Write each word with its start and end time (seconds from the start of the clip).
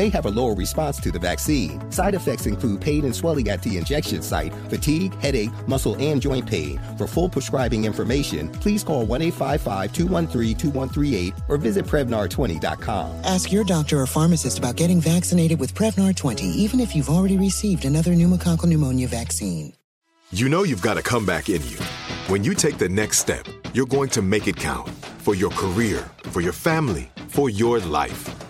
may 0.00 0.08
have 0.08 0.24
a 0.24 0.30
lower 0.30 0.54
response 0.54 0.98
to 0.98 1.10
the 1.12 1.18
vaccine. 1.18 1.78
Side 1.90 2.14
effects 2.14 2.46
include 2.46 2.80
pain 2.80 3.04
and 3.04 3.14
swelling 3.14 3.50
at 3.50 3.62
the 3.62 3.76
injection 3.76 4.22
site, 4.22 4.54
fatigue, 4.70 5.12
headache, 5.16 5.52
muscle, 5.68 5.94
and 5.96 6.22
joint 6.22 6.46
pain. 6.46 6.80
For 6.96 7.06
full 7.06 7.28
prescribing 7.28 7.84
information, 7.84 8.48
please 8.64 8.82
call 8.82 9.04
1 9.04 9.20
855 9.20 9.92
213 9.92 10.56
2138 10.56 11.34
or 11.48 11.58
visit 11.58 11.84
Prevnar20.com. 11.84 13.24
Ask 13.24 13.52
your 13.52 13.64
doctor 13.64 14.00
or 14.00 14.06
pharmacist 14.06 14.58
about 14.58 14.76
getting 14.76 15.02
vaccinated 15.02 15.60
with 15.60 15.74
Prevnar 15.74 16.16
20, 16.16 16.46
even 16.46 16.80
if 16.80 16.96
you've 16.96 17.10
already 17.10 17.36
received 17.36 17.84
another 17.84 18.12
pneumococcal 18.12 18.66
pneumonia 18.66 19.06
vaccine. 19.06 19.74
You 20.32 20.48
know 20.48 20.62
you've 20.62 20.88
got 20.88 20.96
a 20.96 21.02
comeback 21.02 21.50
in 21.50 21.62
you. 21.66 21.78
When 22.28 22.42
you 22.42 22.54
take 22.54 22.78
the 22.78 22.88
next 22.88 23.18
step, 23.18 23.44
you're 23.74 23.92
going 23.96 24.08
to 24.10 24.22
make 24.22 24.46
it 24.48 24.56
count 24.56 24.88
for 25.26 25.34
your 25.34 25.50
career, 25.50 26.08
for 26.32 26.40
your 26.40 26.54
family, 26.54 27.10
for 27.28 27.50
your 27.50 27.80
life 27.80 28.49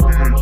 Professional. 0.00 0.40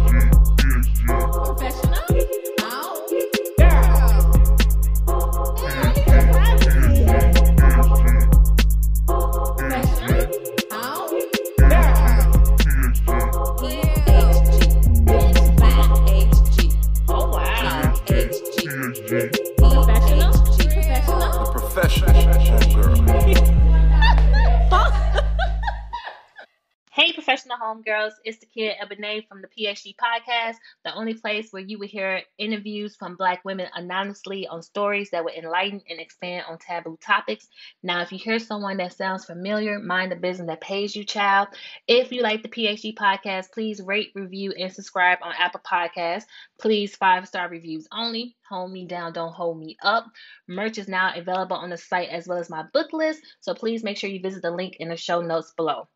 Homegirls. 27.69 28.13
It's 28.25 28.39
the 28.39 28.47
kid 28.47 28.77
Ebony 28.81 29.27
from 29.29 29.43
the 29.43 29.49
PHG 29.49 29.95
podcast, 29.97 30.57
the 30.85 30.95
only 30.95 31.13
place 31.13 31.49
where 31.51 31.63
you 31.63 31.79
will 31.79 31.87
hear 31.87 32.23
interviews 32.39 32.97
from 32.97 33.17
Black 33.17 33.45
women 33.45 33.69
anonymously 33.75 34.47
on 34.47 34.63
stories 34.63 35.11
that 35.11 35.23
will 35.23 35.35
enlighten 35.37 35.83
and 35.89 36.01
expand 36.01 36.47
on 36.49 36.57
taboo 36.59 36.99
topics. 37.05 37.47
Now, 37.83 38.01
if 38.01 38.11
you 38.11 38.19
hear 38.19 38.39
someone 38.39 38.79
that 38.79 38.95
sounds 38.95 39.27
familiar, 39.27 39.79
mind 39.79 40.11
the 40.11 40.17
business 40.17 40.47
that 40.47 40.63
pays 40.63 40.97
you, 40.97 41.05
child. 41.05 41.49
If 41.87 42.11
you 42.11 42.23
like 42.23 42.43
the 42.43 42.49
PHG 42.49 42.95
podcast, 42.95 43.53
please 43.53 43.83
rate, 43.83 44.13
review, 44.15 44.55
and 44.59 44.73
subscribe 44.73 45.19
on 45.23 45.35
Apple 45.39 45.61
Podcasts. 45.61 46.25
Please 46.59 46.97
five 46.97 47.29
star 47.29 47.51
reviews 47.51 47.87
only. 47.93 48.35
Hold 48.49 48.73
me 48.73 48.87
down, 48.87 49.13
don't 49.13 49.35
hold 49.35 49.59
me 49.59 49.77
up. 49.83 50.07
Merch 50.49 50.79
is 50.79 50.89
now 50.89 51.13
available 51.15 51.57
on 51.57 51.69
the 51.69 51.77
site 51.77 52.09
as 52.09 52.27
well 52.27 52.39
as 52.39 52.49
my 52.49 52.63
book 52.73 52.95
list, 52.95 53.21
so 53.41 53.53
please 53.53 53.85
make 53.85 53.99
sure 53.99 54.09
you 54.09 54.21
visit 54.21 54.41
the 54.41 54.51
link 54.51 54.77
in 54.79 54.89
the 54.89 54.97
show 54.97 55.21
notes 55.21 55.53
below. 55.55 55.87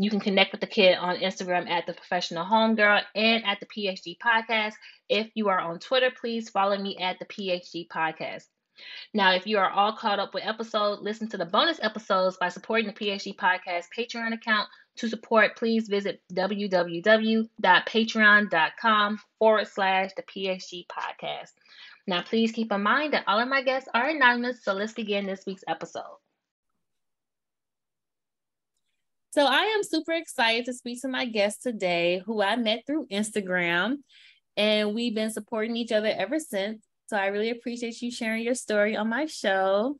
You 0.00 0.10
can 0.10 0.20
connect 0.20 0.52
with 0.52 0.60
the 0.60 0.68
kid 0.68 0.96
on 0.96 1.16
Instagram 1.16 1.68
at 1.68 1.86
the 1.86 1.92
professional 1.92 2.44
homegirl 2.44 3.02
and 3.16 3.44
at 3.44 3.58
the 3.58 3.66
PHG 3.66 4.18
podcast. 4.18 4.74
If 5.08 5.28
you 5.34 5.48
are 5.48 5.58
on 5.58 5.80
Twitter, 5.80 6.12
please 6.12 6.48
follow 6.48 6.78
me 6.78 6.96
at 6.98 7.18
the 7.18 7.24
PHG 7.24 7.88
podcast. 7.88 8.44
Now, 9.12 9.34
if 9.34 9.44
you 9.44 9.58
are 9.58 9.68
all 9.68 9.96
caught 9.96 10.20
up 10.20 10.34
with 10.34 10.46
episodes, 10.46 11.02
listen 11.02 11.28
to 11.30 11.36
the 11.36 11.46
bonus 11.46 11.80
episodes 11.82 12.36
by 12.36 12.48
supporting 12.48 12.86
the 12.86 12.92
PHG 12.92 13.34
podcast 13.34 13.86
Patreon 13.96 14.34
account. 14.34 14.68
To 14.98 15.08
support, 15.08 15.56
please 15.56 15.88
visit 15.88 16.22
www.patreon.com 16.32 19.20
forward 19.40 19.66
slash 19.66 20.10
the 20.14 20.22
PHG 20.22 20.86
podcast. 20.86 21.54
Now, 22.06 22.22
please 22.22 22.52
keep 22.52 22.70
in 22.70 22.84
mind 22.84 23.14
that 23.14 23.24
all 23.26 23.40
of 23.40 23.48
my 23.48 23.62
guests 23.62 23.88
are 23.92 24.10
anonymous, 24.10 24.62
so 24.62 24.74
let's 24.74 24.92
begin 24.92 25.26
this 25.26 25.44
week's 25.44 25.64
episode. 25.66 26.18
So 29.38 29.46
I 29.46 29.60
am 29.60 29.84
super 29.84 30.10
excited 30.10 30.64
to 30.64 30.72
speak 30.72 31.00
to 31.02 31.08
my 31.08 31.24
guest 31.24 31.62
today, 31.62 32.20
who 32.26 32.42
I 32.42 32.56
met 32.56 32.82
through 32.84 33.06
Instagram, 33.06 33.98
and 34.56 34.96
we've 34.96 35.14
been 35.14 35.30
supporting 35.30 35.76
each 35.76 35.92
other 35.92 36.08
ever 36.08 36.40
since. 36.40 36.82
So 37.06 37.16
I 37.16 37.26
really 37.26 37.50
appreciate 37.50 38.02
you 38.02 38.10
sharing 38.10 38.42
your 38.42 38.56
story 38.56 38.96
on 38.96 39.08
my 39.08 39.26
show. 39.26 39.96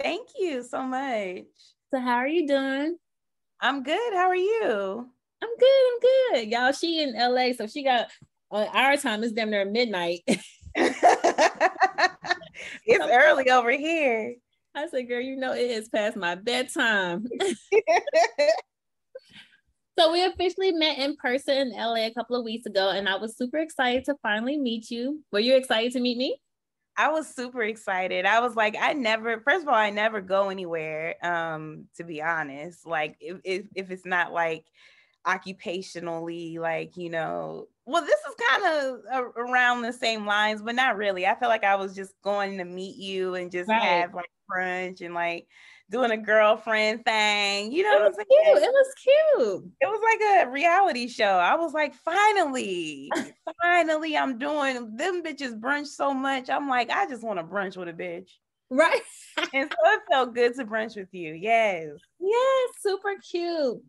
Thank 0.00 0.28
you 0.38 0.62
so 0.62 0.84
much. 0.84 1.46
So 1.90 1.98
how 1.98 2.18
are 2.18 2.28
you 2.28 2.46
doing? 2.46 2.96
I'm 3.60 3.82
good. 3.82 4.14
How 4.14 4.28
are 4.28 4.36
you? 4.36 5.10
I'm 5.42 5.56
good. 5.58 5.90
I'm 5.90 5.98
good. 6.44 6.48
Y'all, 6.48 6.70
she 6.70 7.02
in 7.02 7.18
LA, 7.18 7.54
so 7.54 7.66
she 7.66 7.82
got 7.82 8.06
uh, 8.52 8.66
our 8.72 8.96
time 8.96 9.24
is 9.24 9.32
damn 9.32 9.50
near 9.50 9.64
midnight. 9.64 10.20
it's 10.76 11.02
early 12.86 13.50
over 13.50 13.72
here. 13.72 14.36
I 14.78 14.86
said, 14.88 15.08
girl, 15.08 15.20
you 15.20 15.36
know 15.36 15.52
it 15.52 15.70
is 15.70 15.88
past 15.88 16.16
my 16.16 16.36
bedtime. 16.36 17.26
so 19.98 20.12
we 20.12 20.24
officially 20.24 20.70
met 20.70 20.98
in 20.98 21.16
person 21.16 21.56
in 21.56 21.72
LA 21.72 22.06
a 22.06 22.14
couple 22.14 22.36
of 22.36 22.44
weeks 22.44 22.64
ago, 22.64 22.90
and 22.90 23.08
I 23.08 23.16
was 23.16 23.36
super 23.36 23.58
excited 23.58 24.04
to 24.04 24.14
finally 24.22 24.56
meet 24.56 24.88
you. 24.88 25.20
Were 25.32 25.40
you 25.40 25.56
excited 25.56 25.92
to 25.94 26.00
meet 26.00 26.16
me? 26.16 26.40
I 26.96 27.10
was 27.10 27.26
super 27.26 27.62
excited. 27.62 28.24
I 28.24 28.38
was 28.38 28.54
like, 28.54 28.76
I 28.80 28.92
never, 28.92 29.40
first 29.40 29.62
of 29.62 29.68
all, 29.68 29.74
I 29.74 29.90
never 29.90 30.20
go 30.20 30.48
anywhere. 30.48 31.16
Um, 31.24 31.86
to 31.96 32.04
be 32.04 32.22
honest, 32.22 32.86
like 32.86 33.16
if 33.20 33.38
if, 33.44 33.66
if 33.74 33.90
it's 33.90 34.06
not 34.06 34.32
like 34.32 34.64
occupationally, 35.26 36.58
like 36.58 36.96
you 36.96 37.10
know, 37.10 37.66
well, 37.84 38.02
this 38.02 38.18
is 38.18 38.34
kind 38.48 38.64
of 39.12 39.32
around 39.36 39.82
the 39.82 39.92
same 39.92 40.24
lines, 40.24 40.62
but 40.62 40.76
not 40.76 40.96
really. 40.96 41.26
I 41.26 41.36
feel 41.36 41.48
like 41.48 41.64
I 41.64 41.74
was 41.74 41.96
just 41.96 42.12
going 42.22 42.58
to 42.58 42.64
meet 42.64 42.96
you 42.96 43.34
and 43.34 43.50
just 43.50 43.68
right. 43.68 43.80
have 43.80 44.14
like 44.14 44.30
brunch 44.50 45.00
and 45.00 45.14
like 45.14 45.46
doing 45.90 46.10
a 46.10 46.16
girlfriend 46.16 47.04
thing. 47.04 47.72
You 47.72 47.82
know 47.82 47.96
it 47.96 48.00
what 48.00 48.06
I'm 48.06 48.14
saying? 48.14 48.26
Cute. 48.28 48.62
It 48.62 48.72
was 48.72 48.94
cute. 49.02 49.72
It 49.80 49.86
was 49.86 50.00
like 50.04 50.46
a 50.46 50.50
reality 50.50 51.08
show. 51.08 51.24
I 51.24 51.54
was 51.54 51.72
like, 51.72 51.94
finally, 51.94 53.10
finally, 53.62 54.16
I'm 54.16 54.38
doing 54.38 54.96
them 54.96 55.22
bitches 55.22 55.58
brunch 55.58 55.86
so 55.86 56.12
much. 56.12 56.50
I'm 56.50 56.68
like, 56.68 56.90
I 56.90 57.06
just 57.06 57.22
want 57.22 57.38
to 57.38 57.44
brunch 57.44 57.76
with 57.76 57.88
a 57.88 57.92
bitch. 57.92 58.30
Right. 58.70 59.00
and 59.54 59.70
so 59.70 59.92
it 59.92 60.00
felt 60.10 60.34
good 60.34 60.54
to 60.56 60.64
brunch 60.64 60.96
with 60.96 61.12
you. 61.12 61.32
Yes. 61.34 61.88
Yes, 62.20 62.70
super 62.80 63.14
cute. 63.30 63.82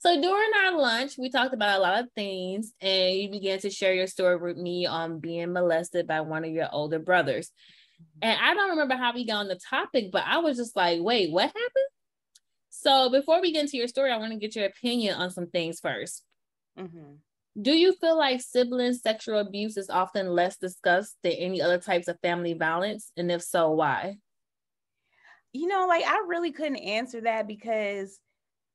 So 0.00 0.20
during 0.20 0.50
our 0.64 0.76
lunch, 0.76 1.16
we 1.16 1.30
talked 1.30 1.54
about 1.54 1.78
a 1.78 1.80
lot 1.80 2.00
of 2.02 2.08
things, 2.16 2.72
and 2.80 3.16
you 3.16 3.30
began 3.30 3.60
to 3.60 3.70
share 3.70 3.94
your 3.94 4.08
story 4.08 4.36
with 4.36 4.56
me 4.56 4.84
on 4.84 5.20
being 5.20 5.52
molested 5.52 6.08
by 6.08 6.22
one 6.22 6.44
of 6.44 6.50
your 6.50 6.68
older 6.72 6.98
brothers. 6.98 7.52
And 8.20 8.38
I 8.40 8.54
don't 8.54 8.70
remember 8.70 8.94
how 8.94 9.12
we 9.12 9.26
got 9.26 9.36
on 9.36 9.48
the 9.48 9.58
topic, 9.68 10.10
but 10.12 10.24
I 10.26 10.38
was 10.38 10.56
just 10.56 10.76
like, 10.76 11.00
wait, 11.00 11.30
what 11.30 11.46
happened? 11.46 11.90
So 12.70 13.10
before 13.10 13.40
we 13.40 13.52
get 13.52 13.64
into 13.64 13.76
your 13.76 13.88
story, 13.88 14.10
I 14.10 14.16
want 14.16 14.32
to 14.32 14.38
get 14.38 14.56
your 14.56 14.66
opinion 14.66 15.16
on 15.16 15.30
some 15.30 15.46
things 15.46 15.80
1st 15.80 16.20
mm-hmm. 16.78 17.12
Do 17.60 17.72
you 17.72 17.92
feel 17.92 18.16
like 18.16 18.40
sibling 18.40 18.94
sexual 18.94 19.38
abuse 19.38 19.76
is 19.76 19.90
often 19.90 20.28
less 20.28 20.56
discussed 20.56 21.16
than 21.22 21.32
any 21.32 21.60
other 21.60 21.78
types 21.78 22.08
of 22.08 22.18
family 22.20 22.54
violence? 22.54 23.12
And 23.16 23.30
if 23.30 23.42
so, 23.42 23.72
why? 23.72 24.16
You 25.52 25.66
know, 25.66 25.86
like 25.86 26.02
I 26.06 26.24
really 26.26 26.52
couldn't 26.52 26.76
answer 26.76 27.20
that 27.20 27.46
because 27.46 28.18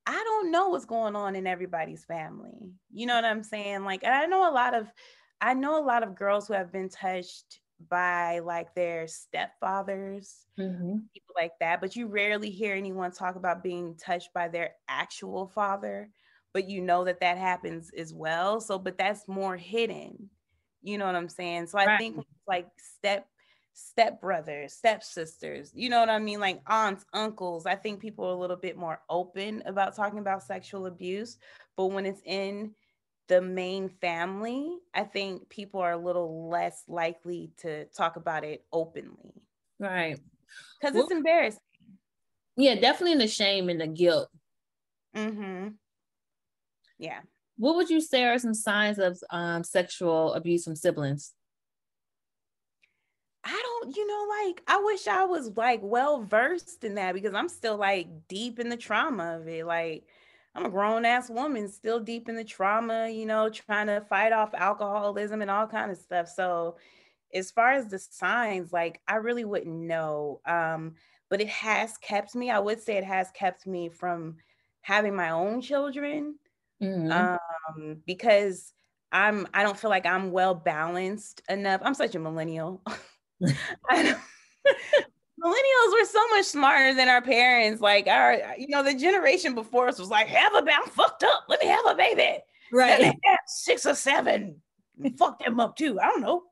I 0.05 0.23
don't 0.23 0.51
know 0.51 0.69
what's 0.69 0.85
going 0.85 1.15
on 1.15 1.35
in 1.35 1.47
everybody's 1.47 2.05
family. 2.05 2.71
You 2.93 3.07
know 3.07 3.15
what 3.15 3.25
I'm 3.25 3.41
saying? 3.41 3.83
Like 3.83 4.03
I 4.05 4.27
know 4.27 4.47
a 4.47 4.53
lot 4.53 4.75
of 4.75 4.87
I 5.41 5.55
know 5.55 5.83
a 5.83 5.85
lot 5.85 6.03
of 6.03 6.15
girls 6.15 6.47
who 6.47 6.53
have 6.53 6.71
been 6.71 6.89
touched 6.89 7.59
by 7.89 8.39
like 8.39 8.73
their 8.73 9.05
stepfathers, 9.05 10.45
mm-hmm. 10.59 10.97
people 11.13 11.35
like 11.35 11.53
that, 11.59 11.81
but 11.81 11.95
you 11.95 12.07
rarely 12.07 12.49
hear 12.49 12.75
anyone 12.75 13.11
talk 13.11 13.35
about 13.35 13.63
being 13.63 13.95
touched 13.95 14.33
by 14.33 14.47
their 14.47 14.71
actual 14.87 15.47
father, 15.47 16.09
but 16.53 16.67
you 16.67 16.81
know 16.81 17.03
that 17.03 17.19
that 17.19 17.37
happens 17.37 17.91
as 17.97 18.13
well. 18.13 18.59
So, 18.59 18.79
but 18.79 18.97
that's 18.97 19.27
more 19.27 19.57
hidden. 19.57 20.29
You 20.81 20.97
know 20.97 21.05
what 21.05 21.15
I'm 21.15 21.29
saying? 21.29 21.67
So 21.67 21.77
I 21.77 21.85
right. 21.85 21.99
think 21.99 22.25
like 22.47 22.67
step 22.77 23.27
step 23.73 24.19
brothers, 24.19 24.73
step 24.73 25.03
sisters, 25.03 25.71
you 25.75 25.89
know 25.89 25.99
what 25.99 26.09
I 26.09 26.17
mean? 26.17 26.39
Like 26.39 26.61
aunts, 26.65 27.05
uncles. 27.13 27.67
I 27.67 27.75
think 27.75 27.99
people 27.99 28.25
are 28.25 28.33
a 28.33 28.39
little 28.39 28.55
bit 28.55 28.75
more 28.75 29.01
open 29.07 29.61
about 29.67 29.95
talking 29.95 30.19
about 30.19 30.41
sexual 30.41 30.87
abuse, 30.87 31.37
but 31.75 31.87
when 31.87 32.07
it's 32.07 32.21
in 32.25 32.73
the 33.27 33.41
main 33.41 33.89
family, 33.89 34.77
I 34.93 35.03
think 35.03 35.49
people 35.49 35.81
are 35.81 35.91
a 35.91 35.97
little 35.97 36.49
less 36.49 36.83
likely 36.87 37.51
to 37.57 37.85
talk 37.85 38.15
about 38.15 38.43
it 38.43 38.63
openly. 38.71 39.33
Right. 39.79 40.19
Because 40.79 40.95
well, 40.95 41.03
it's 41.03 41.11
embarrassing. 41.11 41.59
Yeah, 42.55 42.75
definitely 42.75 43.17
the 43.17 43.27
shame 43.27 43.69
and 43.69 43.79
the 43.79 43.87
guilt. 43.87 44.29
Mm-hmm. 45.15 45.69
Yeah. 46.97 47.19
What 47.57 47.75
would 47.75 47.89
you 47.89 48.01
say 48.01 48.25
are 48.25 48.39
some 48.39 48.53
signs 48.53 48.99
of 48.99 49.19
um, 49.29 49.63
sexual 49.63 50.33
abuse 50.33 50.63
from 50.63 50.75
siblings? 50.75 51.33
I 53.43 53.61
don't, 53.63 53.95
you 53.95 54.05
know, 54.05 54.27
like 54.45 54.61
I 54.67 54.81
wish 54.83 55.07
I 55.07 55.25
was 55.25 55.55
like 55.55 55.79
well 55.81 56.21
versed 56.21 56.83
in 56.83 56.95
that 56.95 57.13
because 57.13 57.33
I'm 57.33 57.49
still 57.49 57.77
like 57.77 58.07
deep 58.27 58.59
in 58.59 58.69
the 58.69 58.77
trauma 58.77 59.37
of 59.37 59.47
it. 59.47 59.65
Like 59.65 60.03
I'm 60.55 60.65
a 60.65 60.69
grown 60.69 61.05
ass 61.05 61.29
woman 61.29 61.69
still 61.69 61.99
deep 61.99 62.29
in 62.29 62.35
the 62.35 62.43
trauma, 62.43 63.09
you 63.09 63.25
know, 63.25 63.49
trying 63.49 63.87
to 63.87 64.01
fight 64.01 64.31
off 64.31 64.53
alcoholism 64.55 65.41
and 65.41 65.51
all 65.51 65.67
kind 65.67 65.91
of 65.91 65.97
stuff. 65.97 66.27
So 66.27 66.77
as 67.33 67.51
far 67.51 67.73
as 67.73 67.89
the 67.89 67.99
signs, 67.99 68.73
like 68.73 69.01
I 69.07 69.15
really 69.15 69.45
wouldn't 69.45 69.75
know. 69.75 70.41
Um, 70.45 70.95
but 71.29 71.41
it 71.41 71.49
has 71.49 71.97
kept 71.97 72.35
me, 72.35 72.49
I 72.49 72.59
would 72.59 72.81
say 72.81 72.97
it 72.97 73.03
has 73.03 73.29
kept 73.31 73.67
me 73.67 73.89
from 73.89 74.37
having 74.81 75.15
my 75.15 75.29
own 75.29 75.61
children. 75.61 76.39
Mm-hmm. 76.81 77.11
Um, 77.11 78.01
because 78.05 78.73
I'm 79.11 79.47
I 79.53 79.63
don't 79.63 79.77
feel 79.77 79.89
like 79.89 80.05
I'm 80.05 80.31
well 80.31 80.53
balanced 80.53 81.41
enough. 81.49 81.81
I'm 81.83 81.93
such 81.93 82.15
a 82.15 82.19
millennial. 82.19 82.83
millennials 85.43 85.93
were 85.93 86.05
so 86.05 86.27
much 86.29 86.45
smarter 86.45 86.93
than 86.93 87.09
our 87.09 87.21
parents. 87.21 87.81
Like 87.81 88.07
our, 88.07 88.55
you 88.57 88.67
know, 88.69 88.83
the 88.83 88.93
generation 88.93 89.55
before 89.55 89.87
us 89.87 89.99
was 89.99 90.09
like, 90.09 90.27
have 90.27 90.53
a 90.53 90.57
I'm 90.57 90.89
fucked 90.89 91.23
up. 91.23 91.43
Let 91.47 91.61
me 91.61 91.67
have 91.67 91.85
a 91.87 91.95
baby. 91.95 92.39
Right. 92.71 93.15
six 93.45 93.85
or 93.85 93.95
seven. 93.95 94.61
Fuck 95.17 95.43
them 95.43 95.59
up 95.59 95.75
too. 95.75 95.99
I 95.99 96.05
don't 96.07 96.21
know. 96.21 96.43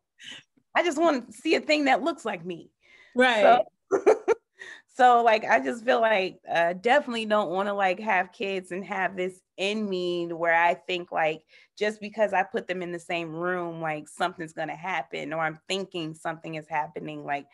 I 0.75 0.83
just 0.83 0.99
want 0.99 1.27
to 1.27 1.33
see 1.33 1.55
a 1.55 1.61
thing 1.61 1.85
that 1.85 2.03
looks 2.03 2.25
like 2.25 2.45
me. 2.45 2.69
Right. 3.15 3.63
So, 3.91 4.15
so 4.95 5.23
like 5.23 5.45
I 5.45 5.59
just 5.59 5.83
feel 5.85 6.01
like 6.01 6.39
uh, 6.51 6.73
definitely 6.73 7.25
don't 7.25 7.49
want 7.49 7.69
to 7.69 7.73
like 7.73 7.99
have 7.99 8.33
kids 8.33 8.71
and 8.71 8.83
have 8.85 9.15
this 9.15 9.39
in 9.57 9.89
me 9.89 10.27
where 10.27 10.53
I 10.53 10.73
think 10.73 11.11
like 11.11 11.41
just 11.77 12.01
because 12.01 12.33
I 12.33 12.43
put 12.43 12.67
them 12.67 12.81
in 12.81 12.91
the 12.91 12.99
same 12.99 13.31
room, 13.31 13.81
like 13.81 14.09
something's 14.09 14.53
gonna 14.53 14.75
happen, 14.75 15.33
or 15.33 15.39
I'm 15.39 15.59
thinking 15.67 16.13
something 16.13 16.55
is 16.55 16.67
happening. 16.67 17.25
Like 17.25 17.45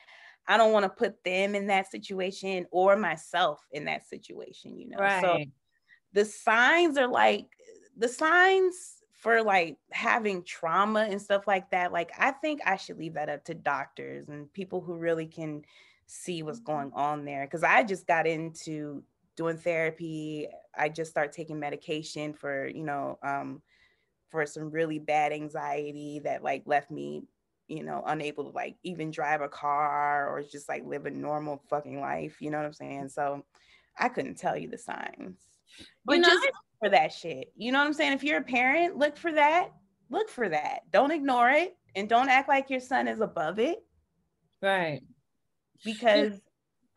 I 0.47 0.57
don't 0.57 0.71
want 0.71 0.83
to 0.83 0.89
put 0.89 1.23
them 1.23 1.55
in 1.55 1.67
that 1.67 1.91
situation 1.91 2.65
or 2.71 2.95
myself 2.97 3.65
in 3.71 3.85
that 3.85 4.07
situation, 4.07 4.77
you 4.77 4.89
know. 4.89 4.97
Right. 4.97 5.21
So 5.21 5.39
the 6.13 6.25
signs 6.25 6.97
are 6.97 7.07
like 7.07 7.47
the 7.97 8.07
signs 8.07 8.97
for 9.13 9.43
like 9.43 9.77
having 9.91 10.43
trauma 10.43 11.01
and 11.01 11.21
stuff 11.21 11.47
like 11.47 11.69
that. 11.71 11.91
Like 11.91 12.11
I 12.17 12.31
think 12.31 12.61
I 12.65 12.75
should 12.75 12.97
leave 12.97 13.13
that 13.13 13.29
up 13.29 13.45
to 13.45 13.53
doctors 13.53 14.29
and 14.29 14.51
people 14.51 14.81
who 14.81 14.95
really 14.95 15.27
can 15.27 15.63
see 16.07 16.43
what's 16.43 16.59
mm-hmm. 16.59 16.65
going 16.65 16.91
on 16.93 17.23
there 17.23 17.45
cuz 17.47 17.63
I 17.63 17.83
just 17.83 18.07
got 18.07 18.25
into 18.25 19.03
doing 19.35 19.57
therapy. 19.57 20.47
I 20.75 20.89
just 20.89 21.11
started 21.11 21.33
taking 21.33 21.59
medication 21.59 22.33
for, 22.33 22.67
you 22.67 22.83
know, 22.83 23.19
um 23.21 23.61
for 24.29 24.45
some 24.45 24.71
really 24.71 24.97
bad 24.97 25.33
anxiety 25.33 26.19
that 26.23 26.41
like 26.41 26.63
left 26.65 26.89
me 26.89 27.23
you 27.71 27.83
know, 27.83 28.03
unable 28.05 28.43
to 28.43 28.49
like 28.49 28.75
even 28.83 29.11
drive 29.11 29.41
a 29.41 29.47
car 29.47 30.27
or 30.27 30.43
just 30.43 30.67
like 30.67 30.85
live 30.85 31.05
a 31.05 31.09
normal 31.09 31.63
fucking 31.69 32.01
life. 32.01 32.41
You 32.41 32.51
know 32.51 32.57
what 32.57 32.65
I'm 32.65 32.73
saying? 32.73 33.09
So 33.09 33.45
I 33.97 34.09
couldn't 34.09 34.37
tell 34.37 34.57
you 34.57 34.67
the 34.67 34.77
signs. 34.77 35.37
But 36.03 36.17
you 36.17 36.21
know, 36.21 36.29
just 36.29 36.49
for 36.79 36.89
that 36.89 37.13
shit. 37.13 37.53
You 37.55 37.71
know 37.71 37.79
what 37.79 37.87
I'm 37.87 37.93
saying? 37.93 38.11
If 38.11 38.23
you're 38.23 38.39
a 38.39 38.43
parent, 38.43 38.97
look 38.97 39.15
for 39.15 39.31
that. 39.31 39.69
Look 40.09 40.27
for 40.27 40.49
that. 40.49 40.81
Don't 40.91 41.11
ignore 41.11 41.49
it 41.49 41.77
and 41.95 42.09
don't 42.09 42.27
act 42.27 42.49
like 42.49 42.69
your 42.69 42.81
son 42.81 43.07
is 43.07 43.21
above 43.21 43.57
it. 43.57 43.77
Right. 44.61 45.01
Because 45.85 46.33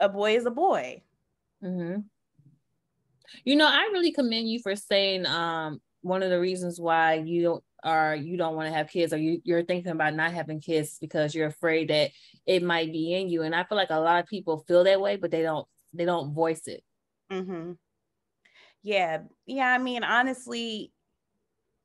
a 0.00 0.08
boy 0.08 0.36
is 0.36 0.44
a 0.44 0.50
boy. 0.50 1.02
Mm-hmm. 1.62 2.00
You 3.44 3.56
know, 3.56 3.68
I 3.68 3.90
really 3.92 4.12
commend 4.12 4.48
you 4.48 4.58
for 4.58 4.74
saying 4.74 5.24
um 5.26 5.80
one 6.02 6.22
of 6.22 6.30
the 6.30 6.40
reasons 6.40 6.80
why 6.80 7.14
you 7.14 7.42
don't 7.42 7.64
or 7.84 8.14
you 8.14 8.36
don't 8.36 8.56
want 8.56 8.68
to 8.68 8.74
have 8.74 8.88
kids 8.88 9.12
or 9.12 9.18
you, 9.18 9.40
you're 9.44 9.62
thinking 9.62 9.92
about 9.92 10.14
not 10.14 10.32
having 10.32 10.60
kids 10.60 10.98
because 11.00 11.34
you're 11.34 11.48
afraid 11.48 11.88
that 11.90 12.10
it 12.46 12.62
might 12.62 12.92
be 12.92 13.14
in 13.14 13.28
you. 13.28 13.42
And 13.42 13.54
i 13.54 13.64
feel 13.64 13.76
like 13.76 13.90
a 13.90 14.00
lot 14.00 14.22
of 14.22 14.28
people 14.28 14.64
feel 14.66 14.84
that 14.84 15.00
way 15.00 15.16
but 15.16 15.30
they 15.30 15.42
don't 15.42 15.66
they 15.92 16.04
don't 16.04 16.34
voice 16.34 16.66
it. 16.66 16.82
Mm-hmm. 17.32 17.72
yeah 18.82 19.20
yeah 19.46 19.72
i 19.72 19.78
mean 19.78 20.04
honestly 20.04 20.92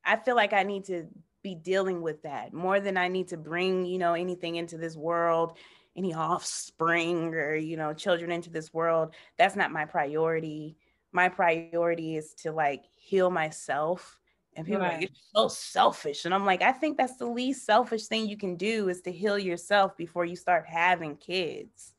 i 0.04 0.18
feel 0.18 0.36
like 0.36 0.52
i 0.52 0.64
need 0.64 0.84
to 0.86 1.08
be 1.42 1.56
dealing 1.56 2.02
with 2.02 2.24
that 2.24 2.54
more 2.54 2.82
than 2.82 2.98
i 2.98 3.08
need 3.08 3.30
to 3.30 3.38
bring 3.38 3.86
you 3.86 3.98
know 3.98 4.14
anything 4.14 4.58
into 4.58 4.78
this 4.78 4.98
world 4.98 5.58
any 6.00 6.14
offspring 6.14 7.34
or 7.34 7.56
you 7.56 7.78
know 7.78 7.94
children 7.94 8.32
into 8.32 8.50
this 8.50 8.74
world. 8.74 9.14
That's 9.38 9.56
not 9.56 9.72
my 9.72 9.86
priority. 9.86 10.78
My 11.12 11.30
priority 11.30 12.16
is 12.16 12.34
to 12.36 12.52
like 12.52 12.86
heal 12.96 13.30
myself 13.30 14.20
and 14.56 14.66
people 14.66 14.82
right. 14.82 14.88
are 14.88 15.00
like, 15.00 15.02
you're 15.02 15.10
so 15.36 15.48
selfish. 15.48 16.26
And 16.26 16.34
I'm 16.34 16.46
like, 16.46 16.62
I 16.62 16.72
think 16.72 16.98
that's 16.98 17.18
the 17.18 17.26
least 17.26 17.66
selfish 17.66 18.08
thing 18.08 18.28
you 18.28 18.38
can 18.38 18.56
do 18.56 18.90
is 18.90 19.02
to 19.02 19.12
heal 19.12 19.38
yourself 19.38 19.96
before 19.96 20.26
you 20.26 20.36
start 20.36 20.66
having 20.66 21.16
kids. 21.18 21.94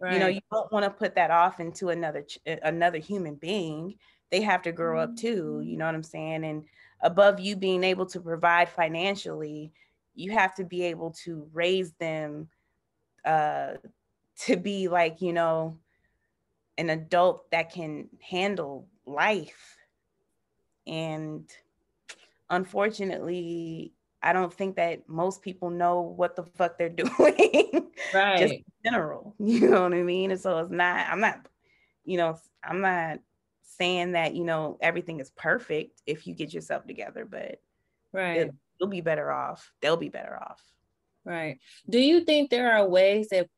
Right. 0.00 0.14
You 0.14 0.18
know, 0.18 0.26
you 0.28 0.40
don't 0.52 0.70
want 0.72 0.84
to 0.84 0.90
put 0.90 1.14
that 1.14 1.30
off 1.30 1.58
into 1.60 1.88
another 1.88 2.24
another 2.62 2.98
human 2.98 3.34
being. 3.34 3.96
They 4.30 4.42
have 4.42 4.62
to 4.62 4.72
grow 4.72 5.00
up 5.00 5.16
too, 5.16 5.62
you 5.64 5.76
know 5.76 5.86
what 5.86 5.94
I'm 5.94 6.02
saying? 6.02 6.44
And 6.44 6.64
above 7.00 7.40
you 7.40 7.56
being 7.56 7.84
able 7.84 8.06
to 8.06 8.20
provide 8.20 8.68
financially, 8.68 9.72
you 10.14 10.32
have 10.32 10.54
to 10.56 10.64
be 10.64 10.84
able 10.84 11.12
to 11.24 11.48
raise 11.52 11.92
them 11.94 12.48
uh 13.24 13.74
to 14.40 14.56
be 14.56 14.88
like, 14.88 15.22
you 15.22 15.32
know, 15.32 15.78
an 16.78 16.90
adult 16.90 17.50
that 17.50 17.72
can 17.72 18.08
handle 18.20 18.86
life. 19.06 19.76
And 20.86 21.50
unfortunately, 22.50 23.92
I 24.22 24.32
don't 24.32 24.52
think 24.52 24.76
that 24.76 25.08
most 25.08 25.42
people 25.42 25.70
know 25.70 26.00
what 26.00 26.36
the 26.36 26.44
fuck 26.44 26.78
they're 26.78 26.88
doing. 26.88 27.90
Right. 28.12 28.38
Just 28.38 28.54
in 28.54 28.64
general. 28.84 29.34
You 29.38 29.70
know 29.70 29.82
what 29.82 29.94
I 29.94 30.02
mean? 30.02 30.30
And 30.30 30.40
so 30.40 30.58
it's 30.58 30.70
not, 30.70 31.06
I'm 31.08 31.20
not, 31.20 31.46
you 32.04 32.16
know, 32.16 32.38
I'm 32.62 32.80
not 32.80 33.18
saying 33.62 34.12
that, 34.12 34.34
you 34.34 34.44
know, 34.44 34.78
everything 34.80 35.20
is 35.20 35.30
perfect 35.30 36.02
if 36.06 36.26
you 36.26 36.34
get 36.34 36.54
yourself 36.54 36.86
together, 36.86 37.24
but 37.24 37.60
right. 38.12 38.50
you'll 38.80 38.88
be 38.88 39.00
better 39.00 39.30
off. 39.30 39.70
They'll 39.80 39.96
be 39.96 40.08
better 40.08 40.36
off. 40.36 40.62
Right. 41.24 41.58
Do 41.88 41.98
you 41.98 42.24
think 42.24 42.50
there 42.50 42.72
are 42.72 42.88
ways 42.88 43.28
that 43.28 43.48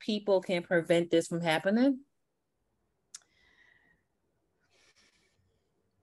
people 0.00 0.40
can 0.40 0.62
prevent 0.62 1.10
this 1.10 1.28
from 1.28 1.40
happening? 1.40 2.00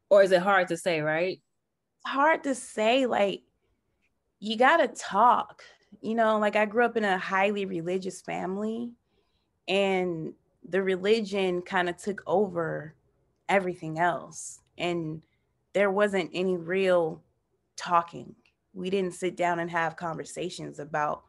Or 0.10 0.24
is 0.24 0.32
it 0.32 0.42
hard 0.42 0.70
to 0.70 0.78
say, 0.78 1.02
right? 1.02 1.42
Hard 2.06 2.44
to 2.44 2.54
say 2.56 3.06
like 3.06 3.44
you 4.40 4.58
got 4.58 4.78
to 4.78 4.88
talk 4.88 5.64
you 6.02 6.16
know 6.16 6.38
like 6.38 6.56
i 6.56 6.66
grew 6.66 6.86
up 6.86 6.98
in 6.98 7.04
a 7.04 7.18
highly 7.18 7.66
religious 7.66 8.22
family 8.22 8.92
and 9.68 10.34
the 10.70 10.82
religion 10.82 11.62
kind 11.62 11.90
of 11.90 11.98
took 11.98 12.22
over 12.26 12.96
everything 13.50 14.00
else 14.00 14.60
and 14.78 15.22
there 15.74 15.92
wasn't 15.92 16.30
any 16.34 16.56
real 16.56 17.22
talking. 17.76 18.36
We 18.74 18.90
didn't 18.90 19.16
sit 19.16 19.36
down 19.36 19.60
and 19.60 19.70
have 19.70 19.96
conversations 19.96 20.80
about 20.80 21.24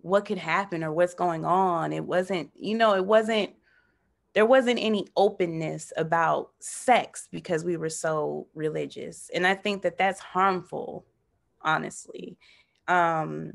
what 0.00 0.24
could 0.24 0.38
happen 0.38 0.84
or 0.84 0.92
what's 0.92 1.14
going 1.14 1.44
on. 1.44 1.92
It 1.92 2.04
wasn't, 2.04 2.50
you 2.58 2.76
know, 2.76 2.94
it 2.94 3.04
wasn't 3.04 3.50
there 4.34 4.46
wasn't 4.46 4.78
any 4.80 5.06
openness 5.16 5.92
about 5.96 6.50
sex 6.58 7.28
because 7.30 7.64
we 7.64 7.76
were 7.76 7.90
so 7.90 8.46
religious. 8.54 9.30
And 9.34 9.46
i 9.46 9.54
think 9.54 9.82
that 9.82 9.98
that's 9.98 10.20
harmful 10.20 11.06
honestly. 11.62 12.36
Um 12.88 13.54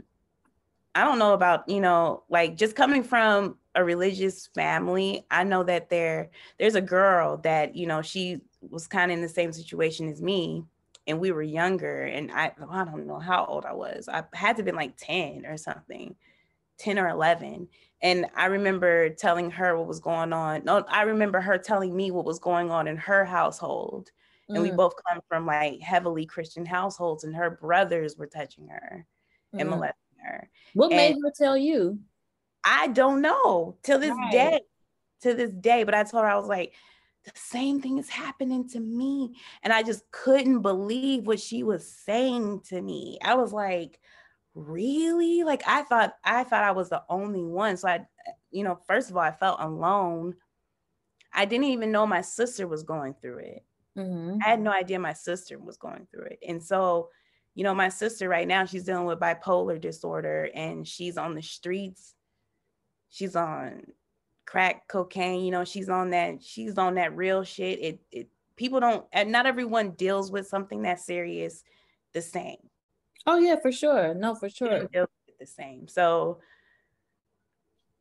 i 0.95 1.03
don't 1.03 1.19
know 1.19 1.33
about 1.33 1.69
you 1.69 1.79
know 1.79 2.24
like 2.29 2.55
just 2.55 2.75
coming 2.75 3.03
from 3.03 3.55
a 3.75 3.83
religious 3.83 4.48
family 4.55 5.24
i 5.29 5.43
know 5.43 5.63
that 5.63 5.88
there 5.88 6.31
there's 6.57 6.74
a 6.74 6.81
girl 6.81 7.38
that 7.38 7.75
you 7.75 7.86
know 7.86 8.01
she 8.01 8.39
was 8.69 8.88
kind 8.88 9.12
of 9.12 9.17
in 9.17 9.21
the 9.21 9.29
same 9.29 9.53
situation 9.53 10.09
as 10.09 10.19
me 10.19 10.63
and 11.05 11.19
we 11.19 11.31
were 11.31 11.43
younger 11.43 12.03
and 12.05 12.31
i 12.31 12.51
i 12.71 12.83
don't 12.83 13.05
know 13.05 13.19
how 13.19 13.45
old 13.45 13.65
i 13.65 13.74
was. 13.74 14.09
I 14.09 14.24
had 14.33 14.57
to 14.57 14.63
been 14.63 14.75
like 14.75 14.98
10 14.98 15.45
or 15.45 15.57
something 15.57 16.15
10 16.79 16.98
or 16.98 17.09
11 17.09 17.67
and 18.01 18.27
I 18.36 18.45
remember 18.45 19.09
telling 19.09 19.51
her 19.51 19.77
what 19.77 19.88
was 19.88 20.00
going 20.00 20.31
on. 20.31 20.63
No, 20.63 20.86
I 20.88 21.03
remember 21.03 21.41
her 21.41 21.57
telling 21.57 21.95
me 21.95 22.12
what 22.12 22.25
was 22.25 22.39
going 22.39 22.71
on 22.71 22.88
in 22.88 22.98
her 22.98 23.25
household. 23.25 24.12
And 24.48 24.59
mm. 24.59 24.63
we 24.63 24.71
both 24.71 24.93
come 25.07 25.21
from 25.27 25.45
like 25.45 25.81
heavily 25.81 26.25
Christian 26.25 26.65
households, 26.65 27.24
and 27.24 27.36
her 27.36 27.50
brothers 27.50 28.15
were 28.17 28.27
touching 28.27 28.67
her 28.69 29.05
mm. 29.53 29.59
and 29.59 29.69
molesting 29.69 30.24
her. 30.24 30.50
What 30.74 30.91
and 30.91 30.95
made 30.95 31.15
her 31.24 31.31
tell 31.38 31.57
you? 31.57 32.00
I 32.63 32.88
don't 32.88 33.21
know 33.21 33.77
till 33.83 34.00
this 34.00 34.12
right. 34.12 34.31
day. 34.31 34.62
To 35.24 35.33
this 35.33 35.51
day, 35.51 35.83
but 35.83 35.93
I 35.93 36.05
told 36.05 36.24
her 36.24 36.29
I 36.29 36.38
was 36.38 36.48
like, 36.48 36.71
the 37.25 37.31
same 37.36 37.81
thing 37.81 37.98
is 37.98 38.07
happening 38.07 38.69
to 38.69 38.79
me, 38.79 39.36
and 39.62 39.74
I 39.74 39.83
just 39.83 40.09
couldn't 40.12 40.62
believe 40.62 41.27
what 41.27 41.41
she 41.41 41.62
was 41.62 41.86
saying 41.86 42.62
to 42.69 42.81
me. 42.81 43.19
I 43.21 43.36
was 43.36 43.51
like, 43.51 44.00
really? 44.59 45.43
Like 45.43 45.63
i 45.67 45.83
thought 45.83 46.13
i 46.23 46.43
thought 46.43 46.63
i 46.63 46.71
was 46.71 46.89
the 46.89 47.03
only 47.09 47.43
one. 47.43 47.77
So 47.77 47.87
i 47.87 48.05
you 48.51 48.63
know 48.63 48.79
first 48.87 49.09
of 49.09 49.17
all 49.17 49.23
i 49.23 49.31
felt 49.31 49.59
alone. 49.61 50.35
I 51.33 51.45
didn't 51.45 51.65
even 51.65 51.91
know 51.91 52.07
my 52.07 52.21
sister 52.21 52.67
was 52.67 52.83
going 52.83 53.15
through 53.21 53.39
it. 53.39 53.65
Mm-hmm. 53.97 54.37
i 54.45 54.49
had 54.49 54.61
no 54.61 54.71
idea 54.71 54.99
my 54.99 55.13
sister 55.13 55.57
was 55.57 55.77
going 55.77 56.07
through 56.11 56.25
it. 56.25 56.39
And 56.47 56.61
so 56.61 57.09
you 57.55 57.63
know 57.63 57.73
my 57.73 57.89
sister 57.89 58.29
right 58.29 58.47
now 58.47 58.65
she's 58.65 58.83
dealing 58.83 59.05
with 59.05 59.19
bipolar 59.19 59.79
disorder 59.79 60.49
and 60.53 60.87
she's 60.87 61.17
on 61.17 61.35
the 61.35 61.41
streets. 61.41 62.15
She's 63.09 63.35
on 63.35 63.83
crack 64.45 64.87
cocaine 64.87 65.45
you 65.45 65.51
know 65.51 65.63
she's 65.63 65.89
on 65.89 66.09
that 66.09 66.41
she's 66.41 66.77
on 66.77 66.95
that 66.95 67.15
real 67.15 67.43
shit. 67.43 67.79
It, 67.79 67.99
it 68.11 68.29
people 68.55 68.79
don't 68.79 69.05
and 69.13 69.31
not 69.31 69.45
everyone 69.45 69.91
deals 69.91 70.31
with 70.31 70.47
something 70.47 70.81
that 70.83 70.99
serious 70.99 71.63
the 72.13 72.21
same 72.21 72.57
Oh 73.31 73.38
yeah, 73.38 73.57
for 73.57 73.71
sure. 73.71 74.15
No, 74.15 74.33
for 74.33 74.50
sure. 74.50 74.89
The 74.91 75.45
same. 75.45 75.88
So 75.88 76.39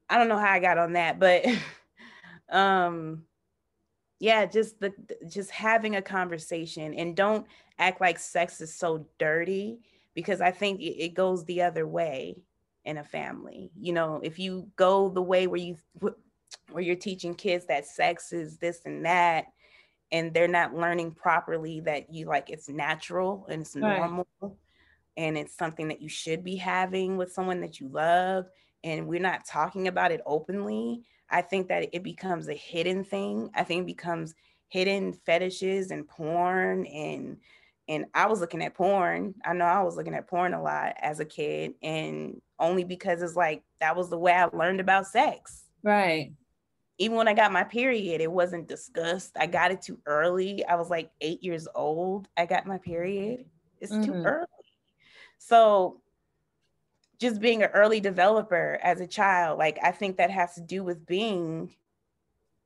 I 0.09 0.17
don't 0.17 0.29
know 0.29 0.39
how 0.39 0.51
I 0.51 0.59
got 0.59 0.79
on 0.79 0.95
that, 0.95 1.21
but 1.21 1.45
um 2.49 3.25
yeah, 4.21 4.47
just 4.47 4.81
the 4.81 4.93
just 5.29 5.51
having 5.51 5.97
a 5.97 6.03
conversation 6.03 6.95
and 6.95 7.15
don't 7.15 7.47
act 7.79 8.01
like 8.01 8.19
sex 8.19 8.63
is 8.63 8.75
so 8.75 9.07
dirty 9.19 9.81
because 10.15 10.41
I 10.41 10.51
think 10.51 10.81
it, 10.81 10.99
it 10.99 11.15
goes 11.15 11.45
the 11.45 11.61
other 11.61 11.87
way 11.87 12.39
in 12.87 12.97
a 12.97 13.05
family. 13.05 13.71
You 13.79 13.93
know, 13.93 14.21
if 14.23 14.39
you 14.39 14.71
go 14.77 15.11
the 15.11 15.23
way 15.23 15.47
where 15.47 15.61
you 15.61 15.77
where 16.71 16.83
you're 16.83 16.97
teaching 16.97 17.35
kids 17.35 17.67
that 17.67 17.87
sex 17.87 18.33
is 18.33 18.57
this 18.57 18.81
and 18.87 19.05
that 19.05 19.45
and 20.11 20.33
they're 20.33 20.49
not 20.49 20.75
learning 20.75 21.13
properly 21.13 21.81
that 21.81 22.13
you 22.13 22.25
like 22.25 22.49
it's 22.49 22.71
natural 22.71 23.47
and 23.51 23.61
it's 23.61 23.77
right. 23.77 24.25
And 25.19 25.37
it's 25.37 25.57
something 25.57 25.89
that 25.89 26.01
you 26.01 26.09
should 26.09 26.43
be 26.43 26.57
having 26.57 27.19
with 27.19 27.33
someone 27.33 27.61
that 27.61 27.81
you 27.81 27.89
love 27.89 28.47
and 28.85 29.07
we're 29.07 29.21
not 29.21 29.45
talking 29.45 29.89
about 29.89 30.13
it 30.13 30.23
openly 30.25 31.03
i 31.29 31.43
think 31.43 31.69
that 31.69 31.89
it 31.93 32.03
becomes 32.03 32.49
a 32.49 32.55
hidden 32.55 33.05
thing. 33.05 33.51
I 33.55 33.65
think 33.65 33.83
it 33.83 33.97
becomes 33.97 34.35
hidden 34.69 35.13
fetishes 35.13 35.91
and 35.91 36.09
porn 36.09 36.87
and 36.87 37.37
and 37.89 38.07
i 38.15 38.27
was 38.27 38.41
looking 38.41 38.63
at 38.63 38.75
porn. 38.75 39.35
I 39.45 39.53
know 39.53 39.67
i 39.67 39.83
was 39.83 39.97
looking 39.97 40.15
at 40.15 40.29
porn 40.29 40.55
a 40.55 40.63
lot 40.63 40.95
as 41.01 41.21
a 41.21 41.25
kid 41.25 41.75
and 41.83 42.41
only 42.59 42.85
because 42.85 43.21
it's 43.21 43.37
like 43.37 43.63
that 43.81 43.97
was 43.97 44.09
the 44.09 44.19
way 44.19 44.33
i 44.33 44.45
learned 44.45 44.81
about 44.81 45.07
sex. 45.07 45.65
Right. 45.83 46.33
Even 46.99 47.17
when 47.17 47.29
i 47.29 47.35
got 47.35 47.53
my 47.53 47.65
period 47.65 48.21
it 48.21 48.31
wasn't 48.31 48.69
discussed. 48.69 49.33
I 49.39 49.47
got 49.47 49.73
it 49.73 49.83
too 49.83 49.99
early. 50.07 50.65
I 50.65 50.77
was 50.77 50.91
like 50.91 51.11
eight 51.21 51.43
years 51.43 51.67
old 51.75 52.29
i 52.37 52.47
got 52.47 52.67
my 52.67 52.79
period. 52.79 53.45
It's 53.81 53.93
mm-hmm. 53.93 54.05
too 54.05 54.15
early 54.25 54.47
so 55.39 56.01
just 57.21 57.41
being 57.41 57.63
an 57.63 57.71
early 57.75 58.01
developer 58.01 58.79
as 58.83 59.01
a 59.01 59.07
child, 59.07 59.59
like 59.59 59.79
I 59.83 59.91
think 59.91 60.17
that 60.19 60.31
has 60.31 60.55
to 60.55 60.61
do 60.61 60.85
with 60.85 61.05
being 61.07 61.75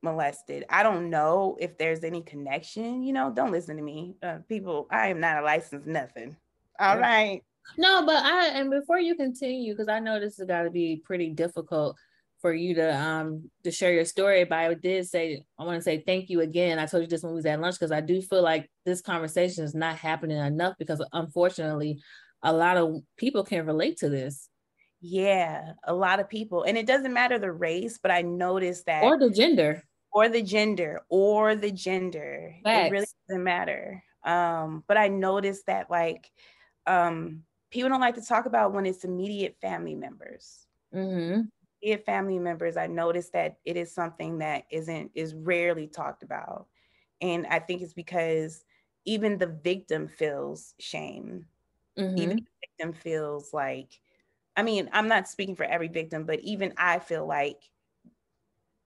molested. 0.03 0.65
I 0.69 0.83
don't 0.83 1.09
know 1.09 1.57
if 1.59 1.77
there's 1.77 2.03
any 2.03 2.21
connection, 2.21 3.01
you 3.03 3.13
know, 3.13 3.31
don't 3.31 3.51
listen 3.51 3.77
to 3.77 3.83
me. 3.83 4.15
Uh, 4.21 4.39
people, 4.47 4.87
I 4.91 5.07
am 5.07 5.19
not 5.19 5.37
a 5.37 5.41
licensed 5.41 5.87
nothing. 5.87 6.35
All 6.79 6.99
right. 6.99 7.41
No, 7.77 8.05
but 8.05 8.17
I 8.17 8.47
and 8.47 8.69
before 8.69 8.99
you 8.99 9.15
continue, 9.15 9.73
because 9.73 9.87
I 9.87 9.99
know 9.99 10.19
this 10.19 10.37
has 10.37 10.47
got 10.47 10.63
to 10.63 10.69
be 10.69 11.01
pretty 11.03 11.29
difficult 11.29 11.95
for 12.41 12.53
you 12.53 12.75
to 12.75 12.95
um 12.95 13.49
to 13.63 13.71
share 13.71 13.93
your 13.93 14.05
story. 14.05 14.43
But 14.43 14.57
I 14.57 14.73
did 14.73 15.07
say 15.07 15.43
I 15.57 15.63
want 15.63 15.77
to 15.77 15.81
say 15.81 16.03
thank 16.05 16.29
you 16.29 16.41
again. 16.41 16.77
I 16.77 16.85
told 16.85 17.03
you 17.03 17.07
this 17.07 17.23
when 17.23 17.31
we 17.31 17.37
was 17.37 17.45
at 17.45 17.61
lunch 17.61 17.75
because 17.75 17.93
I 17.93 18.01
do 18.01 18.21
feel 18.21 18.41
like 18.41 18.69
this 18.85 19.01
conversation 19.01 19.63
is 19.63 19.73
not 19.73 19.95
happening 19.95 20.37
enough 20.37 20.75
because 20.77 21.01
unfortunately 21.13 22.01
a 22.43 22.53
lot 22.53 22.77
of 22.77 23.01
people 23.17 23.43
can 23.43 23.65
relate 23.65 23.97
to 23.97 24.09
this. 24.09 24.49
Yeah, 25.01 25.73
a 25.83 25.93
lot 25.93 26.19
of 26.19 26.29
people. 26.29 26.63
And 26.63 26.77
it 26.77 26.85
doesn't 26.85 27.13
matter 27.13 27.39
the 27.39 27.51
race, 27.51 27.99
but 28.01 28.11
I 28.11 28.21
noticed 28.21 28.85
that 28.85 29.03
or 29.03 29.17
the 29.17 29.29
gender. 29.29 29.83
Or 30.11 30.29
the 30.29 30.43
gender, 30.43 31.01
or 31.09 31.55
the 31.55 31.71
gender. 31.71 32.55
Facts. 32.63 32.87
It 32.87 32.91
really 32.91 33.05
doesn't 33.27 33.43
matter. 33.43 34.03
Um, 34.23 34.83
but 34.87 34.97
I 34.97 35.07
noticed 35.07 35.65
that 35.65 35.89
like 35.89 36.29
um 36.85 37.43
people 37.71 37.89
don't 37.89 38.01
like 38.01 38.15
to 38.15 38.21
talk 38.21 38.45
about 38.45 38.73
when 38.73 38.85
it's 38.85 39.03
immediate 39.03 39.57
family 39.59 39.95
members. 39.95 40.67
Mm-hmm. 40.93 41.41
Immediate 41.81 42.05
family 42.05 42.39
members, 42.39 42.77
I 42.77 42.87
noticed 42.87 43.33
that 43.33 43.57
it 43.65 43.75
is 43.75 43.93
something 43.93 44.37
that 44.37 44.65
isn't 44.69 45.11
is 45.15 45.33
rarely 45.33 45.87
talked 45.87 46.23
about. 46.23 46.67
And 47.19 47.47
I 47.47 47.59
think 47.59 47.81
it's 47.81 47.93
because 47.93 48.63
even 49.05 49.37
the 49.37 49.47
victim 49.47 50.07
feels 50.07 50.75
shame 50.79 51.45
Mm-hmm. 51.97 52.17
Even 52.17 52.37
the 52.37 52.67
victim 52.67 52.93
feels 52.93 53.53
like, 53.53 53.99
I 54.55 54.63
mean, 54.63 54.89
I'm 54.93 55.07
not 55.07 55.27
speaking 55.27 55.55
for 55.55 55.63
every 55.65 55.87
victim, 55.87 56.25
but 56.25 56.39
even 56.41 56.73
I 56.77 56.99
feel 56.99 57.25
like 57.25 57.57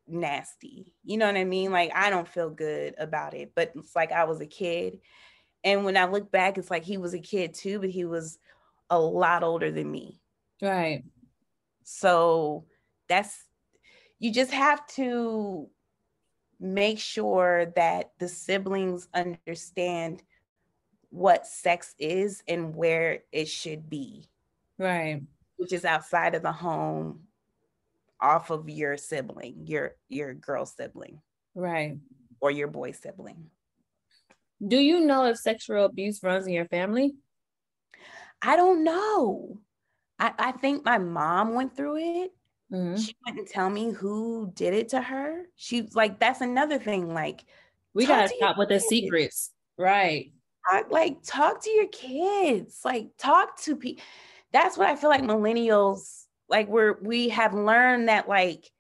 nasty. 0.08 0.94
You 1.04 1.18
know 1.18 1.26
what 1.26 1.36
I 1.36 1.44
mean? 1.44 1.72
Like 1.72 1.92
I 1.94 2.10
don't 2.10 2.28
feel 2.28 2.50
good 2.50 2.96
about 2.98 3.34
it, 3.34 3.52
but 3.56 3.74
it's 3.76 3.96
like 3.96 4.12
I 4.12 4.24
was 4.24 4.40
a 4.42 4.46
kid. 4.46 5.00
And 5.64 5.84
when 5.84 5.98
I 5.98 6.06
look 6.06 6.32
back, 6.32 6.58
it's 6.58 6.72
like 6.72 6.84
he 6.84 6.98
was 6.98 7.14
a 7.14 7.20
kid 7.20 7.54
too, 7.54 7.80
but 7.80 7.90
he 7.90 8.06
was 8.06 8.40
a 8.90 9.00
lot 9.00 9.44
older 9.44 9.72
than 9.72 9.92
me. 9.92 10.22
Right. 10.62 11.04
So 11.84 12.66
that's 13.10 13.36
you 14.20 14.32
just 14.32 14.52
have 14.52 14.86
to 14.88 15.70
make 16.60 17.00
sure 17.00 17.72
that 17.76 18.12
the 18.20 18.28
siblings 18.28 19.08
understand 19.14 20.24
what 21.18 21.48
sex 21.48 21.96
is 21.98 22.44
and 22.48 22.76
where 22.76 23.24
it 23.32 23.48
should 23.48 23.90
be. 23.90 24.26
Right. 24.78 25.22
Which 25.58 25.74
is 25.74 25.84
outside 25.84 26.36
of 26.36 26.44
the 26.44 26.52
home, 26.52 27.22
off 28.22 28.52
of 28.52 28.70
your 28.70 28.98
sibling, 28.98 29.64
your 29.66 29.96
your 30.10 30.34
girl 30.36 30.66
sibling. 30.66 31.20
Right. 31.56 31.98
Or 32.40 32.52
your 32.52 32.68
boy 32.68 32.92
sibling. 32.92 33.50
Do 34.66 34.78
you 34.78 35.02
know 35.02 35.26
if 35.26 35.38
sexual 35.38 35.86
abuse 35.86 36.22
runs 36.22 36.46
in 36.46 36.54
your 36.54 36.68
family? 36.68 37.16
I 38.42 38.56
don't 38.56 38.84
know. 38.84 39.60
I, 40.20 40.34
I 40.38 40.52
think 40.52 40.86
my 40.86 41.00
mom 41.00 41.56
went 41.56 41.76
through 41.76 41.98
it. 41.98 42.34
Mm-hmm. 42.72 42.98
She 42.98 43.16
wouldn't 43.26 43.50
tell 43.50 43.70
me 43.70 43.92
who 43.92 44.52
did 44.54 44.74
it 44.74 44.90
to 44.90 45.02
her. 45.02 45.46
She's 45.56 45.96
like, 45.96 46.20
that's 46.20 46.42
another 46.42 46.78
thing. 46.78 47.14
Like, 47.14 47.46
we 47.94 48.06
gotta 48.06 48.30
stop 48.30 48.58
with 48.58 48.70
the 48.70 48.80
secrets. 48.80 49.52
Right 49.78 50.32
talk, 50.72 50.92
like 50.92 51.18
talk 51.24 51.64
to 51.64 51.70
your 51.70 51.88
kids 51.88 52.82
like 52.84 53.10
talk 53.18 53.60
to 53.62 53.76
people 53.76 54.04
that's 54.52 54.78
what 54.78 54.88
i 54.88 54.96
feel 54.96 55.10
like 55.10 55.22
millennials 55.22 56.26
like 56.50 56.68
we're 56.68 56.98
we 57.02 57.30
have 57.30 57.54
learned 57.54 58.10
that 58.10 58.28
like 58.30 58.72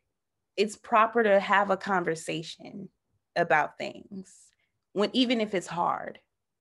it's 0.55 0.75
proper 0.75 1.23
to 1.23 1.39
have 1.39 1.69
a 1.69 1.77
conversation 1.77 2.89
about 3.35 3.77
things 3.77 4.33
when 4.93 5.09
even 5.13 5.39
if 5.39 5.53
it's 5.53 5.67
hard. 5.67 6.19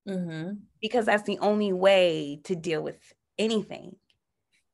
Mm-hmm. 0.08 0.52
because 0.80 1.06
that's 1.06 1.24
the 1.24 1.40
only 1.40 1.72
way 1.72 2.38
to 2.44 2.54
deal 2.54 2.80
with 2.80 3.12
anything. 3.38 3.96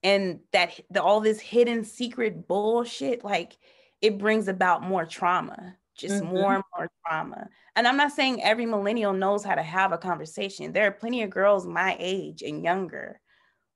And 0.03 0.41
that 0.53 0.79
the, 0.91 1.03
all 1.03 1.21
this 1.21 1.41
hidden 1.41 1.85
secret 1.85 2.47
bullshit 2.47 3.25
like 3.25 3.57
it 4.03 4.19
brings 4.19 4.49
about 4.49 4.83
more 4.83 5.07
trauma 5.07 5.77
just 6.03 6.23
mm-hmm. 6.23 6.35
more 6.35 6.55
and 6.55 6.65
more 6.77 6.89
trauma. 7.07 7.49
And 7.75 7.89
I'm 7.89 7.97
not 7.97 8.13
saying 8.13 8.43
every 8.43 8.67
millennial 8.67 9.15
knows 9.15 9.43
how 9.45 9.55
to 9.55 9.63
have 9.63 9.93
a 9.93 9.99
conversation. 9.99 10.73
There 10.73 10.87
are 10.87 10.93
plenty 10.93 11.23
of 11.23 11.31
girls 11.31 11.67
my 11.67 11.97
age 11.99 12.43
and 12.43 12.63
younger 12.63 13.21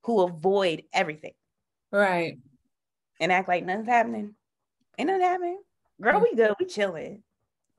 who 0.03 0.21
avoid 0.21 0.83
everything. 0.93 1.33
Right. 1.91 2.39
And 3.21 3.33
act 3.33 3.49
like 3.49 3.65
nothing's 3.65 3.89
happening. 3.89 4.35
Ain't 4.99 5.09
nothing 5.09 5.23
happening. 5.23 5.59
Girl, 6.03 6.21
we 6.21 6.35
good. 6.35 6.53
We 6.61 6.67
chilling. 6.67 7.23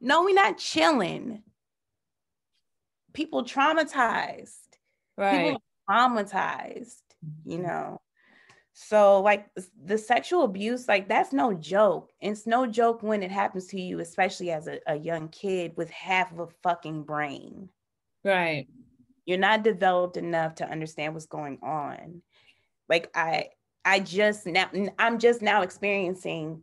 No, 0.02 0.24
we 0.24 0.34
not 0.34 0.58
chilling. 0.58 1.44
People 3.14 3.44
traumatized. 3.44 4.54
Right. 5.18 5.46
People 5.46 5.62
traumatized, 5.90 7.02
you 7.46 7.60
know. 7.60 8.02
So, 8.80 9.22
like 9.22 9.48
the 9.84 9.98
sexual 9.98 10.44
abuse, 10.44 10.88
like 10.88 11.08
that's 11.10 11.34
no 11.34 11.52
joke. 11.52 12.12
It's 12.22 12.46
no 12.46 12.68
joke 12.68 13.02
when 13.02 13.24
it 13.24 13.32
happens 13.32 13.66
to 13.70 13.82
you, 13.82 14.02
especially 14.02 14.52
as 14.52 14.68
a, 14.68 14.80
a 14.86 14.96
young 14.96 15.30
kid 15.30 15.74
with 15.76 15.90
half 15.90 16.32
of 16.32 16.40
a 16.42 16.48
fucking 16.62 17.02
brain. 17.02 17.70
Right. 18.24 18.68
You're 19.26 19.40
not 19.40 19.64
developed 19.64 20.16
enough 20.16 20.54
to 20.56 20.70
understand 20.70 21.16
what's 21.16 21.26
going 21.26 21.58
on. 21.64 22.22
Like 22.88 23.10
I, 23.16 23.50
I 23.84 24.00
just 24.00 24.46
now, 24.46 24.70
I'm 25.00 25.18
just 25.18 25.42
now 25.42 25.64
experiencing 25.64 26.62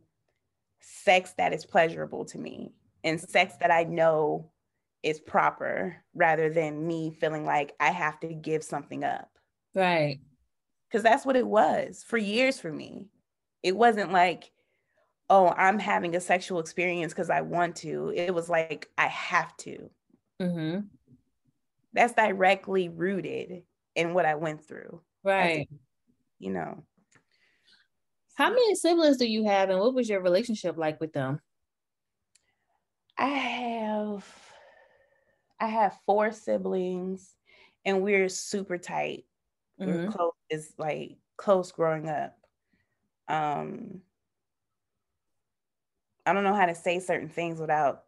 sex 0.82 1.34
that 1.36 1.52
is 1.52 1.66
pleasurable 1.66 2.26
to 2.26 2.38
me 2.38 2.74
and 3.02 3.20
sex 3.20 3.56
that 3.60 3.72
I 3.72 3.82
know 3.82 4.52
is 5.02 5.18
proper 5.18 5.96
rather 6.14 6.48
than 6.48 6.86
me 6.86 7.10
feeling 7.10 7.44
like 7.44 7.74
I 7.80 7.90
have 7.90 8.20
to 8.20 8.28
give 8.28 8.62
something 8.62 9.02
up. 9.02 9.30
Right 9.74 10.20
because 10.88 11.02
that's 11.02 11.26
what 11.26 11.36
it 11.36 11.46
was 11.46 12.04
for 12.06 12.18
years 12.18 12.60
for 12.60 12.72
me. 12.72 13.08
It 13.62 13.76
wasn't 13.76 14.12
like, 14.12 14.50
oh, 15.30 15.48
I'm 15.48 15.78
having 15.78 16.14
a 16.14 16.20
sexual 16.20 16.60
experience 16.60 17.12
because 17.12 17.30
I 17.30 17.40
want 17.40 17.76
to. 17.76 18.12
It 18.14 18.34
was 18.34 18.48
like, 18.48 18.90
I 18.98 19.06
have 19.08 19.56
to. 19.58 19.90
Mm-hmm. 20.40 20.80
That's 21.92 22.12
directly 22.12 22.88
rooted 22.88 23.62
in 23.94 24.14
what 24.14 24.26
I 24.26 24.34
went 24.34 24.66
through. 24.66 25.00
Right. 25.22 25.68
you 26.38 26.50
know. 26.50 26.84
How 28.34 28.50
many 28.50 28.74
siblings 28.74 29.16
do 29.16 29.26
you 29.26 29.44
have 29.44 29.70
and 29.70 29.78
what 29.78 29.94
was 29.94 30.08
your 30.08 30.20
relationship 30.20 30.76
like 30.76 31.00
with 31.00 31.12
them? 31.12 31.40
I 33.16 33.26
have 33.26 34.26
I 35.60 35.68
have 35.68 35.98
four 36.04 36.32
siblings 36.32 37.32
and 37.84 38.02
we're 38.02 38.28
super 38.28 38.76
tight. 38.76 39.24
Mm-hmm. 39.80 40.04
We're 40.04 40.10
close 40.10 40.32
is 40.50 40.72
like 40.78 41.16
close 41.36 41.72
growing 41.72 42.08
up. 42.08 42.36
Um, 43.28 44.00
I 46.26 46.32
don't 46.32 46.44
know 46.44 46.54
how 46.54 46.66
to 46.66 46.74
say 46.74 47.00
certain 47.00 47.28
things 47.28 47.60
without 47.60 48.04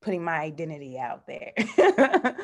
putting 0.00 0.24
my 0.24 0.38
identity 0.38 0.98
out 0.98 1.26
there. 1.26 1.52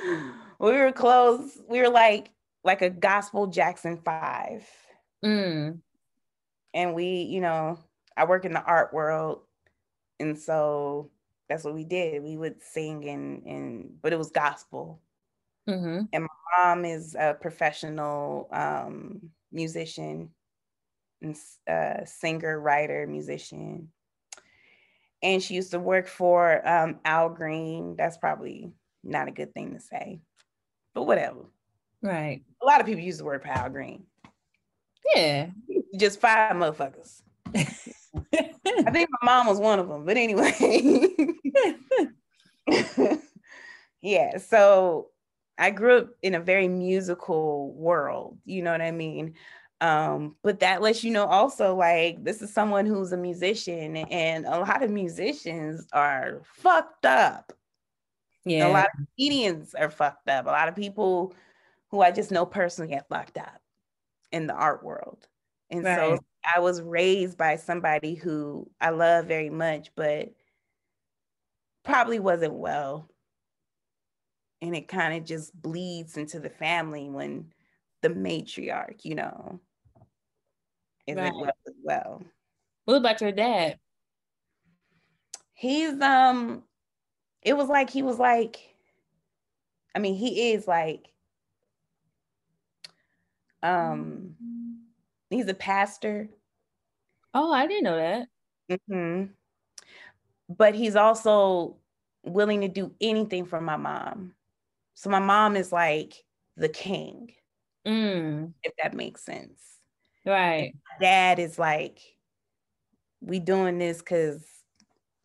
we 0.58 0.72
were 0.72 0.92
close. 0.92 1.58
We 1.68 1.80
were 1.80 1.88
like 1.88 2.30
like 2.64 2.82
a 2.82 2.90
gospel 2.90 3.46
Jackson 3.46 3.98
Five. 3.98 4.68
Mm. 5.24 5.80
And 6.74 6.94
we, 6.94 7.22
you 7.22 7.40
know, 7.40 7.78
I 8.16 8.24
work 8.24 8.44
in 8.44 8.52
the 8.52 8.62
art 8.62 8.92
world, 8.92 9.40
and 10.20 10.38
so 10.38 11.10
that's 11.48 11.64
what 11.64 11.74
we 11.74 11.84
did. 11.84 12.22
We 12.22 12.36
would 12.36 12.62
sing 12.62 13.08
and 13.08 13.46
and 13.46 13.90
but 14.02 14.12
it 14.12 14.18
was 14.18 14.30
gospel. 14.30 15.00
Mm-hmm. 15.68 16.02
And 16.12 16.24
my 16.24 16.64
mom 16.64 16.84
is 16.84 17.14
a 17.18 17.34
professional 17.34 18.48
um, 18.52 19.20
musician 19.52 20.30
and 21.22 21.36
uh, 21.68 22.04
singer, 22.04 22.60
writer, 22.60 23.06
musician. 23.06 23.88
And 25.22 25.42
she 25.42 25.54
used 25.54 25.72
to 25.72 25.78
work 25.78 26.06
for 26.06 26.66
um, 26.68 27.00
Al 27.04 27.30
Green. 27.30 27.96
That's 27.96 28.16
probably 28.16 28.72
not 29.02 29.28
a 29.28 29.32
good 29.32 29.52
thing 29.54 29.74
to 29.74 29.80
say, 29.80 30.20
but 30.94 31.04
whatever. 31.04 31.46
Right. 32.02 32.42
A 32.62 32.66
lot 32.66 32.80
of 32.80 32.86
people 32.86 33.02
used 33.02 33.18
to 33.18 33.24
work 33.24 33.42
for 33.42 33.48
Al 33.48 33.70
Green. 33.70 34.04
Yeah. 35.14 35.48
Just 35.96 36.20
five 36.20 36.54
motherfuckers. 36.54 37.22
I 37.54 37.64
think 38.92 39.08
my 39.10 39.24
mom 39.24 39.46
was 39.46 39.58
one 39.58 39.78
of 39.78 39.88
them, 39.88 40.04
but 40.04 40.16
anyway. 40.16 40.54
yeah. 44.02 44.38
So 44.38 45.08
I 45.58 45.70
grew 45.70 45.98
up 45.98 46.08
in 46.22 46.34
a 46.34 46.40
very 46.40 46.68
musical 46.68 47.72
world, 47.72 48.38
you 48.44 48.62
know 48.62 48.72
what 48.72 48.82
I 48.82 48.90
mean? 48.90 49.34
Um, 49.80 50.36
but 50.42 50.60
that 50.60 50.80
lets 50.80 51.04
you 51.04 51.10
know 51.10 51.26
also 51.26 51.74
like 51.74 52.24
this 52.24 52.40
is 52.40 52.52
someone 52.52 52.86
who's 52.86 53.12
a 53.12 53.16
musician, 53.16 53.96
and 53.96 54.46
a 54.46 54.58
lot 54.58 54.82
of 54.82 54.90
musicians 54.90 55.86
are 55.92 56.42
fucked 56.44 57.04
up. 57.04 57.52
Yeah, 58.44 58.68
a 58.68 58.70
lot 58.70 58.86
of 58.86 59.06
comedians 59.06 59.74
are 59.74 59.90
fucked 59.90 60.28
up. 60.28 60.46
A 60.46 60.50
lot 60.50 60.68
of 60.68 60.76
people 60.76 61.34
who 61.90 62.00
I 62.00 62.10
just 62.10 62.30
know 62.30 62.46
personally 62.46 62.90
get 62.90 63.08
fucked 63.08 63.38
up 63.38 63.60
in 64.32 64.46
the 64.46 64.54
art 64.54 64.82
world. 64.82 65.26
And 65.70 65.84
right. 65.84 65.96
so 65.96 66.18
I 66.54 66.60
was 66.60 66.80
raised 66.80 67.36
by 67.36 67.56
somebody 67.56 68.14
who 68.14 68.70
I 68.80 68.90
love 68.90 69.26
very 69.26 69.50
much, 69.50 69.90
but 69.94 70.32
probably 71.84 72.18
wasn't 72.18 72.54
well 72.54 73.10
and 74.62 74.74
it 74.74 74.88
kind 74.88 75.16
of 75.16 75.24
just 75.24 75.60
bleeds 75.60 76.16
into 76.16 76.40
the 76.40 76.50
family 76.50 77.08
when 77.08 77.52
the 78.02 78.08
matriarch, 78.08 79.04
you 79.04 79.14
know, 79.14 79.60
isn't 81.06 81.22
right. 81.22 81.32
well 81.34 81.52
as 81.66 81.74
well. 81.82 82.22
What 82.84 82.96
about 82.96 83.20
your 83.20 83.32
dad? 83.32 83.78
He's 85.54 86.00
um 86.00 86.62
it 87.42 87.56
was 87.56 87.68
like 87.68 87.90
he 87.90 88.02
was 88.02 88.18
like 88.18 88.58
I 89.94 89.98
mean 89.98 90.14
he 90.14 90.52
is 90.52 90.66
like 90.66 91.06
um 93.62 94.34
he's 95.30 95.48
a 95.48 95.54
pastor. 95.54 96.28
Oh, 97.34 97.52
I 97.52 97.66
didn't 97.66 97.84
know 97.84 97.96
that. 97.96 98.28
Mm-hmm. 98.70 99.32
But 100.48 100.74
he's 100.74 100.96
also 100.96 101.76
willing 102.24 102.62
to 102.62 102.68
do 102.68 102.92
anything 103.00 103.46
for 103.46 103.60
my 103.60 103.76
mom. 103.76 104.32
So 104.96 105.10
my 105.10 105.18
mom 105.18 105.56
is 105.56 105.72
like 105.72 106.14
the 106.56 106.70
king, 106.70 107.32
mm. 107.86 108.50
if 108.62 108.72
that 108.82 108.94
makes 108.94 109.22
sense. 109.22 109.60
Right. 110.24 110.74
Dad 111.00 111.38
is 111.38 111.58
like, 111.58 112.00
we 113.20 113.38
doing 113.38 113.78
this 113.78 113.98
because 113.98 114.42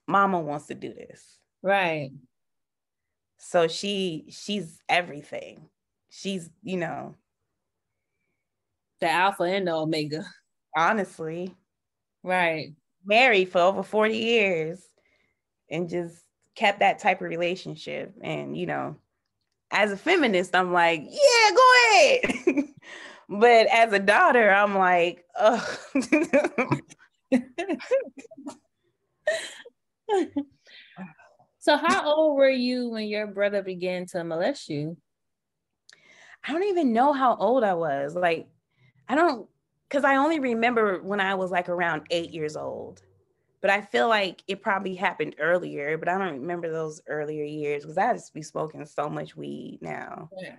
mama 0.08 0.42
wants 0.42 0.68
to 0.68 0.76
do 0.76 0.94
this. 0.94 1.38
Right. 1.64 2.12
So 3.38 3.70
she 3.70 4.26
she's 4.30 4.78
everything. 4.90 5.70
She's, 6.10 6.50
you 6.64 6.76
know, 6.76 7.16
the 9.00 9.10
alpha 9.10 9.44
and 9.44 9.68
the 9.68 9.74
omega. 9.74 10.26
Honestly. 10.76 11.56
Right. 12.24 12.74
Married 13.06 13.50
for 13.50 13.62
over 13.62 13.84
40 13.84 14.18
years 14.18 14.84
and 15.70 15.88
just 15.88 16.24
kept 16.56 16.82
that 16.82 17.00
type 17.00 17.22
of 17.22 17.30
relationship. 17.30 18.14
And, 18.22 18.58
you 18.58 18.66
know, 18.66 18.98
as 19.72 19.92
a 19.92 19.98
feminist, 19.98 20.56
I'm 20.56 20.74
like, 20.74 21.04
yeah, 21.04 21.52
go 21.56 21.64
ahead. 21.88 22.66
but 23.30 23.68
as 23.68 23.94
a 23.94 24.00
daughter, 24.00 24.52
I'm 24.52 24.76
like, 24.78 25.24
oh. 25.40 25.78
so, 31.60 31.78
how 31.78 32.06
old 32.06 32.38
were 32.38 32.50
you 32.50 32.90
when 32.90 33.08
your 33.08 33.28
brother 33.28 33.64
began 33.64 34.06
to 34.08 34.24
molest 34.24 34.70
you? 34.70 34.98
I 36.44 36.54
don't 36.54 36.64
even 36.64 36.94
know 36.94 37.14
how 37.14 37.36
old 37.36 37.64
I 37.64 37.76
was. 37.76 38.16
Like, 38.16 38.48
I 39.08 39.14
don't, 39.16 39.48
because 39.88 40.04
I 40.04 40.16
only 40.18 40.40
remember 40.40 41.00
when 41.02 41.20
I 41.20 41.36
was 41.36 41.52
like 41.52 41.70
around 41.70 42.08
eight 42.10 42.32
years 42.32 42.58
old 42.58 43.04
but 43.62 43.70
I 43.70 43.82
feel 43.82 44.08
like 44.08 44.44
it 44.48 44.62
probably 44.62 44.96
happened 44.96 45.36
earlier, 45.40 45.98
but 45.98 46.10
I 46.10 46.18
don't 46.18 46.40
remember 46.42 46.72
those 46.72 47.02
earlier 47.08 47.44
years 47.44 47.84
because 47.84 47.98
I 47.98 48.14
just 48.14 48.34
be 48.34 48.42
smoking 48.42 48.86
so 48.86 49.08
much 49.08 49.36
weed 49.36 49.80
now. 49.82 50.30
Yeah. 50.42 50.56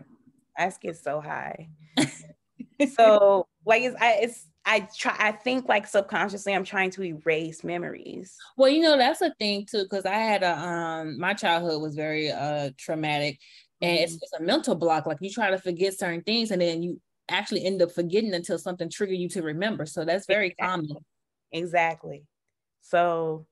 I 0.56 0.66
just 0.66 0.80
get 0.80 0.96
so 0.96 1.20
high. 1.20 1.68
so 2.94 3.46
like 3.66 3.82
it's 3.82 3.96
I 4.00 4.12
it's 4.22 4.46
I 4.64 4.88
try 4.96 5.16
I 5.18 5.32
think 5.32 5.68
like 5.68 5.86
subconsciously 5.86 6.54
I'm 6.54 6.64
trying 6.64 6.90
to 6.92 7.02
erase 7.02 7.64
memories. 7.64 8.36
Well, 8.56 8.68
you 8.68 8.82
know, 8.82 8.96
that's 8.96 9.20
a 9.20 9.34
thing 9.38 9.66
too, 9.68 9.82
because 9.82 10.06
I 10.06 10.14
had 10.14 10.42
a 10.42 10.58
um 10.58 11.18
my 11.18 11.34
childhood 11.34 11.82
was 11.82 11.96
very 11.96 12.30
uh 12.30 12.70
traumatic 12.78 13.40
and 13.80 13.96
mm-hmm. 13.96 14.04
it's, 14.04 14.14
it's 14.14 14.32
a 14.38 14.42
mental 14.42 14.76
block. 14.76 15.06
Like 15.06 15.18
you 15.20 15.30
try 15.30 15.50
to 15.50 15.58
forget 15.58 15.98
certain 15.98 16.22
things 16.22 16.52
and 16.52 16.62
then 16.62 16.82
you 16.82 17.00
actually 17.28 17.64
end 17.64 17.82
up 17.82 17.90
forgetting 17.90 18.34
until 18.34 18.58
something 18.58 18.88
trigger 18.88 19.14
you 19.14 19.28
to 19.30 19.42
remember. 19.42 19.86
So 19.86 20.04
that's 20.04 20.26
very 20.26 20.48
exactly. 20.48 20.68
common. 20.68 21.04
Exactly. 21.50 22.24
So, 22.82 23.46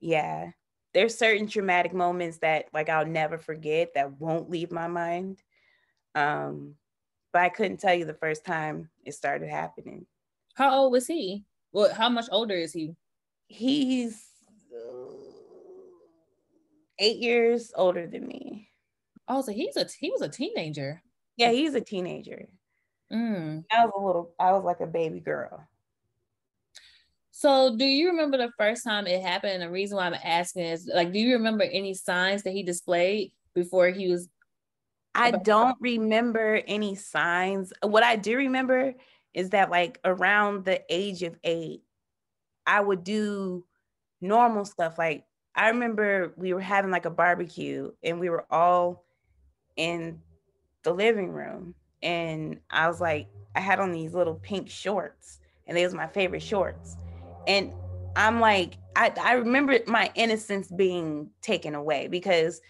yeah, 0.00 0.52
there's 0.94 1.16
certain 1.16 1.48
traumatic 1.48 1.94
moments 1.94 2.38
that 2.38 2.66
like 2.72 2.88
I'll 2.88 3.06
never 3.06 3.38
forget 3.38 3.94
that 3.94 4.20
won't 4.20 4.50
leave 4.50 4.72
my 4.72 4.88
mind. 4.88 5.42
Um, 6.14 6.76
but 7.32 7.42
I 7.42 7.48
couldn't 7.50 7.78
tell 7.78 7.94
you 7.94 8.04
the 8.04 8.14
first 8.14 8.44
time 8.44 8.90
it 9.04 9.12
started 9.12 9.48
happening. 9.48 10.06
How 10.54 10.74
old 10.74 10.92
was 10.92 11.06
he? 11.06 11.44
Well, 11.72 11.94
how 11.94 12.08
much 12.08 12.26
older 12.30 12.54
is 12.54 12.72
he? 12.72 12.96
He's 13.48 14.26
uh, 14.74 15.06
eight 16.98 17.18
years 17.18 17.72
older 17.76 18.06
than 18.06 18.26
me. 18.26 18.68
Oh, 19.28 19.42
so 19.42 19.52
he's 19.52 19.76
a 19.76 19.86
he 19.98 20.10
was 20.10 20.22
a 20.22 20.28
teenager. 20.28 21.02
Yeah, 21.36 21.50
he's 21.52 21.74
a 21.74 21.80
teenager. 21.80 22.48
Mm. 23.12 23.64
I 23.70 23.84
was 23.84 23.92
a 23.96 24.00
little, 24.06 24.34
I 24.38 24.52
was 24.52 24.64
like 24.64 24.80
a 24.80 24.86
baby 24.86 25.20
girl. 25.20 25.66
So, 27.34 27.74
do 27.74 27.86
you 27.86 28.10
remember 28.10 28.36
the 28.36 28.52
first 28.58 28.84
time 28.84 29.06
it 29.06 29.22
happened? 29.22 29.54
And 29.54 29.62
the 29.62 29.70
reason 29.70 29.96
why 29.96 30.04
I'm 30.04 30.14
asking 30.22 30.64
is 30.64 30.88
like, 30.94 31.12
do 31.12 31.18
you 31.18 31.32
remember 31.32 31.64
any 31.64 31.94
signs 31.94 32.42
that 32.42 32.52
he 32.52 32.62
displayed 32.62 33.32
before 33.54 33.88
he 33.88 34.08
was? 34.08 34.28
I 35.14 35.30
don't 35.30 35.76
remember 35.80 36.60
any 36.66 36.94
signs. 36.94 37.72
What 37.82 38.02
I 38.02 38.16
do 38.16 38.36
remember 38.36 38.92
is 39.32 39.50
that, 39.50 39.70
like, 39.70 39.98
around 40.04 40.66
the 40.66 40.82
age 40.90 41.22
of 41.22 41.38
eight, 41.42 41.82
I 42.66 42.80
would 42.80 43.02
do 43.02 43.64
normal 44.20 44.66
stuff. 44.66 44.98
Like, 44.98 45.24
I 45.54 45.70
remember 45.70 46.34
we 46.36 46.52
were 46.52 46.60
having 46.60 46.90
like 46.90 47.06
a 47.06 47.10
barbecue 47.10 47.92
and 48.02 48.20
we 48.20 48.28
were 48.28 48.44
all 48.50 49.06
in 49.76 50.20
the 50.82 50.92
living 50.92 51.30
room. 51.30 51.74
And 52.02 52.60
I 52.70 52.88
was 52.88 53.00
like, 53.00 53.28
I 53.54 53.60
had 53.60 53.80
on 53.80 53.90
these 53.90 54.12
little 54.12 54.34
pink 54.34 54.68
shorts, 54.68 55.40
and 55.66 55.76
they 55.76 55.84
was 55.84 55.94
my 55.94 56.06
favorite 56.06 56.42
shorts 56.42 56.96
and 57.46 57.72
i'm 58.16 58.40
like 58.40 58.76
i 58.96 59.12
i 59.20 59.32
remember 59.34 59.78
my 59.86 60.10
innocence 60.14 60.68
being 60.68 61.28
taken 61.40 61.74
away 61.74 62.08
because 62.08 62.60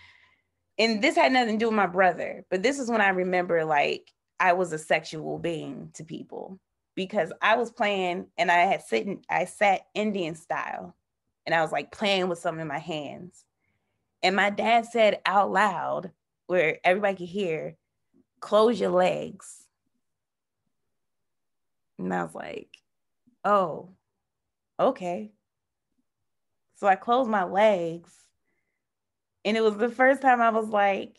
and 0.79 1.03
this 1.03 1.17
had 1.17 1.33
nothing 1.33 1.59
to 1.59 1.65
do 1.65 1.69
with 1.69 1.77
my 1.77 1.87
brother 1.87 2.45
but 2.51 2.63
this 2.63 2.79
is 2.79 2.91
when 2.91 3.01
i 3.01 3.09
remember 3.09 3.65
like 3.65 4.13
i 4.41 4.53
was 4.53 4.73
a 4.73 4.79
sexual 4.79 5.39
being 5.39 5.91
to 5.95 6.05
people 6.05 6.59
because 6.95 7.33
i 7.43 7.57
was 7.57 7.71
playing 7.71 8.27
and 8.39 8.51
i 8.51 8.59
had 8.59 8.83
sitting 8.83 9.25
i 9.29 9.45
sat 9.45 9.83
indian 9.95 10.35
style 10.35 10.95
and 11.47 11.55
i 11.55 11.63
was 11.63 11.73
like 11.73 11.91
playing 11.91 12.29
with 12.29 12.39
something 12.39 12.63
in 12.63 12.69
my 12.69 12.79
hands. 12.79 13.45
And 14.23 14.37
my 14.37 14.51
dad 14.51 14.87
said 14.87 15.21
out 15.27 15.51
loud 15.51 16.13
where 16.47 16.79
everybody 16.85 17.17
could 17.17 17.29
hear 17.29 17.77
close 18.41 18.79
your 18.79 18.91
legs. 18.91 19.65
And 21.99 22.13
i 22.13 22.23
was 22.23 22.35
like 22.35 22.69
oh 23.45 23.91
okay. 24.79 25.33
So 26.77 26.87
I 26.87 26.97
closed 26.97 27.31
my 27.31 27.45
legs. 27.45 28.13
And 29.45 29.57
it 29.57 29.61
was 29.61 29.77
the 29.77 29.89
first 29.89 30.23
time 30.23 30.41
I 30.41 30.51
was 30.51 30.69
like, 30.69 31.17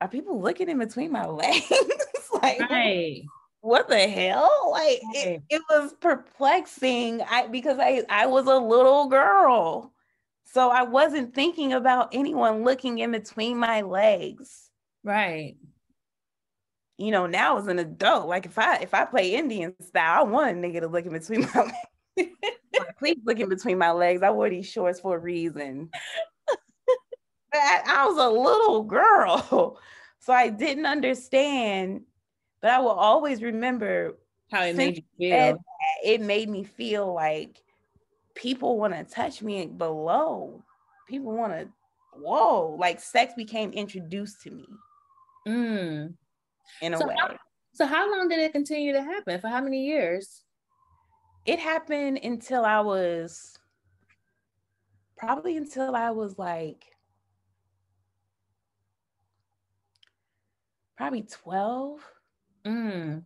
are 0.00 0.08
people 0.08 0.40
looking 0.40 0.68
in 0.68 0.78
between 0.78 1.12
my 1.12 1.26
legs? 1.26 1.72
like, 2.42 2.60
right. 2.60 3.22
what 3.60 3.88
the 3.88 4.06
hell? 4.06 4.70
Like 4.70 5.00
right. 5.14 5.26
it, 5.26 5.42
it 5.48 5.62
was 5.70 5.94
perplexing. 6.00 7.22
I 7.22 7.46
because 7.46 7.78
I, 7.80 8.02
I 8.08 8.26
was 8.26 8.46
a 8.46 8.56
little 8.56 9.08
girl. 9.08 9.92
So 10.44 10.70
I 10.70 10.82
wasn't 10.84 11.34
thinking 11.34 11.72
about 11.72 12.10
anyone 12.12 12.62
looking 12.62 12.98
in 12.98 13.12
between 13.12 13.58
my 13.58 13.82
legs. 13.82 14.70
Right. 15.02 15.56
You 16.98 17.10
know, 17.10 17.26
now 17.26 17.58
as 17.58 17.66
an 17.66 17.78
adult, 17.78 18.26
like 18.26 18.46
if 18.46 18.58
I 18.58 18.76
if 18.76 18.94
I 18.94 19.04
play 19.04 19.34
Indian 19.34 19.74
style, 19.82 20.20
I 20.20 20.22
want 20.24 20.56
a 20.56 20.60
nigga 20.60 20.80
to 20.80 20.88
look 20.88 21.04
in 21.04 21.12
between 21.12 21.40
my 21.54 21.62
legs. 21.62 21.76
Please 22.98 23.18
look 23.24 23.40
in 23.40 23.48
between 23.48 23.78
my 23.78 23.90
legs. 23.92 24.22
I 24.22 24.30
wore 24.30 24.50
these 24.50 24.68
shorts 24.68 25.00
for 25.00 25.16
a 25.16 25.18
reason. 25.18 25.90
I, 27.54 27.82
I 27.86 28.06
was 28.06 28.18
a 28.18 28.28
little 28.28 28.82
girl, 28.82 29.78
so 30.18 30.32
I 30.32 30.48
didn't 30.48 30.86
understand. 30.86 32.02
But 32.60 32.70
I 32.70 32.78
will 32.80 32.90
always 32.90 33.42
remember 33.42 34.18
how 34.50 34.64
it 34.64 34.76
made 34.76 34.96
you 34.96 35.02
feel. 35.18 35.64
It 36.04 36.20
made 36.20 36.48
me 36.48 36.64
feel 36.64 37.12
like 37.12 37.62
people 38.34 38.78
want 38.78 38.94
to 38.94 39.04
touch 39.04 39.42
me 39.42 39.66
below. 39.66 40.62
People 41.08 41.32
want 41.32 41.52
to, 41.52 41.68
whoa, 42.12 42.76
like 42.78 43.00
sex 43.00 43.34
became 43.36 43.72
introduced 43.72 44.42
to 44.42 44.50
me. 44.50 44.66
Mm. 45.46 46.14
In 46.82 46.94
a 46.94 46.98
so 46.98 47.06
way. 47.06 47.14
How, 47.18 47.36
so 47.72 47.86
how 47.86 48.10
long 48.10 48.28
did 48.28 48.38
it 48.38 48.52
continue 48.52 48.92
to 48.92 49.02
happen? 49.02 49.40
For 49.40 49.48
how 49.48 49.60
many 49.60 49.84
years? 49.84 50.42
It 51.46 51.60
happened 51.60 52.18
until 52.22 52.64
I 52.64 52.80
was 52.80 53.58
probably 55.16 55.56
until 55.56 55.94
I 55.94 56.10
was 56.10 56.38
like 56.38 56.84
probably 60.96 61.22
12. 61.22 62.00
Mm. 62.66 63.24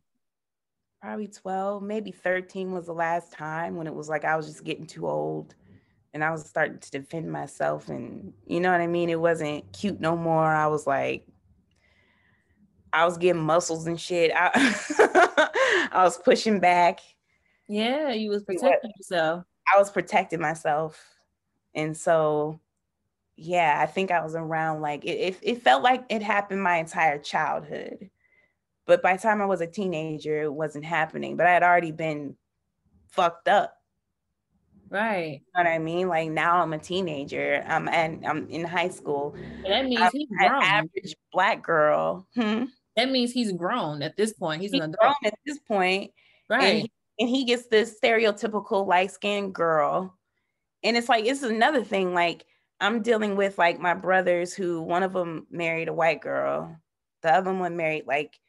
Probably 1.00 1.28
12, 1.28 1.82
maybe 1.82 2.10
13 2.10 2.72
was 2.72 2.86
the 2.86 2.92
last 2.92 3.32
time 3.32 3.76
when 3.76 3.86
it 3.86 3.94
was 3.94 4.08
like 4.08 4.24
I 4.24 4.36
was 4.36 4.46
just 4.46 4.64
getting 4.64 4.86
too 4.86 5.08
old 5.08 5.54
and 6.12 6.22
I 6.22 6.30
was 6.30 6.44
starting 6.44 6.78
to 6.78 6.90
defend 6.90 7.32
myself 7.32 7.88
and 7.88 8.34
you 8.46 8.60
know 8.60 8.70
what 8.70 8.82
I 8.82 8.86
mean? 8.86 9.08
It 9.08 9.20
wasn't 9.20 9.72
cute 9.72 9.98
no 9.98 10.14
more. 10.14 10.44
I 10.44 10.66
was 10.66 10.86
like 10.86 11.26
I 12.92 13.06
was 13.06 13.16
getting 13.16 13.40
muscles 13.40 13.86
and 13.86 13.98
shit. 13.98 14.32
I, 14.34 14.50
I 15.92 16.02
was 16.04 16.18
pushing 16.18 16.58
back 16.60 17.00
yeah, 17.70 18.10
you 18.12 18.30
was 18.30 18.42
protecting 18.42 18.90
yourself. 18.98 19.44
I 19.72 19.78
was 19.78 19.90
protecting 19.90 20.40
myself. 20.40 21.00
And 21.72 21.96
so 21.96 22.58
yeah, 23.36 23.78
I 23.80 23.86
think 23.86 24.10
I 24.10 24.22
was 24.22 24.34
around 24.34 24.80
like 24.80 25.04
it, 25.04 25.18
it, 25.18 25.38
it 25.40 25.62
felt 25.62 25.84
like 25.84 26.04
it 26.08 26.20
happened 26.20 26.62
my 26.62 26.78
entire 26.78 27.18
childhood. 27.18 28.10
But 28.86 29.02
by 29.02 29.14
the 29.14 29.22
time 29.22 29.40
I 29.40 29.46
was 29.46 29.60
a 29.60 29.68
teenager, 29.68 30.42
it 30.42 30.52
wasn't 30.52 30.84
happening. 30.84 31.36
But 31.36 31.46
I 31.46 31.52
had 31.52 31.62
already 31.62 31.92
been 31.92 32.36
fucked 33.06 33.46
up. 33.46 33.76
Right. 34.88 35.40
You 35.54 35.62
know 35.62 35.70
what 35.70 35.72
I 35.72 35.78
mean? 35.78 36.08
Like 36.08 36.28
now 36.28 36.60
I'm 36.60 36.72
a 36.72 36.78
teenager. 36.78 37.64
I'm 37.68 37.88
and 37.88 38.26
I'm 38.26 38.48
in 38.48 38.64
high 38.64 38.88
school. 38.88 39.36
That 39.68 39.84
means 39.84 40.00
I'm 40.00 40.10
he's 40.12 40.28
grown. 40.28 40.62
average 40.62 41.14
black 41.32 41.62
girl. 41.62 42.26
Hmm? 42.34 42.64
That 42.96 43.10
means 43.10 43.30
he's 43.30 43.52
grown 43.52 44.02
at 44.02 44.16
this 44.16 44.32
point. 44.32 44.60
He's, 44.60 44.72
he's 44.72 44.80
an 44.80 44.90
adult. 44.90 44.98
grown 44.98 45.32
at 45.32 45.38
this 45.46 45.60
point. 45.60 46.10
Right. 46.48 46.90
And 47.20 47.28
he, 47.28 47.44
gets 47.44 47.66
this 47.66 48.00
stereotypical 48.02 48.86
light 48.86 49.12
skinned 49.12 49.54
girl. 49.54 50.16
And 50.82 50.96
it's 50.96 51.08
like, 51.08 51.26
it's 51.26 51.42
another 51.42 51.84
thing. 51.84 52.14
Like, 52.14 52.46
I'm 52.80 53.02
dealing 53.02 53.36
with 53.36 53.58
like 53.58 53.78
my 53.78 53.94
brothers 53.94 54.54
who 54.54 54.80
one 54.80 55.02
of 55.02 55.12
them 55.12 55.46
married 55.50 55.88
a 55.88 55.92
white 55.92 56.22
girl, 56.22 56.76
the 57.22 57.32
other 57.32 57.52
one 57.52 57.76
married 57.76 58.06
like 58.06 58.40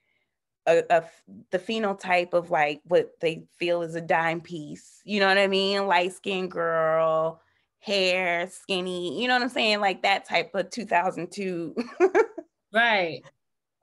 a, 0.65 0.83
a 0.89 1.03
the 1.51 1.59
phenotype 1.59 2.33
of 2.33 2.51
like 2.51 2.81
what 2.85 3.11
they 3.19 3.43
feel 3.57 3.81
is 3.81 3.95
a 3.95 4.01
dime 4.01 4.41
piece. 4.41 5.01
You 5.03 5.19
know 5.19 5.27
what 5.27 5.37
I 5.37 5.47
mean? 5.47 5.87
Light 5.87 6.13
skinned 6.13 6.51
girl, 6.51 7.41
hair, 7.79 8.49
skinny. 8.49 9.21
You 9.21 9.27
know 9.27 9.35
what 9.35 9.43
I'm 9.43 9.49
saying? 9.49 9.81
Like 9.81 10.03
that 10.03 10.25
type 10.25 10.55
of 10.55 10.69
2002. 10.69 11.75
right. 12.73 13.21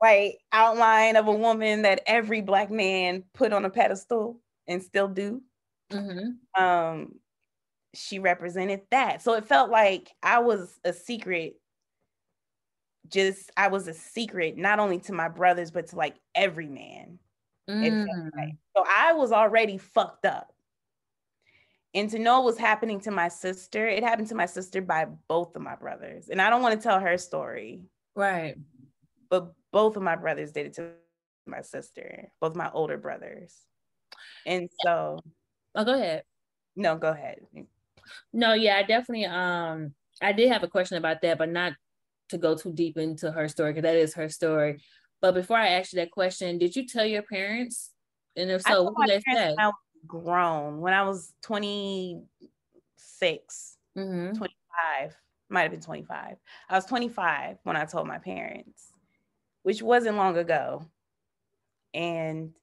Like 0.01 0.39
outline 0.51 1.15
of 1.17 1.27
a 1.27 1.31
woman 1.31 1.83
that 1.83 2.01
every 2.07 2.41
black 2.41 2.71
man 2.71 3.23
put 3.33 3.53
on 3.53 3.65
a 3.65 3.69
pedestal 3.69 4.39
and 4.69 4.81
still 4.81 5.09
do. 5.09 5.41
Mm-hmm. 5.91 6.63
Um, 6.63 7.15
she 7.93 8.19
represented 8.19 8.81
that. 8.91 9.21
So 9.21 9.33
it 9.33 9.45
felt 9.45 9.69
like 9.69 10.11
I 10.23 10.39
was 10.39 10.79
a 10.85 10.93
secret. 10.93 11.55
Just 13.09 13.51
I 13.57 13.69
was 13.69 13.87
a 13.87 13.93
secret, 13.93 14.55
not 14.57 14.79
only 14.79 14.99
to 14.99 15.13
my 15.13 15.27
brothers, 15.27 15.71
but 15.71 15.87
to 15.87 15.95
like 15.95 16.15
every 16.35 16.67
man. 16.67 17.17
Mm. 17.67 18.05
Like. 18.37 18.55
So 18.77 18.85
I 18.87 19.13
was 19.13 19.31
already 19.31 19.77
fucked 19.77 20.25
up. 20.25 20.53
And 21.95 22.07
to 22.11 22.19
know 22.19 22.35
what 22.35 22.45
was 22.45 22.57
happening 22.59 22.99
to 23.01 23.11
my 23.11 23.29
sister, 23.29 23.87
it 23.87 24.03
happened 24.03 24.27
to 24.27 24.35
my 24.35 24.45
sister 24.45 24.79
by 24.79 25.07
both 25.27 25.55
of 25.55 25.63
my 25.63 25.75
brothers. 25.75 26.29
And 26.29 26.39
I 26.39 26.51
don't 26.51 26.61
want 26.61 26.79
to 26.79 26.83
tell 26.83 26.99
her 26.99 27.17
story. 27.17 27.81
Right. 28.15 28.55
But 29.31 29.53
both 29.71 29.97
of 29.97 30.03
my 30.03 30.15
brothers 30.15 30.51
did 30.51 30.67
it 30.67 30.73
to 30.73 30.91
my 31.47 31.61
sister, 31.61 32.31
both 32.39 32.55
my 32.55 32.69
older 32.71 32.97
brothers. 32.97 33.55
And 34.45 34.69
so 34.83 35.19
Oh, 35.75 35.85
go 35.85 35.93
ahead. 35.93 36.23
No, 36.75 36.97
go 36.97 37.09
ahead. 37.09 37.41
No, 38.33 38.53
yeah, 38.53 38.77
I 38.77 38.83
definitely 38.83 39.25
um 39.25 39.93
I 40.21 40.33
did 40.33 40.51
have 40.51 40.63
a 40.63 40.67
question 40.67 40.97
about 40.97 41.21
that, 41.21 41.37
but 41.37 41.49
not 41.49 41.73
to 42.29 42.37
go 42.37 42.55
too 42.55 42.73
deep 42.73 42.97
into 42.97 43.31
her 43.31 43.47
story 43.47 43.71
because 43.71 43.83
that 43.83 43.95
is 43.95 44.13
her 44.15 44.27
story. 44.29 44.81
But 45.21 45.33
before 45.33 45.57
I 45.57 45.69
ask 45.69 45.93
you 45.93 45.99
that 45.99 46.11
question, 46.11 46.57
did 46.57 46.75
you 46.75 46.85
tell 46.87 47.05
your 47.05 47.21
parents? 47.23 47.91
And 48.35 48.51
if 48.51 48.63
so, 48.63 48.83
what 48.83 49.07
did 49.07 49.23
they 49.25 49.33
say? 49.33 49.55
I 49.57 49.67
was 49.67 49.75
grown 50.07 50.79
when 50.79 50.93
I 50.93 51.03
was 51.03 51.33
26, 51.43 53.77
mm-hmm. 53.97 54.37
25, 54.37 55.15
might 55.49 55.61
have 55.63 55.71
been 55.71 55.81
25. 55.81 56.35
I 56.69 56.75
was 56.75 56.85
25 56.85 57.57
when 57.63 57.75
I 57.75 57.85
told 57.85 58.07
my 58.07 58.19
parents, 58.19 58.91
which 59.63 59.81
wasn't 59.81 60.17
long 60.17 60.37
ago. 60.37 60.85
And 61.93 62.53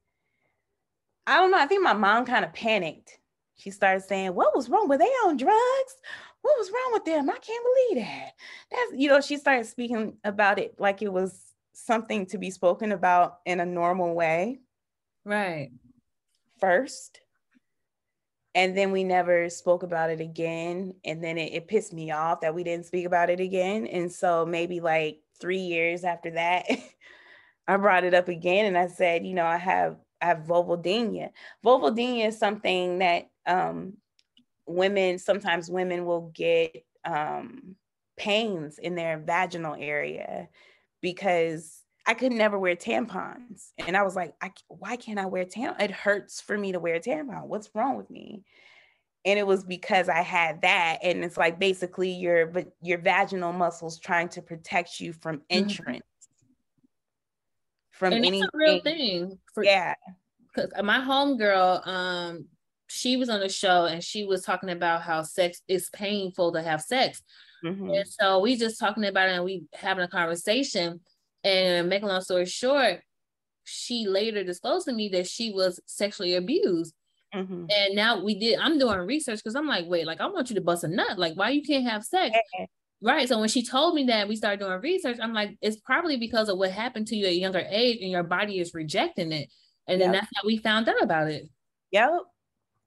I 1.26 1.38
don't 1.38 1.50
know. 1.50 1.58
I 1.58 1.66
think 1.66 1.82
my 1.82 1.92
mom 1.92 2.24
kind 2.24 2.44
of 2.44 2.52
panicked. 2.52 3.18
She 3.56 3.70
started 3.70 4.02
saying, 4.02 4.34
What 4.34 4.54
was 4.54 4.68
wrong? 4.68 4.88
Were 4.88 4.98
they 4.98 5.04
on 5.04 5.36
drugs? 5.36 5.94
What 6.42 6.58
was 6.58 6.70
wrong 6.70 6.92
with 6.92 7.04
them? 7.04 7.28
I 7.28 7.38
can't 7.38 7.64
believe 7.64 8.04
that. 8.04 8.30
That's, 8.70 8.92
you 8.94 9.08
know, 9.08 9.20
she 9.20 9.36
started 9.36 9.66
speaking 9.66 10.16
about 10.22 10.58
it 10.58 10.76
like 10.78 11.02
it 11.02 11.12
was 11.12 11.40
something 11.72 12.26
to 12.26 12.38
be 12.38 12.50
spoken 12.50 12.92
about 12.92 13.38
in 13.46 13.60
a 13.60 13.66
normal 13.66 14.14
way. 14.14 14.60
Right. 15.24 15.70
First. 16.60 17.20
and 18.54 18.76
then 18.76 18.90
we 18.90 19.04
never 19.04 19.50
spoke 19.50 19.82
about 19.82 20.10
it 20.10 20.20
again 20.20 20.94
and 21.04 21.22
then 21.22 21.36
it, 21.36 21.52
it, 21.52 21.68
pissed 21.68 21.92
me 21.92 22.10
off 22.10 22.40
that 22.40 22.54
we 22.54 22.64
didn't 22.64 22.86
speak 22.86 23.04
about 23.04 23.28
it 23.28 23.38
again 23.40 23.86
and 23.86 24.10
so 24.10 24.46
maybe 24.46 24.80
like 24.80 25.20
three 25.40 25.60
years 25.60 26.04
after 26.04 26.30
that 26.30 26.64
i 27.68 27.76
brought 27.76 28.04
it 28.04 28.14
up 28.14 28.28
again 28.28 28.64
and 28.64 28.78
i 28.78 28.86
said 28.86 29.26
you 29.26 29.34
know 29.34 29.44
i 29.44 29.58
have 29.58 29.96
have 30.20 30.38
vulvodynia 30.38 31.30
vulvodynia 31.64 32.28
is 32.28 32.38
something 32.38 32.98
that 32.98 33.28
um, 33.46 33.94
women 34.66 35.18
sometimes 35.18 35.70
women 35.70 36.04
will 36.04 36.32
get 36.34 36.84
um, 37.04 37.76
pains 38.16 38.78
in 38.78 38.94
their 38.94 39.18
vaginal 39.18 39.76
area 39.78 40.48
because 41.00 41.82
I 42.06 42.14
could 42.14 42.32
never 42.32 42.58
wear 42.58 42.76
tampons. 42.76 43.72
And 43.78 43.96
I 43.96 44.02
was 44.02 44.14
like, 44.14 44.34
I, 44.40 44.52
why 44.68 44.96
can't 44.96 45.18
I 45.18 45.26
wear 45.26 45.44
tampon? 45.44 45.80
It 45.80 45.90
hurts 45.90 46.40
for 46.40 46.56
me 46.56 46.72
to 46.72 46.78
wear 46.80 46.94
a 46.94 47.00
tampon. 47.00 47.46
What's 47.46 47.70
wrong 47.74 47.96
with 47.96 48.10
me? 48.10 48.44
And 49.24 49.38
it 49.40 49.46
was 49.46 49.64
because 49.64 50.08
I 50.08 50.20
had 50.20 50.62
that. 50.62 50.98
And 51.02 51.24
it's 51.24 51.36
like 51.36 51.58
basically 51.58 52.12
your 52.12 52.46
but 52.46 52.68
your 52.80 52.98
vaginal 52.98 53.52
muscles 53.52 53.98
trying 53.98 54.28
to 54.30 54.42
protect 54.42 55.00
you 55.00 55.12
from 55.12 55.38
mm-hmm. 55.38 55.54
From 57.96 58.12
and 58.12 58.24
anything. 58.24 58.44
a 58.44 58.56
real 58.56 58.80
thing. 58.80 59.38
For, 59.54 59.64
yeah. 59.64 59.94
Because 60.54 60.70
my 60.82 60.98
homegirl, 60.98 61.86
um, 61.86 62.46
she 62.88 63.16
was 63.16 63.28
on 63.28 63.40
the 63.40 63.48
show 63.48 63.86
and 63.86 64.02
she 64.02 64.24
was 64.24 64.42
talking 64.42 64.70
about 64.70 65.02
how 65.02 65.22
sex 65.22 65.62
is 65.66 65.90
painful 65.90 66.52
to 66.52 66.62
have 66.62 66.80
sex. 66.80 67.22
Mm-hmm. 67.64 67.90
And 67.90 68.08
so 68.08 68.40
we 68.40 68.56
just 68.56 68.78
talking 68.78 69.04
about 69.04 69.28
it 69.28 69.32
and 69.32 69.44
we 69.44 69.64
having 69.74 70.04
a 70.04 70.08
conversation 70.08 71.00
and 71.42 71.88
make 71.88 72.02
a 72.02 72.06
long 72.06 72.20
story 72.20 72.46
short, 72.46 73.00
she 73.64 74.06
later 74.06 74.44
disclosed 74.44 74.86
to 74.86 74.92
me 74.92 75.08
that 75.10 75.26
she 75.26 75.52
was 75.52 75.80
sexually 75.86 76.34
abused. 76.34 76.94
Mm-hmm. 77.34 77.66
And 77.70 77.96
now 77.96 78.22
we 78.22 78.38
did, 78.38 78.58
I'm 78.60 78.78
doing 78.78 78.98
research 79.00 79.40
because 79.40 79.56
I'm 79.56 79.66
like, 79.66 79.86
wait, 79.86 80.06
like 80.06 80.20
I 80.20 80.26
want 80.26 80.50
you 80.50 80.54
to 80.56 80.62
bust 80.62 80.84
a 80.84 80.88
nut. 80.88 81.18
Like, 81.18 81.34
why 81.34 81.50
you 81.50 81.62
can't 81.62 81.88
have 81.88 82.04
sex? 82.04 82.36
Right. 83.02 83.28
So 83.28 83.38
when 83.38 83.48
she 83.48 83.64
told 83.64 83.94
me 83.94 84.04
that 84.04 84.26
we 84.26 84.36
started 84.36 84.60
doing 84.60 84.80
research, 84.80 85.18
I'm 85.20 85.34
like, 85.34 85.58
it's 85.60 85.76
probably 85.76 86.16
because 86.16 86.48
of 86.48 86.58
what 86.58 86.70
happened 86.70 87.06
to 87.08 87.16
you 87.16 87.26
at 87.26 87.32
a 87.32 87.34
younger 87.34 87.64
age 87.68 87.98
and 88.00 88.10
your 88.10 88.22
body 88.22 88.58
is 88.58 88.72
rejecting 88.74 89.32
it. 89.32 89.48
And 89.86 90.00
then 90.00 90.12
that's 90.12 90.28
how 90.34 90.42
we 90.46 90.56
found 90.56 90.88
out 90.88 91.02
about 91.02 91.28
it. 91.28 91.48
Yep. 91.92 92.10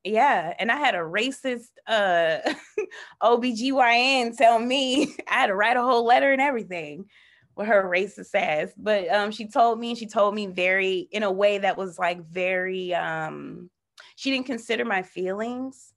Yeah. 0.03 0.53
And 0.57 0.71
I 0.71 0.77
had 0.77 0.95
a 0.95 0.99
racist 0.99 1.67
uh 1.87 2.39
OBGYN 3.23 4.35
tell 4.35 4.59
me 4.59 5.15
I 5.27 5.33
had 5.33 5.47
to 5.47 5.55
write 5.55 5.77
a 5.77 5.81
whole 5.81 6.05
letter 6.05 6.31
and 6.31 6.41
everything 6.41 7.05
with 7.55 7.67
her 7.67 7.83
racist 7.83 8.33
ass. 8.33 8.71
But 8.77 9.09
um, 9.09 9.31
she 9.31 9.47
told 9.47 9.79
me, 9.79 9.89
and 9.89 9.97
she 9.97 10.07
told 10.07 10.33
me 10.33 10.47
very 10.47 11.07
in 11.11 11.23
a 11.23 11.31
way 11.31 11.57
that 11.59 11.77
was 11.77 11.99
like 11.99 12.25
very 12.25 12.93
um, 12.95 13.69
she 14.15 14.31
didn't 14.31 14.45
consider 14.47 14.85
my 14.85 15.03
feelings 15.03 15.93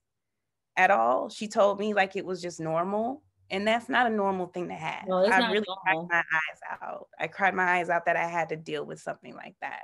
at 0.77 0.91
all. 0.91 1.29
She 1.29 1.47
told 1.47 1.79
me 1.79 1.93
like 1.93 2.15
it 2.15 2.25
was 2.25 2.41
just 2.41 2.59
normal. 2.59 3.23
And 3.53 3.65
that's 3.65 3.87
not 3.87 4.07
a 4.07 4.09
normal 4.09 4.47
thing 4.47 4.67
to 4.67 4.73
have. 4.73 5.07
No, 5.07 5.23
I 5.23 5.51
really 5.51 5.65
normal. 5.67 6.07
cried 6.07 6.07
my 6.09 6.17
eyes 6.17 6.79
out. 6.81 7.07
I 7.19 7.27
cried 7.27 7.53
my 7.53 7.77
eyes 7.77 7.89
out 7.89 8.05
that 8.05 8.17
I 8.17 8.27
had 8.27 8.49
to 8.49 8.57
deal 8.57 8.85
with 8.85 8.99
something 8.99 9.33
like 9.33 9.55
that. 9.61 9.83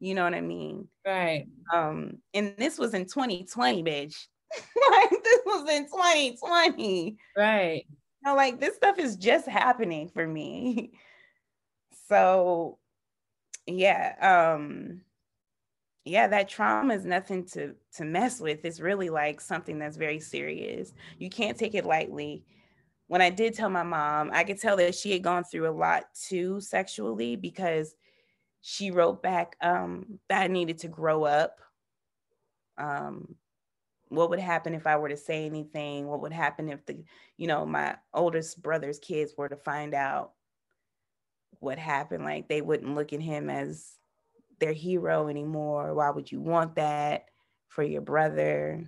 You 0.00 0.14
know 0.14 0.24
what 0.24 0.34
I 0.34 0.40
mean? 0.40 0.88
Right. 1.06 1.46
Um, 1.72 2.18
and 2.34 2.54
this 2.58 2.78
was 2.78 2.94
in 2.94 3.04
2020, 3.04 3.82
bitch. 3.84 4.26
like 4.90 5.10
this 5.22 5.40
was 5.46 5.70
in 5.70 5.84
2020. 5.84 7.16
Right 7.36 7.86
know, 8.24 8.34
like 8.34 8.60
this 8.60 8.76
stuff 8.76 8.98
is 8.98 9.16
just 9.16 9.46
happening 9.46 10.08
for 10.08 10.26
me. 10.26 10.92
so 12.08 12.78
yeah, 13.66 14.56
um 14.60 15.02
yeah, 16.04 16.28
that 16.28 16.48
trauma 16.48 16.94
is 16.94 17.06
nothing 17.06 17.46
to 17.46 17.74
to 17.96 18.04
mess 18.04 18.40
with. 18.40 18.64
It's 18.64 18.80
really 18.80 19.10
like 19.10 19.40
something 19.40 19.78
that's 19.78 19.96
very 19.96 20.20
serious. 20.20 20.92
You 21.18 21.30
can't 21.30 21.58
take 21.58 21.74
it 21.74 21.86
lightly. 21.86 22.44
When 23.06 23.20
I 23.20 23.30
did 23.30 23.54
tell 23.54 23.68
my 23.68 23.82
mom, 23.82 24.30
I 24.32 24.44
could 24.44 24.60
tell 24.60 24.76
that 24.78 24.94
she 24.94 25.12
had 25.12 25.22
gone 25.22 25.44
through 25.44 25.68
a 25.68 25.72
lot 25.72 26.04
too 26.14 26.60
sexually 26.60 27.36
because 27.36 27.94
she 28.62 28.90
wrote 28.90 29.22
back 29.22 29.56
um, 29.60 30.18
that 30.28 30.42
I 30.42 30.46
needed 30.46 30.78
to 30.78 30.88
grow 30.88 31.24
up. 31.24 31.60
Um, 32.78 33.34
what 34.08 34.30
would 34.30 34.38
happen 34.38 34.74
if 34.74 34.86
I 34.86 34.96
were 34.96 35.10
to 35.10 35.16
say 35.16 35.44
anything? 35.44 36.06
What 36.06 36.22
would 36.22 36.32
happen 36.32 36.68
if 36.70 36.84
the, 36.86 37.04
you 37.36 37.46
know, 37.46 37.66
my 37.66 37.96
oldest 38.14 38.62
brother's 38.62 38.98
kids 38.98 39.34
were 39.36 39.48
to 39.48 39.56
find 39.56 39.92
out 39.92 40.32
what 41.60 41.78
happened? 41.78 42.24
Like 42.24 42.48
they 42.48 42.62
wouldn't 42.62 42.94
look 42.94 43.12
at 43.12 43.20
him 43.20 43.50
as 43.50 43.92
their 44.60 44.72
hero 44.72 45.28
anymore. 45.28 45.94
Why 45.94 46.10
would 46.10 46.32
you 46.32 46.40
want 46.40 46.76
that 46.76 47.26
for 47.68 47.82
your 47.82 48.02
brother? 48.02 48.84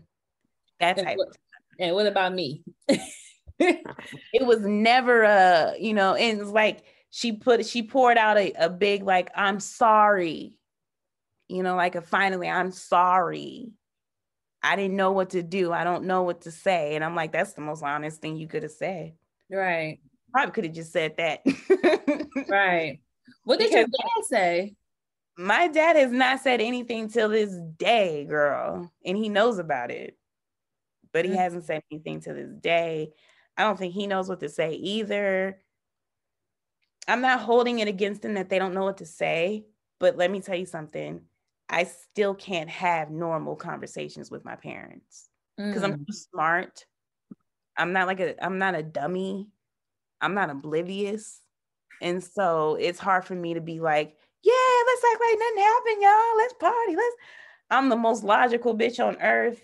That 0.81 0.97
type. 0.97 1.07
And 1.07 1.19
what, 1.19 1.37
and 1.79 1.95
what 1.95 2.07
about 2.07 2.33
me? 2.33 2.63
it 4.33 4.47
was 4.47 4.61
never 4.61 5.23
a, 5.23 5.75
you 5.79 5.95
know, 5.95 6.15
and 6.15 6.41
it's 6.41 6.51
like 6.51 6.85
she 7.11 7.33
put 7.33 7.65
she 7.67 7.83
poured 7.83 8.19
out 8.19 8.37
a, 8.37 8.53
a 8.59 8.71
big 8.71 9.03
like, 9.03 9.31
I'm 9.35 9.61
sorry. 9.61 10.59
You 11.49 11.63
know, 11.63 11.77
like 11.77 11.95
a 11.95 12.03
finally, 12.03 12.49
I'm 12.49 12.73
sorry 12.73 13.73
I 14.67 14.75
didn't 14.75 14.97
know 14.97 15.13
what 15.13 15.31
to 15.31 15.45
do. 15.45 15.73
I 15.73 15.85
don't 15.85 16.05
know 16.05 16.23
what 16.23 16.43
to 16.43 16.51
say. 16.51 16.97
And 16.97 17.05
I'm 17.05 17.15
like, 17.15 17.31
that's 17.31 17.53
the 17.53 17.61
most 17.61 17.85
honest 17.85 18.21
thing 18.21 18.37
you 18.37 18.49
could 18.49 18.65
have 18.65 18.73
said. 18.73 19.13
Right. 19.49 20.01
Probably 20.33 20.53
could 20.53 20.65
have 20.65 20.75
just 20.75 20.93
said 20.93 21.17
that. 21.19 21.41
right. 22.49 23.01
What 23.45 23.61
did 23.61 23.71
because 23.71 23.75
your 23.75 23.87
dad 23.87 24.25
say? 24.25 24.75
My 25.39 25.69
dad 25.69 25.95
has 25.95 26.11
not 26.11 26.41
said 26.41 26.61
anything 26.61 27.09
till 27.09 27.29
this 27.29 27.57
day, 27.77 28.25
girl. 28.25 28.91
And 29.05 29.17
he 29.17 29.29
knows 29.29 29.59
about 29.61 29.93
it. 29.93 30.17
But 31.13 31.27
he 31.27 31.31
mm-hmm. 31.31 31.41
hasn't 31.41 31.65
said 31.65 31.83
anything 31.93 32.21
to 32.23 32.33
this 32.33 32.51
day. 32.61 33.11
I 33.57 33.63
don't 33.63 33.79
think 33.79 33.95
he 33.95 34.07
knows 34.07 34.29
what 34.29 34.41
to 34.41 34.49
say 34.49 34.73
either. 34.73 35.59
I'm 37.09 37.21
not 37.21 37.41
holding 37.41 37.79
it 37.79 37.89
against 37.89 38.23
them 38.23 38.35
that 38.35 38.49
they 38.49 38.59
don't 38.59 38.75
know 38.75 38.85
what 38.85 38.99
to 38.99 39.07
say. 39.07 39.67
But 39.99 40.17
let 40.17 40.31
me 40.31 40.41
tell 40.41 40.57
you 40.57 40.67
something 40.67 41.23
I 41.69 41.85
still 41.85 42.35
can't 42.35 42.69
have 42.69 43.11
normal 43.11 43.57
conversations 43.57 44.31
with 44.31 44.45
my 44.45 44.57
parents 44.57 45.29
because 45.57 45.83
mm. 45.83 45.85
I'm 45.85 46.05
too 46.05 46.13
smart. 46.13 46.85
I'm 47.77 47.93
not 47.93 48.07
like 48.07 48.21
a 48.21 48.45
I'm 48.45 48.59
not 48.59 48.75
a 48.75 48.83
dummy. 48.83 49.49
I'm 50.21 50.35
not 50.35 50.51
oblivious. 50.51 51.41
And 52.03 52.23
so 52.23 52.77
it's 52.77 52.99
hard 52.99 53.25
for 53.25 53.35
me 53.35 53.55
to 53.55 53.61
be 53.61 53.81
like, 53.81 54.17
yeah, 54.43 54.53
let's 54.87 55.03
act 55.13 55.23
like 55.29 55.39
nothing 55.39 55.63
happened, 55.63 56.03
y'all. 56.03 56.37
Let's 56.37 56.55
party. 56.55 56.97
Let's 56.97 57.17
I'm 57.71 57.89
the 57.89 57.97
most 57.97 58.23
logical 58.23 58.77
bitch 58.77 59.05
on 59.05 59.21
earth. 59.21 59.61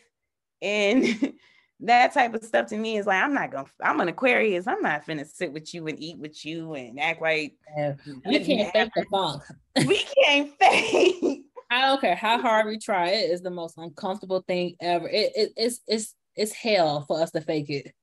And 0.60 1.04
that 1.82 2.12
type 2.12 2.34
of 2.34 2.44
stuff 2.44 2.66
to 2.68 2.76
me 2.76 2.96
is 2.96 3.06
like, 3.06 3.22
I'm 3.22 3.34
not 3.34 3.50
gonna, 3.50 3.68
I'm 3.82 4.00
an 4.00 4.08
Aquarius. 4.08 4.66
I'm 4.66 4.82
not 4.82 5.04
finna 5.06 5.26
sit 5.26 5.52
with 5.52 5.74
you 5.74 5.86
and 5.88 6.00
eat 6.00 6.18
with 6.18 6.44
you 6.44 6.74
and 6.74 6.98
act 7.00 7.20
like 7.20 7.54
yeah. 7.76 7.94
we 8.24 8.44
can't 8.44 8.72
fake 8.72 8.90
the 8.94 9.04
funk. 9.10 9.42
we 9.86 10.04
can't 10.24 10.52
fake 10.60 11.44
I 11.72 11.86
don't 11.86 12.02
care 12.02 12.14
how 12.14 12.38
hard 12.38 12.66
we 12.66 12.78
try. 12.78 13.08
It 13.08 13.30
is 13.30 13.40
the 13.40 13.50
most 13.50 13.78
uncomfortable 13.78 14.44
thing 14.46 14.76
ever. 14.80 15.08
It, 15.08 15.32
it 15.34 15.52
it's 15.56 15.80
it's 15.86 16.14
it's 16.36 16.52
hell 16.52 17.06
for 17.08 17.22
us 17.22 17.30
to 17.30 17.40
fake 17.40 17.70
it. 17.70 17.94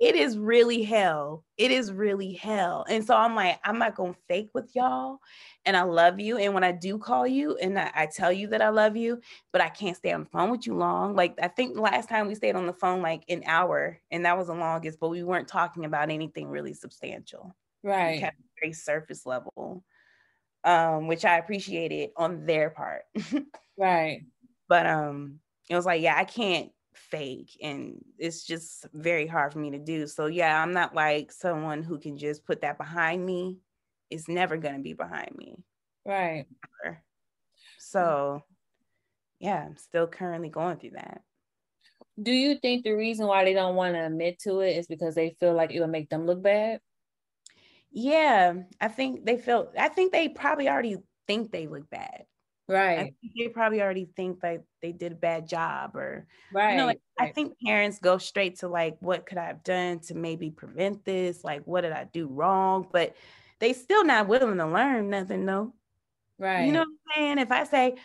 It 0.00 0.14
is 0.14 0.38
really 0.38 0.84
hell. 0.84 1.44
It 1.56 1.72
is 1.72 1.92
really 1.92 2.32
hell. 2.32 2.84
And 2.88 3.04
so 3.04 3.16
I'm 3.16 3.34
like, 3.34 3.58
I'm 3.64 3.78
not 3.78 3.96
gonna 3.96 4.14
fake 4.28 4.50
with 4.54 4.70
y'all. 4.74 5.18
And 5.64 5.76
I 5.76 5.82
love 5.82 6.20
you. 6.20 6.38
And 6.38 6.54
when 6.54 6.62
I 6.62 6.72
do 6.72 6.98
call 6.98 7.26
you 7.26 7.56
and 7.56 7.78
I, 7.78 7.90
I 7.94 8.06
tell 8.06 8.32
you 8.32 8.46
that 8.48 8.62
I 8.62 8.68
love 8.68 8.96
you, 8.96 9.20
but 9.52 9.60
I 9.60 9.68
can't 9.68 9.96
stay 9.96 10.12
on 10.12 10.24
the 10.24 10.30
phone 10.30 10.50
with 10.50 10.66
you 10.66 10.74
long. 10.74 11.16
Like 11.16 11.34
I 11.42 11.48
think 11.48 11.76
last 11.76 12.08
time 12.08 12.28
we 12.28 12.36
stayed 12.36 12.54
on 12.54 12.66
the 12.66 12.72
phone 12.72 13.02
like 13.02 13.24
an 13.28 13.42
hour, 13.44 14.00
and 14.10 14.24
that 14.24 14.38
was 14.38 14.46
the 14.46 14.54
longest, 14.54 15.00
but 15.00 15.08
we 15.08 15.24
weren't 15.24 15.48
talking 15.48 15.84
about 15.84 16.10
anything 16.10 16.48
really 16.48 16.74
substantial. 16.74 17.54
Right. 17.82 18.22
We 18.22 18.30
very 18.60 18.72
surface 18.72 19.26
level 19.26 19.84
um, 20.64 21.06
which 21.06 21.24
I 21.24 21.38
appreciated 21.38 22.10
on 22.16 22.44
their 22.44 22.70
part. 22.70 23.02
right. 23.78 24.22
But 24.68 24.86
um, 24.86 25.40
it 25.68 25.76
was 25.76 25.86
like, 25.86 26.02
yeah, 26.02 26.16
I 26.16 26.24
can't 26.24 26.70
fake 26.98 27.56
and 27.62 28.04
it's 28.18 28.44
just 28.44 28.86
very 28.92 29.26
hard 29.26 29.52
for 29.52 29.58
me 29.58 29.70
to 29.70 29.78
do. 29.78 30.06
So 30.06 30.26
yeah, 30.26 30.62
I'm 30.62 30.72
not 30.72 30.94
like 30.94 31.32
someone 31.32 31.82
who 31.82 31.98
can 31.98 32.18
just 32.18 32.44
put 32.44 32.60
that 32.62 32.78
behind 32.78 33.24
me. 33.24 33.58
It's 34.10 34.28
never 34.28 34.56
gonna 34.56 34.80
be 34.80 34.92
behind 34.92 35.34
me. 35.36 35.56
Right. 36.04 36.46
Mm. 36.86 36.96
So 37.78 38.42
yeah, 39.38 39.64
I'm 39.66 39.76
still 39.76 40.06
currently 40.06 40.48
going 40.48 40.78
through 40.78 40.90
that. 40.90 41.22
Do 42.20 42.32
you 42.32 42.58
think 42.58 42.82
the 42.82 42.92
reason 42.92 43.26
why 43.26 43.44
they 43.44 43.54
don't 43.54 43.76
want 43.76 43.94
to 43.94 44.06
admit 44.06 44.40
to 44.40 44.60
it 44.60 44.76
is 44.76 44.86
because 44.86 45.14
they 45.14 45.36
feel 45.38 45.54
like 45.54 45.72
it 45.72 45.80
will 45.80 45.86
make 45.86 46.10
them 46.10 46.26
look 46.26 46.42
bad? 46.42 46.80
Yeah, 47.90 48.54
I 48.80 48.88
think 48.88 49.24
they 49.24 49.38
feel. 49.38 49.72
I 49.78 49.88
think 49.88 50.12
they 50.12 50.28
probably 50.28 50.68
already 50.68 50.96
think 51.26 51.50
they 51.50 51.66
look 51.66 51.88
bad. 51.88 52.24
Right. 52.68 53.14
they 53.36 53.48
probably 53.48 53.80
already 53.80 54.08
think 54.14 54.42
like 54.42 54.62
they 54.82 54.92
did 54.92 55.12
a 55.12 55.14
bad 55.16 55.48
job 55.48 55.96
or 55.96 56.26
right. 56.52 56.72
You 56.72 56.76
know, 56.76 56.86
like, 56.86 57.00
right. 57.18 57.30
I 57.30 57.32
think 57.32 57.54
parents 57.64 57.98
go 57.98 58.18
straight 58.18 58.58
to 58.60 58.68
like, 58.68 58.96
what 59.00 59.24
could 59.26 59.38
I 59.38 59.46
have 59.46 59.64
done 59.64 60.00
to 60.00 60.14
maybe 60.14 60.50
prevent 60.50 61.04
this? 61.04 61.42
Like, 61.44 61.62
what 61.66 61.80
did 61.82 61.92
I 61.92 62.04
do 62.12 62.28
wrong? 62.28 62.86
But 62.92 63.16
they 63.58 63.72
still 63.72 64.04
not 64.04 64.28
willing 64.28 64.58
to 64.58 64.66
learn 64.66 65.10
nothing 65.10 65.46
though. 65.46 65.72
Right. 66.38 66.64
You 66.66 66.72
know 66.72 66.80
what 66.80 66.88
I'm 66.88 66.98
saying? 67.16 67.38
If 67.38 67.50
I 67.52 67.64
say, 67.64 67.96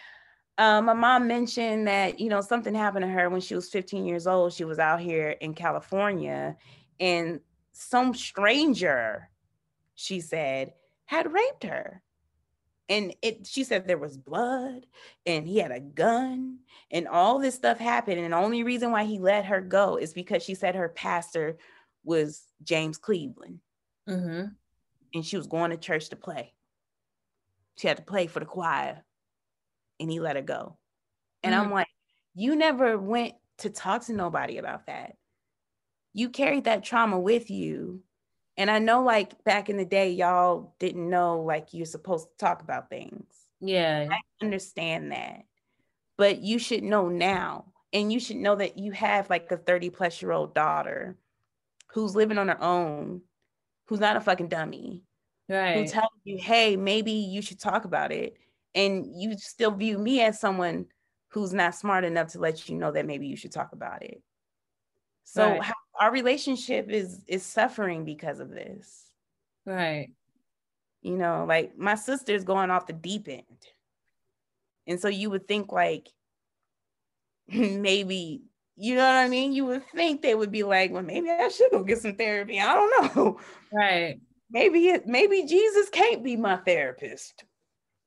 Um, 0.57 0.85
my 0.85 0.93
mom 0.93 1.27
mentioned 1.27 1.87
that 1.87 2.19
you 2.19 2.29
know 2.29 2.41
something 2.41 2.75
happened 2.75 3.03
to 3.05 3.09
her 3.11 3.29
when 3.29 3.41
she 3.41 3.55
was 3.55 3.69
15 3.69 4.05
years 4.05 4.27
old. 4.27 4.53
She 4.53 4.65
was 4.65 4.79
out 4.79 4.99
here 5.01 5.31
in 5.31 5.55
California, 5.55 6.57
and 6.99 7.39
some 7.71 8.13
stranger, 8.13 9.29
she 9.95 10.21
said, 10.21 10.73
had 11.05 11.33
raped 11.33 11.63
her. 11.63 12.02
And 12.89 13.15
it 13.21 13.47
she 13.47 13.63
said 13.63 13.87
there 13.87 13.97
was 13.97 14.17
blood 14.17 14.85
and 15.25 15.47
he 15.47 15.57
had 15.57 15.71
a 15.71 15.79
gun 15.79 16.59
and 16.91 17.07
all 17.07 17.39
this 17.39 17.55
stuff 17.55 17.77
happened. 17.77 18.19
And 18.19 18.33
the 18.33 18.37
only 18.37 18.63
reason 18.63 18.91
why 18.91 19.05
he 19.05 19.19
let 19.19 19.45
her 19.45 19.61
go 19.61 19.97
is 19.97 20.13
because 20.13 20.43
she 20.43 20.53
said 20.53 20.75
her 20.75 20.89
pastor 20.89 21.57
was 22.03 22.43
James 22.63 22.97
Cleveland. 22.97 23.59
Mm-hmm. 24.09 24.47
And 25.13 25.25
she 25.25 25.37
was 25.37 25.47
going 25.47 25.71
to 25.71 25.77
church 25.77 26.09
to 26.09 26.15
play. 26.15 26.53
She 27.77 27.87
had 27.87 27.97
to 27.97 28.03
play 28.03 28.27
for 28.27 28.39
the 28.39 28.45
choir. 28.45 29.03
And 29.99 30.11
he 30.11 30.19
let 30.19 30.35
her 30.35 30.41
go. 30.41 30.77
And 31.41 31.53
Mm-hmm. 31.53 31.63
I'm 31.63 31.71
like, 31.71 31.87
you 32.35 32.55
never 32.55 32.97
went 32.97 33.33
to 33.59 33.69
talk 33.69 34.05
to 34.05 34.13
nobody 34.13 34.57
about 34.57 34.87
that. 34.87 35.15
You 36.13 36.29
carried 36.29 36.65
that 36.65 36.83
trauma 36.83 37.19
with 37.19 37.49
you. 37.49 38.03
And 38.57 38.69
I 38.69 38.79
know, 38.79 39.03
like, 39.03 39.43
back 39.43 39.69
in 39.69 39.77
the 39.77 39.85
day, 39.85 40.11
y'all 40.11 40.75
didn't 40.79 41.09
know, 41.09 41.41
like, 41.41 41.73
you're 41.73 41.85
supposed 41.85 42.27
to 42.29 42.37
talk 42.37 42.61
about 42.61 42.89
things. 42.89 43.25
Yeah. 43.59 44.07
I 44.11 44.19
understand 44.41 45.11
that. 45.11 45.43
But 46.17 46.39
you 46.41 46.59
should 46.59 46.83
know 46.83 47.09
now. 47.09 47.73
And 47.93 48.11
you 48.11 48.19
should 48.19 48.37
know 48.37 48.55
that 48.55 48.77
you 48.77 48.91
have, 48.91 49.29
like, 49.29 49.51
a 49.51 49.57
30 49.57 49.89
plus 49.89 50.21
year 50.21 50.31
old 50.31 50.53
daughter 50.55 51.17
who's 51.91 52.15
living 52.15 52.37
on 52.37 52.47
her 52.47 52.61
own, 52.61 53.21
who's 53.85 53.99
not 53.99 54.17
a 54.17 54.21
fucking 54.21 54.49
dummy, 54.49 55.03
Right. 55.49 55.73
who 55.75 55.85
tells 55.85 56.11
you, 56.23 56.37
hey, 56.39 56.75
maybe 56.75 57.11
you 57.11 57.41
should 57.41 57.59
talk 57.59 57.85
about 57.85 58.11
it. 58.11 58.37
And 58.75 59.05
you 59.19 59.37
still 59.37 59.71
view 59.71 59.97
me 59.99 60.21
as 60.21 60.39
someone 60.39 60.87
who's 61.29 61.53
not 61.53 61.75
smart 61.75 62.03
enough 62.03 62.29
to 62.29 62.39
let 62.39 62.67
you 62.69 62.75
know 62.75 62.91
that 62.91 63.05
maybe 63.05 63.27
you 63.27 63.35
should 63.35 63.51
talk 63.51 63.73
about 63.73 64.03
it. 64.03 64.21
So 65.23 65.41
Right. 65.49 65.63
how, 65.63 65.73
our 65.99 66.11
relationship 66.11 66.89
is 66.89 67.21
is 67.27 67.43
suffering 67.43 68.05
because 68.05 68.39
of 68.39 68.49
this. 68.49 69.05
Right. 69.65 70.09
You 71.01 71.17
know, 71.17 71.45
like 71.47 71.77
my 71.77 71.95
sister's 71.95 72.43
going 72.43 72.71
off 72.71 72.87
the 72.87 72.93
deep 72.93 73.27
end. 73.27 73.43
And 74.87 74.99
so 74.99 75.07
you 75.07 75.29
would 75.29 75.47
think 75.47 75.71
like 75.71 76.09
maybe 77.47 78.43
you 78.75 78.95
know 78.95 79.05
what 79.05 79.15
I 79.15 79.27
mean? 79.27 79.53
You 79.53 79.65
would 79.65 79.83
think 79.95 80.21
they 80.21 80.33
would 80.33 80.51
be 80.51 80.63
like, 80.63 80.91
well, 80.91 81.03
maybe 81.03 81.29
I 81.29 81.47
should 81.49 81.69
go 81.69 81.83
get 81.83 82.01
some 82.01 82.15
therapy. 82.15 82.59
I 82.59 82.73
don't 82.73 83.15
know. 83.15 83.39
Right. 83.75 84.19
Maybe 84.51 84.89
it 84.89 85.07
maybe 85.07 85.45
Jesus 85.45 85.89
can't 85.89 86.23
be 86.23 86.35
my 86.35 86.57
therapist. 86.57 87.43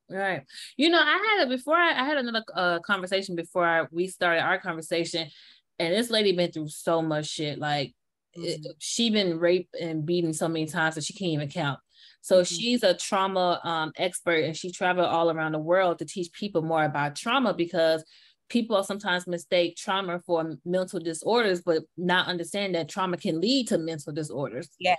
Right. 0.09 0.45
You 0.77 0.91
know, 0.91 1.01
I 1.01 1.37
had 1.39 1.47
a 1.47 1.51
before 1.51 1.75
I, 1.75 1.91
I 1.91 2.05
had 2.05 2.19
another 2.19 2.45
uh, 2.55 2.79
conversation 2.81 3.35
before 3.35 3.67
I, 3.67 3.87
we 3.91 4.07
started 4.07 4.43
our 4.43 4.61
conversation, 4.61 5.29
and 5.79 5.95
this 5.95 6.11
lady 6.11 6.33
been 6.33 6.53
through 6.53 6.69
so 6.69 7.03
much 7.03 7.27
shit. 7.27 7.59
Like 7.59 7.95
it- 8.35 8.67
she 8.79 9.11
been 9.11 9.39
raped 9.39 9.75
and 9.75 10.05
beaten 10.05 10.33
so 10.33 10.49
many 10.49 10.67
times 10.67 10.95
that 10.95 11.05
she 11.05 11.15
can't 11.15 11.33
even 11.33 11.49
count. 11.49 11.81
So 12.21 12.41
Mhm. 12.43 12.47
she's 12.57 12.83
a 12.83 12.93
trauma 12.95 13.61
um, 13.65 13.93
expert, 13.97 14.45
and 14.45 14.57
she 14.57 14.71
traveled 14.73 15.07
all 15.07 15.31
around 15.31 15.53
the 15.53 15.59
world 15.59 15.99
to 15.99 16.05
teach 16.05 16.33
people 16.33 16.63
more 16.63 16.85
about 16.85 17.17
trauma 17.17 17.55
because 17.55 18.05
people 18.49 18.83
sometimes 18.85 19.27
mistake 19.27 19.77
trauma 19.77 20.21
for 20.27 20.57
mental 20.65 21.01
disorders, 21.01 21.63
but 21.63 21.83
not 21.97 22.29
understand 22.29 22.75
that 22.75 22.89
trauma 22.89 23.17
can 23.17 23.41
lead 23.41 23.69
to 23.69 23.79
mental 23.79 24.13
disorders. 24.13 24.69
Yes. 24.79 24.99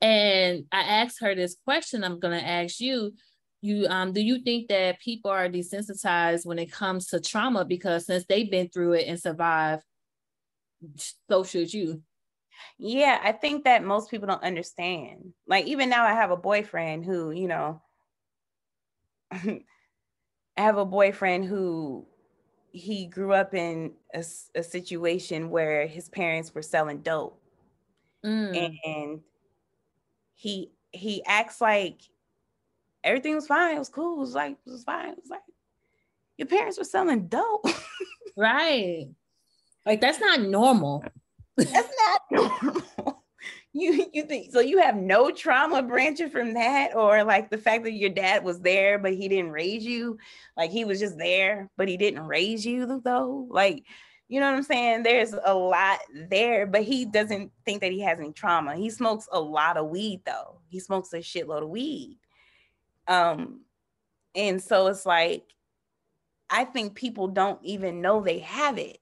And 0.00 0.64
I 0.72 0.82
asked 0.82 1.20
her 1.20 1.34
this 1.34 1.56
question 1.64 2.04
I'm 2.04 2.18
going 2.20 2.38
to 2.38 2.46
ask 2.46 2.80
you. 2.80 3.14
You 3.66 3.86
um 3.88 4.12
do 4.12 4.20
you 4.20 4.42
think 4.42 4.68
that 4.68 5.00
people 5.00 5.30
are 5.30 5.48
desensitized 5.48 6.46
when 6.46 6.58
it 6.58 6.70
comes 6.72 7.06
to 7.08 7.20
trauma 7.20 7.64
because 7.64 8.06
since 8.06 8.24
they've 8.26 8.50
been 8.50 8.68
through 8.68 8.94
it 8.94 9.08
and 9.08 9.20
survived 9.20 9.82
so 11.28 11.44
should 11.44 11.72
you. 11.72 12.02
Yeah, 12.78 13.20
I 13.22 13.32
think 13.32 13.64
that 13.64 13.84
most 13.84 14.10
people 14.10 14.26
don't 14.28 14.42
understand. 14.42 15.34
Like 15.46 15.66
even 15.66 15.88
now 15.88 16.04
I 16.04 16.12
have 16.12 16.30
a 16.30 16.36
boyfriend 16.36 17.04
who, 17.04 17.30
you 17.30 17.48
know, 17.48 17.82
I 19.30 19.60
have 20.56 20.78
a 20.78 20.84
boyfriend 20.84 21.46
who 21.46 22.08
he 22.72 23.06
grew 23.06 23.32
up 23.32 23.54
in 23.54 23.94
a 24.14 24.22
situation 24.22 25.50
where 25.50 25.86
his 25.86 26.08
parents 26.08 26.54
were 26.54 26.62
selling 26.62 27.02
dope 27.02 27.42
Mm, 28.24 28.76
and 28.84 29.22
he 30.34 30.72
he 30.92 31.24
acts 31.24 31.60
like 31.60 32.00
everything 33.06 33.34
was 33.36 33.46
fine. 33.46 33.76
It 33.76 33.78
was 33.78 33.88
cool. 33.88 34.16
It 34.16 34.20
was 34.20 34.34
like 34.34 34.56
it 34.66 34.70
was 34.70 34.84
fine. 34.84 35.10
It 35.10 35.18
was 35.18 35.30
like 35.30 35.40
your 36.36 36.48
parents 36.48 36.76
were 36.76 36.84
selling 36.84 37.28
dope. 37.28 37.66
right. 38.36 39.08
Like 39.86 40.00
that's 40.00 40.20
not 40.20 40.40
normal. 40.40 41.04
That's 41.56 41.72
not 41.72 42.20
normal. 42.30 43.22
You 43.72 44.06
you 44.12 44.24
think 44.24 44.52
so 44.52 44.60
you 44.60 44.78
have 44.78 44.96
no 44.96 45.30
trauma 45.30 45.82
branching 45.82 46.30
from 46.30 46.54
that, 46.54 46.96
or 46.96 47.22
like 47.24 47.50
the 47.50 47.58
fact 47.58 47.84
that 47.84 47.92
your 47.92 48.10
dad 48.10 48.42
was 48.42 48.60
there 48.60 48.98
but 48.98 49.12
he 49.12 49.28
didn't 49.28 49.52
raise 49.52 49.84
you, 49.84 50.18
like 50.56 50.70
he 50.70 50.84
was 50.84 50.98
just 50.98 51.18
there 51.18 51.70
but 51.76 51.88
he 51.88 51.96
didn't 51.96 52.26
raise 52.26 52.66
you 52.66 53.00
though. 53.04 53.46
Like, 53.50 53.84
you 54.28 54.40
know 54.40 54.50
what 54.50 54.56
I'm 54.56 54.62
saying? 54.62 55.02
There's 55.02 55.34
a 55.44 55.54
lot 55.54 55.98
there, 56.30 56.66
but 56.66 56.82
he 56.82 57.04
doesn't 57.04 57.52
think 57.64 57.82
that 57.82 57.92
he 57.92 58.00
has 58.00 58.18
any 58.18 58.32
trauma. 58.32 58.76
He 58.76 58.90
smokes 58.90 59.28
a 59.30 59.40
lot 59.40 59.76
of 59.76 59.88
weed 59.88 60.22
though. 60.24 60.60
He 60.68 60.80
smokes 60.80 61.12
a 61.12 61.18
shitload 61.18 61.62
of 61.62 61.68
weed. 61.68 62.18
Um, 63.08 63.60
and 64.34 64.62
so 64.62 64.88
it's 64.88 65.06
like 65.06 65.44
I 66.48 66.64
think 66.64 66.94
people 66.94 67.28
don't 67.28 67.62
even 67.64 68.00
know 68.00 68.20
they 68.20 68.40
have 68.40 68.78
it. 68.78 68.98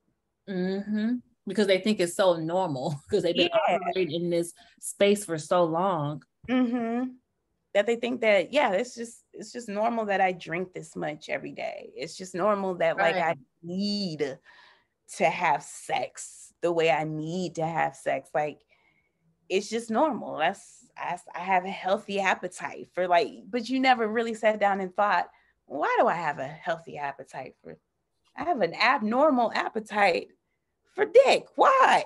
hmm 0.49 1.17
Because 1.47 1.67
they 1.67 1.79
think 1.79 2.01
it's 2.01 2.15
so 2.15 2.37
normal 2.37 2.95
because 3.09 3.23
they've 3.23 3.37
been 3.37 3.51
Yeah. 3.69 3.77
operating 3.77 4.13
in 4.23 4.31
this 4.31 4.53
space 4.81 5.25
for 5.25 5.39
so 5.39 5.65
long. 5.65 6.23
mm-hmm. 6.49 7.11
that 7.75 7.87
they 7.87 7.97
think 7.97 8.21
that 8.21 8.53
yeah 8.53 8.71
it's 8.73 8.95
just 8.95 9.25
it's 9.33 9.51
just 9.51 9.69
normal 9.69 10.05
that 10.07 10.21
i 10.21 10.31
drink 10.31 10.73
this 10.75 10.95
much 10.95 11.29
every 11.29 11.53
day 11.53 11.91
it's 11.97 12.17
just 12.17 12.35
normal 12.35 12.75
that 12.77 12.97
like 12.99 13.17
i 13.17 13.35
need 13.63 14.39
to 15.17 15.25
have 15.25 15.63
sex 15.63 16.53
the 16.61 16.71
way 16.71 16.91
i 16.91 17.05
need 17.05 17.55
to 17.57 17.67
have 17.67 17.97
sex 17.97 18.29
like 18.35 18.61
it's 19.49 19.69
just 19.69 19.91
normal 19.91 20.37
that's 20.39 20.84
I, 20.97 21.19
I 21.35 21.41
have 21.41 21.65
a 21.65 21.71
healthy 21.71 22.21
appetite 22.21 22.89
for 22.93 23.09
like 23.09 23.29
but 23.49 23.69
you 23.69 23.81
never 23.81 24.07
really 24.09 24.35
sat 24.35 24.61
down 24.61 24.81
and 24.81 24.95
thought 24.95 25.29
why 25.67 25.95
do 25.99 26.07
i 26.07 26.15
have 26.15 26.39
a 26.39 26.47
healthy 26.47 26.99
appetite 26.99 27.55
for 27.63 27.77
i 28.37 28.45
have 28.45 28.61
an 28.61 28.75
abnormal 28.75 29.53
appetite 29.55 30.29
for 30.95 31.05
dick 31.05 31.47
why 31.57 32.05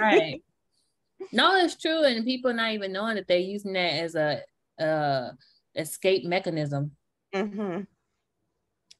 Right. 0.00 0.42
no, 1.32 1.56
it's 1.56 1.76
true. 1.76 2.04
And 2.04 2.24
people 2.24 2.52
not 2.52 2.72
even 2.72 2.92
knowing 2.92 3.16
that 3.16 3.26
they're 3.26 3.38
using 3.38 3.72
that 3.74 3.94
as 3.94 4.14
a 4.14 4.42
uh 4.82 5.32
escape 5.74 6.24
mechanism. 6.24 6.92
Mm-hmm. 7.34 7.82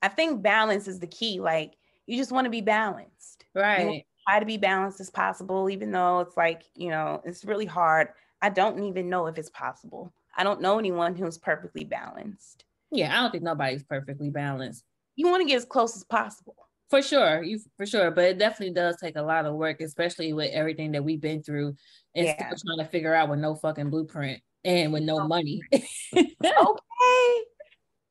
I 0.02 0.08
think 0.08 0.42
balance 0.42 0.88
is 0.88 0.98
the 0.98 1.06
key. 1.06 1.40
Like 1.40 1.74
you 2.06 2.16
just 2.16 2.32
want 2.32 2.46
to 2.46 2.50
be 2.50 2.60
balanced. 2.60 3.44
Right. 3.54 4.04
try 4.28 4.40
to 4.40 4.46
be 4.46 4.56
balanced 4.56 5.00
as 5.00 5.10
possible, 5.10 5.70
even 5.70 5.90
though 5.90 6.20
it's 6.20 6.36
like, 6.36 6.62
you 6.74 6.90
know, 6.90 7.22
it's 7.24 7.44
really 7.44 7.66
hard. 7.66 8.08
I 8.40 8.51
don't 8.51 8.83
even 8.85 9.09
know 9.09 9.27
if 9.27 9.38
it's 9.38 9.51
possible. 9.51 10.12
I 10.37 10.44
don't 10.44 10.61
know 10.61 10.79
anyone 10.79 11.16
who's 11.16 11.38
perfectly 11.38 11.85
balanced. 11.85 12.64
Yeah, 12.90 13.12
I 13.16 13.22
don't 13.22 13.33
think 13.33 13.44
nobody's 13.44 13.83
perfectly 13.83 14.31
balanced. 14.31 14.85
You 15.16 15.29
want 15.29 15.42
to 15.42 15.48
get 15.48 15.57
as 15.57 15.64
close 15.64 15.96
as 15.96 16.05
possible. 16.05 16.55
For 16.88 17.03
sure, 17.03 17.42
you 17.42 17.59
for 17.77 17.85
sure, 17.85 18.11
but 18.11 18.24
it 18.24 18.38
definitely 18.38 18.74
does 18.74 18.96
take 18.98 19.16
a 19.16 19.22
lot 19.22 19.44
of 19.44 19.55
work, 19.57 19.81
especially 19.81 20.33
with 20.33 20.51
everything 20.53 20.92
that 20.92 21.05
we've 21.05 21.20
been 21.20 21.42
through 21.42 21.74
and 22.14 22.27
Yeah. 22.27 22.35
still 22.55 22.77
trying 22.77 22.87
to 22.87 22.90
figure 22.90 23.14
out 23.14 23.29
with 23.29 23.40
no 23.40 23.55
fucking 23.55 23.90
blueprint 23.90 24.40
and 24.64 24.92
with 24.92 25.03
no 25.03 25.20
oh. 25.20 25.27
money. 25.27 25.61
Okay. 26.14 27.44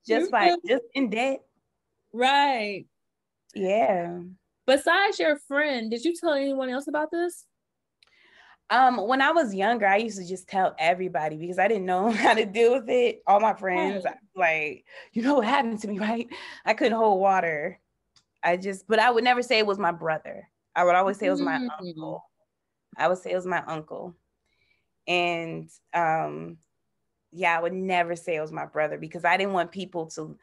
Just 0.07 0.31
like 0.31 0.53
just 0.67 0.83
in 0.93 1.09
debt. 1.09 1.39
right. 2.13 2.85
Yeah. 3.55 4.19
Besides 4.67 5.17
your 5.19 5.37
friend, 5.47 5.89
did 5.89 6.05
you 6.05 6.13
tell 6.15 6.33
anyone 6.33 6.69
else 6.69 6.87
about 6.87 7.09
this? 7.11 7.45
Um, 8.69 8.97
when 9.07 9.21
I 9.21 9.31
was 9.31 9.55
younger, 9.55 9.87
I 9.87 9.97
used 9.97 10.17
to 10.17 10.27
just 10.27 10.47
tell 10.49 10.75
everybody 10.77 11.37
because 11.37 11.57
I 11.59 11.67
didn't 11.69 11.85
know 11.85 12.11
how 12.11 12.33
to 12.33 12.45
deal 12.45 12.73
with 12.73 12.89
it. 12.89 13.23
All 13.27 13.39
my 13.39 13.53
friends, 13.53 14.05
Right. 14.05 14.17
like, 14.35 14.85
you 15.13 15.21
know 15.23 15.35
what 15.35 15.45
happened 15.47 15.79
to 15.81 15.87
me, 15.87 15.99
right? 15.99 16.27
I 16.65 16.73
couldn't 16.73 16.97
hold 16.97 17.21
water. 17.21 17.79
I 18.43 18.57
just, 18.57 18.87
but 18.87 18.99
I 18.99 19.11
would 19.11 19.23
never 19.23 19.43
say 19.43 19.59
it 19.59 19.67
was 19.67 19.79
my 19.79 19.91
brother. 19.91 20.49
I 20.75 20.85
would 20.85 20.95
always 20.95 21.17
say 21.19 21.27
it 21.27 21.31
was 21.31 21.41
my 21.41 21.59
Mm. 21.59 21.69
uncle. 21.79 22.23
I 22.97 23.07
would 23.09 23.19
say 23.19 23.31
it 23.31 23.35
was 23.35 23.47
my 23.47 23.63
uncle. 23.65 24.15
And 25.07 25.69
um, 25.93 26.59
yeah, 27.31 27.57
I 27.57 27.61
would 27.61 27.73
never 27.73 28.15
say 28.15 28.35
it 28.35 28.41
was 28.41 28.51
my 28.53 28.65
brother 28.65 28.97
because 28.97 29.25
I 29.25 29.37
didn't 29.37 29.53
want 29.53 29.71
people 29.71 30.07
to 30.11 30.37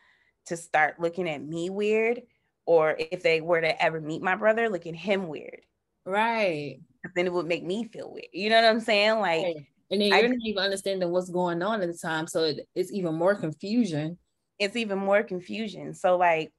to 0.46 0.56
start 0.56 1.00
looking 1.00 1.28
at 1.28 1.42
me 1.42 1.70
weird, 1.70 2.22
or 2.66 2.96
if 2.98 3.22
they 3.22 3.40
were 3.40 3.60
to 3.60 3.82
ever 3.82 4.00
meet 4.00 4.22
my 4.22 4.36
brother, 4.36 4.68
looking 4.68 4.94
him 4.94 5.28
weird. 5.28 5.66
Right. 6.06 6.80
Then 7.14 7.26
it 7.26 7.32
would 7.32 7.46
make 7.46 7.64
me 7.64 7.84
feel 7.84 8.12
weird. 8.12 8.26
You 8.32 8.50
know 8.50 8.60
what 8.62 8.68
I'm 8.70 8.80
saying? 8.80 9.18
Like, 9.20 9.42
Right. 9.42 9.66
And 9.90 10.00
then 10.00 10.12
I- 10.12 10.20
you're 10.20 10.28
not 10.30 10.38
even 10.44 10.62
understanding 10.64 11.10
what's 11.10 11.28
going 11.30 11.62
on 11.62 11.82
at 11.82 11.88
the 11.92 11.98
time. 11.98 12.26
So 12.26 12.44
it, 12.44 12.68
it's 12.74 12.92
even 12.92 13.14
more 13.14 13.34
confusion. 13.34 14.18
it's 14.58 14.76
even 14.76 14.98
more 14.98 15.22
confusion. 15.22 15.94
So 15.94 16.16
like 16.16 16.52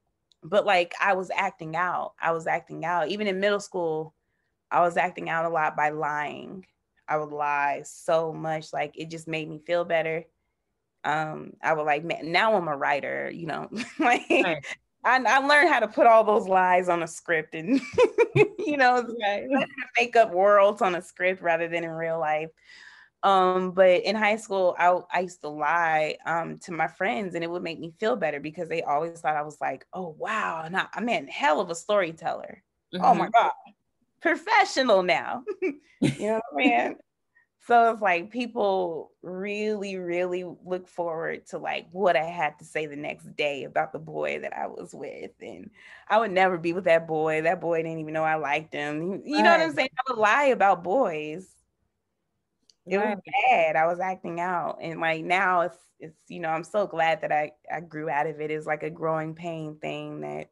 but 0.43 0.65
like 0.65 0.93
I 1.01 1.13
was 1.13 1.31
acting 1.35 1.75
out. 1.75 2.13
I 2.21 2.31
was 2.31 2.45
acting 2.45 2.85
out. 2.85 3.07
Even 3.07 3.25
in 3.27 3.39
middle 3.39 3.59
school, 3.59 4.13
I 4.69 4.81
was 4.81 4.95
acting 4.97 5.29
out 5.29 5.45
a 5.45 5.49
lot 5.49 5.75
by 5.75 5.89
lying. 5.89 6.65
I 7.07 7.17
would 7.17 7.31
lie 7.31 7.81
so 7.85 8.31
much, 8.33 8.71
like 8.73 8.93
it 8.95 9.09
just 9.09 9.27
made 9.27 9.49
me 9.49 9.59
feel 9.65 9.85
better. 9.85 10.25
Um, 11.03 11.53
I 11.63 11.73
would 11.73 11.83
like 11.83 12.03
now 12.03 12.55
I'm 12.55 12.67
a 12.67 12.75
writer, 12.77 13.31
you 13.33 13.45
know, 13.47 13.69
like 13.99 14.23
right. 14.29 14.65
I, 15.05 15.23
I, 15.23 15.37
learned 15.39 15.69
how 15.69 15.79
to 15.79 15.87
put 15.87 16.07
all 16.07 16.23
those 16.23 16.47
lies 16.47 16.89
on 16.89 17.03
a 17.03 17.07
script 17.07 17.53
and 17.53 17.79
you 18.57 18.75
know 18.75 19.07
right. 19.21 19.47
make 19.97 20.15
up 20.15 20.31
worlds 20.31 20.81
on 20.81 20.95
a 20.95 21.01
script 21.01 21.41
rather 21.41 21.67
than 21.67 21.83
in 21.83 21.91
real 21.91 22.19
life. 22.19 22.49
Um, 23.25 23.71
but 23.71 24.03
in 24.03 24.15
high 24.15 24.35
school, 24.35 24.75
I, 24.77 24.99
I 25.11 25.21
used 25.21 25.41
to 25.41 25.49
lie 25.49 26.17
um, 26.27 26.59
to 26.59 26.71
my 26.71 26.87
friends 26.87 27.33
and 27.33 27.43
it 27.43 27.49
would 27.49 27.63
make 27.63 27.79
me 27.79 27.91
feel 27.99 28.15
better 28.15 28.39
because 28.39 28.69
they 28.69 28.83
always 28.83 29.19
thought 29.19 29.35
I 29.35 29.41
was 29.41 29.57
like, 29.59 29.83
oh, 29.93 30.15
wow. 30.19 30.61
And 30.63 30.77
I, 30.77 30.85
I 30.93 31.01
mean, 31.01 31.27
hell 31.27 31.59
of 31.59 31.71
a 31.71 31.75
storyteller. 31.75 32.61
Mm-hmm. 32.93 33.03
Oh 33.03 33.15
my 33.15 33.25
mm-hmm. 33.25 33.31
God. 33.33 33.51
Professional 34.21 35.01
now. 35.01 35.43
you 35.61 35.73
know 36.19 36.39
what 36.51 36.53
I 36.53 36.55
mean? 36.55 36.95
So 37.67 37.91
it's 37.91 38.01
like 38.01 38.29
people 38.29 39.11
really, 39.23 39.97
really 39.97 40.43
look 40.63 40.87
forward 40.87 41.47
to 41.47 41.57
like 41.57 41.87
what 41.91 42.15
I 42.15 42.23
had 42.23 42.59
to 42.59 42.65
say 42.65 42.85
the 42.85 42.95
next 42.95 43.35
day 43.35 43.63
about 43.63 43.91
the 43.91 43.99
boy 43.99 44.39
that 44.41 44.55
I 44.55 44.67
was 44.67 44.93
with. 44.93 45.31
And 45.41 45.71
I 46.07 46.19
would 46.19 46.31
never 46.31 46.57
be 46.59 46.73
with 46.73 46.83
that 46.83 47.07
boy. 47.07 47.41
That 47.41 47.61
boy 47.61 47.77
didn't 47.81 47.99
even 47.99 48.13
know 48.13 48.23
I 48.23 48.35
liked 48.35 48.73
him. 48.73 49.23
You 49.25 49.41
know 49.41 49.51
what 49.51 49.61
I'm 49.61 49.73
saying? 49.73 49.89
I 49.97 50.11
would 50.11 50.19
lie 50.19 50.45
about 50.45 50.83
boys 50.83 51.55
it 52.85 52.97
was 52.99 53.17
bad. 53.49 53.75
I 53.75 53.87
was 53.87 53.99
acting 53.99 54.39
out. 54.39 54.77
And 54.81 54.99
like 54.99 55.23
now 55.23 55.61
it's 55.61 55.77
it's 55.99 56.17
you 56.27 56.39
know, 56.39 56.49
I'm 56.49 56.63
so 56.63 56.87
glad 56.87 57.21
that 57.21 57.31
I 57.31 57.51
I 57.73 57.79
grew 57.81 58.09
out 58.09 58.27
of 58.27 58.39
it. 58.39 58.51
It's 58.51 58.67
like 58.67 58.83
a 58.83 58.89
growing 58.89 59.33
pain 59.33 59.77
thing 59.79 60.21
that 60.21 60.49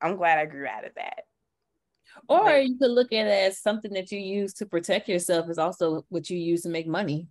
I'm 0.00 0.16
glad 0.16 0.38
I 0.38 0.46
grew 0.46 0.66
out 0.66 0.86
of 0.86 0.94
that. 0.96 1.24
Or 2.28 2.44
like, 2.44 2.68
you 2.68 2.78
could 2.78 2.90
look 2.90 3.12
at 3.12 3.26
it 3.26 3.50
as 3.50 3.58
something 3.58 3.92
that 3.94 4.12
you 4.12 4.18
use 4.18 4.52
to 4.54 4.66
protect 4.66 5.08
yourself 5.08 5.48
is 5.50 5.58
also 5.58 6.04
what 6.08 6.30
you 6.30 6.38
use 6.38 6.62
to 6.62 6.68
make 6.68 6.86
money. 6.86 7.28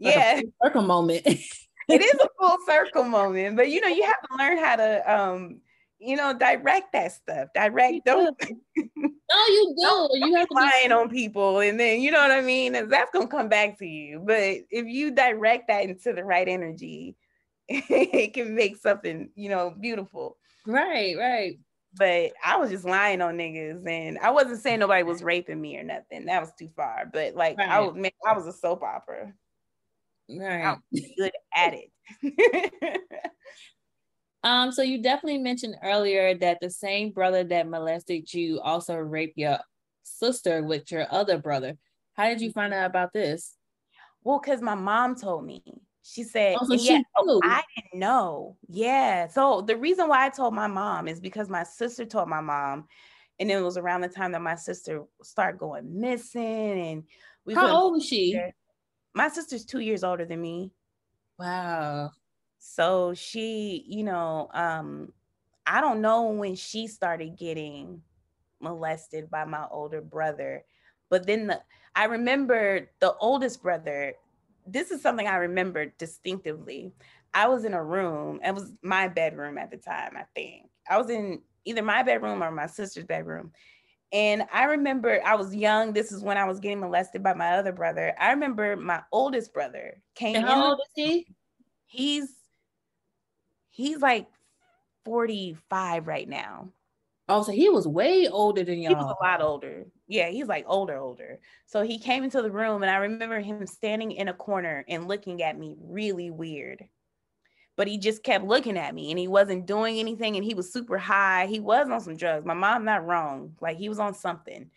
Like 0.00 0.14
yeah. 0.14 0.40
circle 0.62 0.82
moment. 0.82 1.22
it 1.26 2.02
is 2.02 2.14
a 2.14 2.28
full 2.38 2.56
circle 2.66 3.04
moment, 3.04 3.56
but 3.56 3.70
you 3.70 3.80
know, 3.80 3.88
you 3.88 4.04
have 4.04 4.20
to 4.30 4.36
learn 4.36 4.58
how 4.58 4.76
to 4.76 5.14
um 5.14 5.60
you 5.98 6.16
know, 6.16 6.36
direct 6.36 6.92
that 6.92 7.12
stuff. 7.12 7.48
Direct 7.54 8.04
don't. 8.04 8.38
No, 9.28 9.46
you 9.48 9.74
do. 10.12 10.18
You 10.18 10.36
have 10.36 10.48
to 10.48 10.54
lying 10.54 10.88
be- 10.88 10.92
on 10.92 11.10
people, 11.10 11.58
and 11.58 11.80
then 11.80 12.00
you 12.00 12.12
know 12.12 12.20
what 12.20 12.30
I 12.30 12.42
mean. 12.42 12.72
That's 12.72 13.10
gonna 13.10 13.26
come 13.26 13.48
back 13.48 13.78
to 13.78 13.86
you. 13.86 14.22
But 14.24 14.60
if 14.70 14.86
you 14.86 15.10
direct 15.10 15.68
that 15.68 15.84
into 15.84 16.12
the 16.12 16.22
right 16.22 16.46
energy, 16.46 17.16
it 17.68 18.34
can 18.34 18.54
make 18.54 18.76
something 18.76 19.30
you 19.34 19.48
know 19.48 19.74
beautiful. 19.78 20.36
Right, 20.64 21.16
right. 21.18 21.58
But 21.94 22.32
I 22.44 22.58
was 22.58 22.70
just 22.70 22.84
lying 22.84 23.22
on 23.22 23.36
niggas, 23.36 23.86
and 23.86 24.18
I 24.18 24.30
wasn't 24.30 24.60
saying 24.60 24.80
nobody 24.80 25.02
was 25.02 25.22
raping 25.22 25.60
me 25.60 25.78
or 25.78 25.82
nothing. 25.82 26.26
That 26.26 26.40
was 26.40 26.52
too 26.58 26.68
far. 26.76 27.08
But 27.10 27.34
like 27.34 27.56
right. 27.56 27.68
I 27.68 27.80
was, 27.80 27.94
man, 27.94 28.10
I 28.26 28.34
was 28.34 28.46
a 28.46 28.52
soap 28.52 28.82
opera. 28.82 29.32
Right. 30.28 30.76
Good 31.16 31.32
at 31.54 31.74
it. 31.74 33.02
Um, 34.46 34.70
so 34.70 34.82
you 34.82 35.02
definitely 35.02 35.38
mentioned 35.38 35.74
earlier 35.82 36.32
that 36.38 36.58
the 36.60 36.70
same 36.70 37.10
brother 37.10 37.42
that 37.42 37.68
molested 37.68 38.32
you 38.32 38.60
also 38.60 38.94
raped 38.94 39.36
your 39.36 39.58
sister 40.04 40.62
with 40.62 40.92
your 40.92 41.12
other 41.12 41.36
brother. 41.36 41.76
How 42.14 42.28
did 42.28 42.40
you 42.40 42.52
find 42.52 42.72
out 42.72 42.86
about 42.86 43.12
this? 43.12 43.56
Well, 44.22 44.38
because 44.38 44.62
my 44.62 44.76
mom 44.76 45.16
told 45.16 45.44
me. 45.44 45.64
She 46.08 46.22
said, 46.22 46.56
oh, 46.60 46.66
so 46.66 46.74
yeah, 46.74 47.00
oh, 47.18 47.40
I 47.42 47.62
didn't 47.74 47.98
know. 47.98 48.56
Yeah. 48.68 49.26
So 49.26 49.60
the 49.60 49.76
reason 49.76 50.08
why 50.08 50.24
I 50.24 50.28
told 50.28 50.54
my 50.54 50.68
mom 50.68 51.08
is 51.08 51.18
because 51.18 51.48
my 51.48 51.64
sister 51.64 52.04
told 52.04 52.28
my 52.28 52.40
mom. 52.40 52.86
And 53.38 53.50
it 53.50 53.60
was 53.60 53.76
around 53.76 54.00
the 54.00 54.08
time 54.08 54.32
that 54.32 54.40
my 54.40 54.54
sister 54.54 55.02
started 55.22 55.58
going 55.58 56.00
missing. 56.00 56.42
And 56.80 57.04
we 57.44 57.54
How 57.54 57.68
old 57.68 57.94
was 57.94 58.06
she? 58.06 58.40
My 59.14 59.28
sister's 59.28 59.64
two 59.64 59.80
years 59.80 60.04
older 60.04 60.24
than 60.24 60.40
me. 60.40 60.70
Wow. 61.38 62.12
So 62.58 63.12
she, 63.14 63.84
you 63.86 64.04
know, 64.04 64.48
um, 64.54 65.12
I 65.66 65.80
don't 65.80 66.00
know 66.00 66.30
when 66.30 66.54
she 66.54 66.86
started 66.86 67.36
getting 67.36 68.00
molested 68.60 69.30
by 69.30 69.44
my 69.44 69.66
older 69.70 70.00
brother, 70.00 70.64
but 71.10 71.26
then 71.26 71.48
the 71.48 71.60
I 71.94 72.04
remember 72.04 72.90
the 73.00 73.14
oldest 73.14 73.62
brother. 73.62 74.14
This 74.66 74.90
is 74.90 75.00
something 75.00 75.26
I 75.26 75.36
remember 75.36 75.86
distinctively. 75.98 76.92
I 77.32 77.48
was 77.48 77.64
in 77.64 77.74
a 77.74 77.84
room. 77.84 78.40
It 78.44 78.54
was 78.54 78.72
my 78.82 79.08
bedroom 79.08 79.58
at 79.58 79.70
the 79.70 79.76
time, 79.76 80.16
I 80.16 80.24
think. 80.34 80.68
I 80.88 80.98
was 80.98 81.10
in 81.10 81.42
either 81.64 81.82
my 81.82 82.02
bedroom 82.02 82.42
or 82.42 82.50
my 82.50 82.66
sister's 82.66 83.04
bedroom. 83.04 83.52
And 84.12 84.44
I 84.52 84.64
remember 84.64 85.20
I 85.24 85.34
was 85.34 85.54
young. 85.54 85.92
This 85.92 86.12
is 86.12 86.22
when 86.22 86.38
I 86.38 86.44
was 86.44 86.60
getting 86.60 86.80
molested 86.80 87.22
by 87.22 87.34
my 87.34 87.58
other 87.58 87.72
brother. 87.72 88.14
I 88.18 88.30
remember 88.30 88.76
my 88.76 89.02
oldest 89.12 89.52
brother 89.52 90.00
came. 90.14 90.36
And 90.36 90.46
how 90.46 90.70
old 90.70 90.80
is 90.80 90.92
he? 90.94 91.26
He's 91.86 92.32
he's 93.70 93.98
like 93.98 94.26
45 95.04 96.06
right 96.06 96.28
now. 96.28 96.70
Oh, 97.28 97.42
so 97.42 97.52
he 97.52 97.68
was 97.68 97.88
way 97.88 98.28
older 98.28 98.62
than 98.62 98.78
y'all. 98.78 98.90
He 98.90 98.94
was 98.94 99.16
a 99.20 99.24
lot 99.24 99.42
older. 99.42 99.86
Yeah, 100.08 100.28
he's 100.28 100.46
like 100.46 100.64
older, 100.68 100.96
older. 100.96 101.40
So 101.66 101.82
he 101.82 101.98
came 101.98 102.22
into 102.22 102.42
the 102.42 102.50
room, 102.50 102.82
and 102.82 102.90
I 102.90 102.96
remember 102.96 103.40
him 103.40 103.66
standing 103.66 104.12
in 104.12 104.28
a 104.28 104.34
corner 104.34 104.84
and 104.88 105.08
looking 105.08 105.42
at 105.42 105.58
me 105.58 105.74
really 105.80 106.30
weird. 106.30 106.84
But 107.76 107.88
he 107.88 107.98
just 107.98 108.22
kept 108.22 108.44
looking 108.44 108.78
at 108.78 108.94
me 108.94 109.10
and 109.10 109.18
he 109.18 109.28
wasn't 109.28 109.66
doing 109.66 109.98
anything. 109.98 110.36
And 110.36 110.44
he 110.44 110.54
was 110.54 110.72
super 110.72 110.96
high. 110.96 111.44
He 111.46 111.60
was 111.60 111.90
on 111.90 112.00
some 112.00 112.16
drugs. 112.16 112.46
My 112.46 112.54
mom 112.54 112.86
not 112.86 113.04
wrong. 113.04 113.54
Like 113.60 113.76
he 113.76 113.90
was 113.90 113.98
on 113.98 114.14
something. 114.14 114.70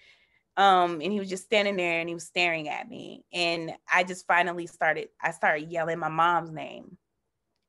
Um, 0.57 0.99
and 0.99 1.09
he 1.09 1.19
was 1.19 1.29
just 1.29 1.45
standing 1.45 1.77
there 1.77 2.01
and 2.01 2.09
he 2.09 2.13
was 2.13 2.25
staring 2.25 2.67
at 2.67 2.89
me. 2.89 3.23
And 3.31 3.71
I 3.89 4.03
just 4.03 4.27
finally 4.27 4.67
started, 4.67 5.07
I 5.21 5.31
started 5.31 5.71
yelling 5.71 5.99
my 5.99 6.09
mom's 6.09 6.51
name 6.51 6.97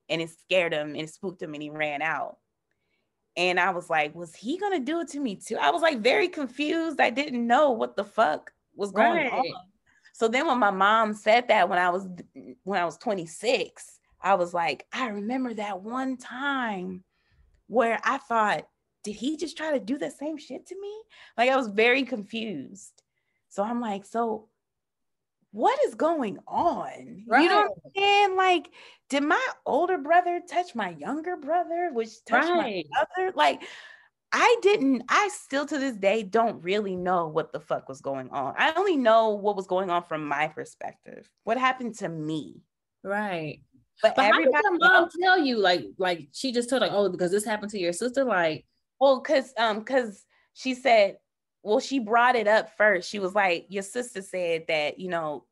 and 0.09 0.21
it 0.21 0.31
scared 0.31 0.73
him 0.73 0.89
and 0.91 1.03
it 1.03 1.11
spooked 1.11 1.41
him 1.41 1.55
and 1.55 1.63
he 1.63 1.71
ran 1.71 2.03
out. 2.03 2.39
And 3.41 3.59
I 3.59 3.71
was 3.71 3.89
like, 3.89 4.15
was 4.15 4.35
he 4.35 4.59
gonna 4.59 4.79
do 4.79 5.01
it 5.01 5.09
to 5.09 5.19
me 5.19 5.35
too? 5.35 5.57
I 5.57 5.71
was 5.71 5.81
like 5.81 6.01
very 6.01 6.29
confused. 6.29 7.01
I 7.01 7.09
didn't 7.09 7.47
know 7.47 7.71
what 7.71 7.97
the 7.97 8.05
fuck 8.05 8.53
was 8.77 8.93
going 8.93 9.17
right. 9.17 9.33
on. 9.33 9.45
So 10.13 10.29
then 10.29 10.47
when 10.47 10.59
my 10.59 10.71
mom 10.71 11.15
said 11.15 11.49
that 11.49 11.67
when 11.67 11.79
I 11.79 11.89
was 11.89 12.07
when 12.65 12.79
I 12.79 12.85
was 12.85 12.99
26, 12.99 13.99
I 14.21 14.35
was 14.35 14.53
like, 14.53 14.85
I 14.93 15.09
remember 15.09 15.55
that 15.55 15.81
one 15.81 16.19
time 16.19 17.03
where 17.67 17.99
I 18.05 18.19
thought, 18.19 18.69
did 19.05 19.15
he 19.15 19.39
just 19.39 19.57
try 19.57 19.73
to 19.73 19.81
do 19.81 19.97
the 19.97 20.11
same 20.11 20.37
shit 20.37 20.67
to 20.67 20.79
me? 20.79 20.93
Like 21.39 21.49
I 21.49 21.57
was 21.57 21.69
very 21.69 22.03
confused. 22.03 23.03
So 23.49 23.63
I'm 23.63 23.81
like, 23.81 24.05
so 24.05 24.50
what 25.53 25.79
is 25.87 25.95
going 25.95 26.39
on? 26.47 27.25
Right. 27.27 27.43
You 27.43 27.49
know 27.49 27.61
what 27.63 27.71
I'm 27.85 27.93
saying? 27.97 28.37
Like, 28.37 28.71
did 29.09 29.25
my 29.25 29.47
older 29.67 29.99
brother 29.99 30.41
touch 30.49 30.75
my 30.75 30.91
younger 30.91 31.37
brother, 31.37 31.91
which 31.93 32.25
touched 32.25 32.49
right. 32.49 32.87
my 32.91 33.01
other? 33.01 33.33
Like, 33.35 33.63
I 34.33 34.57
didn't, 34.63 35.03
I 35.09 35.29
still 35.33 35.67
to 35.67 35.79
this 35.79 35.97
day 35.97 36.23
don't 36.23 36.63
really 36.63 36.95
know 36.95 37.27
what 37.27 37.53
the 37.53 37.59
fuck 37.59 37.89
was 37.89 38.01
going 38.01 38.31
on. 38.31 38.55
I 38.57 38.73
only 38.77 38.97
know 38.97 39.31
what 39.31 39.57
was 39.57 39.67
going 39.67 39.91
on 39.91 40.05
from 40.05 40.25
my 40.25 40.47
perspective. 40.47 41.29
What 41.43 41.59
happened 41.59 41.97
to 41.97 42.09
me? 42.09 42.63
Right. 43.03 43.61
But, 44.03 44.15
but 44.17 44.27
everybody 44.27 44.55
how 44.55 44.63
did 44.63 44.81
your 44.81 44.91
mom 44.91 45.09
tell 45.21 45.39
you 45.39 45.59
like 45.59 45.85
like 45.99 46.29
she 46.33 46.53
just 46.53 46.71
told 46.71 46.81
like 46.81 46.93
oh 46.93 47.11
because 47.11 47.31
this 47.31 47.45
happened 47.45 47.71
to 47.73 47.79
your 47.79 47.93
sister 47.93 48.25
like 48.25 48.65
well 48.99 49.21
because 49.21 49.53
um 49.59 49.81
because 49.81 50.25
she 50.55 50.75
said 50.75 51.17
well, 51.63 51.81
she 51.81 51.99
brought 51.99 52.37
it 52.37 52.49
up 52.49 52.77
first. 52.77 53.09
She 53.09 53.19
was 53.19 53.35
like, 53.35 53.67
Your 53.69 53.83
sister 53.83 54.23
said 54.23 54.65
that, 54.69 54.99
you 54.99 55.09
know, 55.09 55.45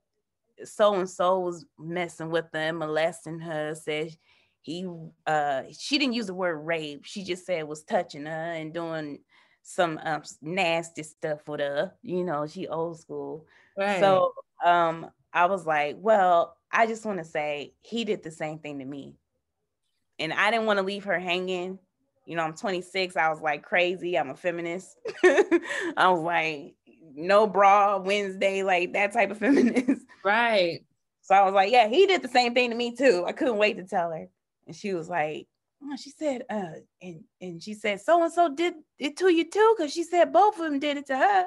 so 0.65 0.95
and 0.95 1.09
so 1.09 1.41
was 1.41 1.65
messing 1.79 2.31
with 2.31 2.51
them, 2.51 2.79
molesting 2.79 3.39
her, 3.41 3.75
said 3.75 4.17
he 4.63 4.87
uh 5.27 5.63
she 5.79 5.99
didn't 5.99 6.15
use 6.15 6.27
the 6.27 6.35
word 6.35 6.59
rape, 6.59 7.05
she 7.05 7.23
just 7.25 7.47
said 7.47 7.67
was 7.67 7.85
touching 7.85 8.27
her 8.27 8.53
and 8.53 8.75
doing 8.75 9.19
some 9.63 10.01
um, 10.03 10.23
nasty 10.43 11.03
stuff 11.03 11.47
with 11.47 11.61
her. 11.61 11.93
You 12.03 12.25
know, 12.25 12.47
she 12.47 12.69
old 12.69 12.99
school. 12.99 13.47
Right. 13.77 14.01
So 14.01 14.35
um 14.65 15.11
I 15.33 15.47
was 15.47 15.67
like, 15.67 15.97
well, 15.99 16.57
I 16.73 16.87
just 16.87 17.05
want 17.05 17.19
to 17.19 17.25
say 17.25 17.75
he 17.81 18.05
did 18.05 18.23
the 18.23 18.31
same 18.31 18.59
thing 18.59 18.79
to 18.79 18.85
me. 18.85 19.17
And 20.19 20.33
I 20.33 20.51
didn't 20.51 20.67
want 20.67 20.79
to 20.79 20.85
leave 20.85 21.05
her 21.05 21.19
hanging 21.19 21.79
you 22.29 22.37
know, 22.37 22.43
I'm 22.43 22.55
26. 22.55 23.17
I 23.17 23.31
was 23.31 23.41
like 23.41 23.63
crazy. 23.63 24.19
I'm 24.19 24.29
a 24.29 24.37
feminist. 24.37 24.99
I 25.25 26.11
was 26.11 26.21
like, 26.21 26.75
no 27.15 27.47
bra 27.47 27.97
Wednesday, 27.97 28.63
like 28.63 28.93
that 28.93 29.15
type 29.15 29.31
of 29.31 29.39
feminist. 29.39 30.05
Right. 30.23 30.81
So 31.23 31.35
I 31.35 31.43
was 31.43 31.55
like, 31.55 31.73
yeah, 31.73 31.89
he 31.89 32.07
did 32.07 32.21
the 32.21 32.29
same 32.29 32.53
thing 32.53 32.69
to 32.69 32.77
me 32.77 32.95
too. 32.95 33.25
I 33.27 33.33
couldn't 33.33 33.57
wait 33.57 33.79
to 33.79 33.85
tell 33.85 34.11
her. 34.11 34.29
And 34.67 34.77
she 34.77 34.93
was 34.93 35.09
like, 35.09 35.49
oh, 35.83 35.97
she 35.97 36.11
said, 36.11 36.43
uh, 36.51 36.81
and 37.01 37.25
and 37.41 37.63
she 37.63 37.73
said, 37.73 38.03
so 38.03 38.23
and 38.23 38.33
so 38.33 38.55
did 38.55 38.75
it 38.99 39.17
to 39.17 39.33
you 39.33 39.49
too, 39.49 39.75
because 39.77 39.91
she 39.91 40.03
said 40.03 40.31
both 40.31 40.59
of 40.59 40.65
them 40.65 40.81
did 40.81 40.99
it 40.99 41.07
to 41.07 41.17
her. 41.17 41.47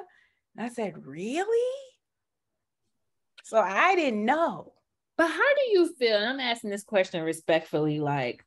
And 0.56 0.66
I 0.66 0.68
said, 0.68 1.06
really? 1.06 1.76
So 3.44 3.58
I 3.58 3.94
didn't 3.94 4.24
know. 4.24 4.72
But 5.16 5.30
how 5.30 5.54
do 5.54 5.70
you 5.70 5.94
feel? 5.94 6.16
And 6.16 6.26
I'm 6.26 6.40
asking 6.40 6.70
this 6.70 6.82
question 6.82 7.22
respectfully, 7.22 8.00
like 8.00 8.44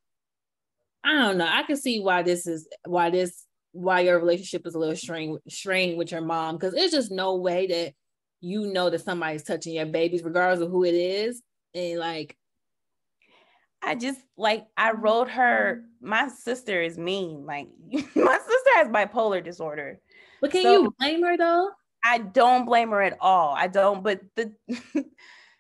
I 1.06 1.14
don't 1.14 1.38
know. 1.38 1.48
I 1.48 1.64
can 1.64 1.78
see 1.78 2.00
why 2.00 2.24
this 2.24 2.48
is 2.48 2.68
why 2.86 3.12
this 3.12 3.46
why 3.72 4.00
your 4.02 4.20
relationship 4.20 4.66
is 4.66 4.74
a 4.74 4.80
little 4.80 4.96
strained 4.96 5.38
strained 5.48 5.98
with 5.98 6.12
your 6.12 6.22
mom 6.22 6.56
because 6.56 6.74
it's 6.74 6.94
just 6.94 7.12
no 7.12 7.36
way 7.36 7.68
that 7.68 7.94
you 8.42 8.74
know 8.74 8.90
that 8.90 9.02
somebody's 9.02 9.44
touching 9.44 9.76
your 9.76 9.86
babies 9.86 10.24
regardless 10.24 10.62
of 10.62 10.72
who 10.72 10.84
it 10.84 10.96
is 10.96 11.42
and 11.74 12.00
like 12.00 12.36
I 13.84 13.94
just 13.94 14.20
like 14.36 14.66
I 14.76 14.94
wrote 14.94 15.30
her. 15.30 15.84
My 16.02 16.28
sister 16.28 16.82
is 16.82 16.98
mean. 16.98 17.46
Like 17.46 17.68
my 17.92 18.40
sister 18.40 18.72
has 18.76 18.88
bipolar 18.88 19.44
disorder. 19.44 20.00
But 20.42 20.52
can 20.52 20.64
so, 20.64 20.72
you 20.72 20.96
blame 20.98 21.22
her 21.22 21.38
though? 21.38 21.70
I 22.04 22.18
don't 22.18 22.66
blame 22.66 22.90
her 22.90 23.02
at 23.02 23.18
all. 23.22 23.54
I 23.56 23.68
don't. 23.68 24.04
But 24.04 24.22
the 24.36 24.54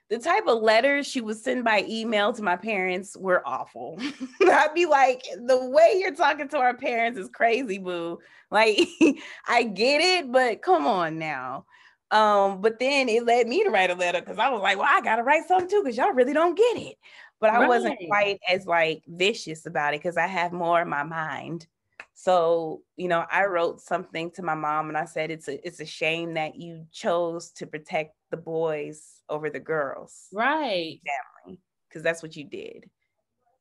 the 0.10 0.20
type 0.20 0.44
of 0.48 0.62
letters 0.62 1.08
she 1.08 1.22
would 1.22 1.38
send 1.38 1.64
by 1.64 1.84
email 1.88 2.32
to 2.34 2.44
my 2.44 2.56
parents 2.56 3.18
were 3.18 3.42
awful. 3.46 4.00
I'd 4.42 4.74
be 4.76 4.86
like, 4.86 5.24
the 5.46 5.66
way 5.66 5.96
you're 5.98 6.14
talking 6.14 6.48
to 6.50 6.58
our 6.58 6.76
parents 6.76 7.18
is 7.18 7.30
crazy, 7.30 7.80
boo. 7.80 8.20
Like, 8.52 8.80
I 9.48 9.64
get 9.64 10.02
it, 10.02 10.32
but 10.32 10.62
come 10.62 10.86
on 10.86 11.18
now. 11.18 11.66
Um, 12.12 12.62
but 12.62 12.80
then 12.80 13.10
it 13.10 13.26
led 13.26 13.48
me 13.48 13.64
to 13.64 13.72
write 13.72 13.90
a 13.90 13.96
letter 13.96 14.20
because 14.20 14.38
I 14.38 14.50
was 14.50 14.62
like, 14.62 14.78
well, 14.78 14.88
I 14.90 15.02
gotta 15.02 15.24
write 15.24 15.48
something 15.48 15.68
too, 15.68 15.82
because 15.84 15.98
y'all 15.98 16.14
really 16.14 16.34
don't 16.34 16.56
get 16.56 16.78
it. 16.78 16.96
But 17.40 17.50
I 17.50 17.60
right. 17.60 17.68
wasn't 17.68 18.00
quite 18.08 18.40
as 18.50 18.66
like 18.68 19.02
vicious 19.08 19.66
about 19.66 19.94
it 19.94 20.02
because 20.02 20.18
I 20.18 20.28
have 20.28 20.54
more 20.54 20.82
in 20.82 20.88
my 20.88 21.04
mind. 21.04 21.68
So, 22.14 22.82
you 22.96 23.10
know, 23.10 23.26
I 23.30 23.46
wrote 23.46 23.82
something 23.82 24.32
to 24.32 24.42
my 24.42 24.56
mom 24.56 24.88
and 24.88 24.98
I 24.98 25.06
said 25.06 25.32
it's 25.32 25.50
a 25.50 25.68
it's 25.68 25.82
a 25.82 25.86
shame 25.86 26.36
that 26.36 26.56
you 26.56 26.86
chose 26.92 27.50
to 27.52 27.68
protect 27.68 28.16
the 28.36 28.42
boys 28.42 29.22
over 29.30 29.50
the 29.50 29.60
girls. 29.60 30.28
Right. 30.34 31.00
Family. 31.46 31.60
Because 31.88 32.04
that's 32.04 32.22
what 32.22 32.36
you 32.36 32.44
did. 32.44 32.90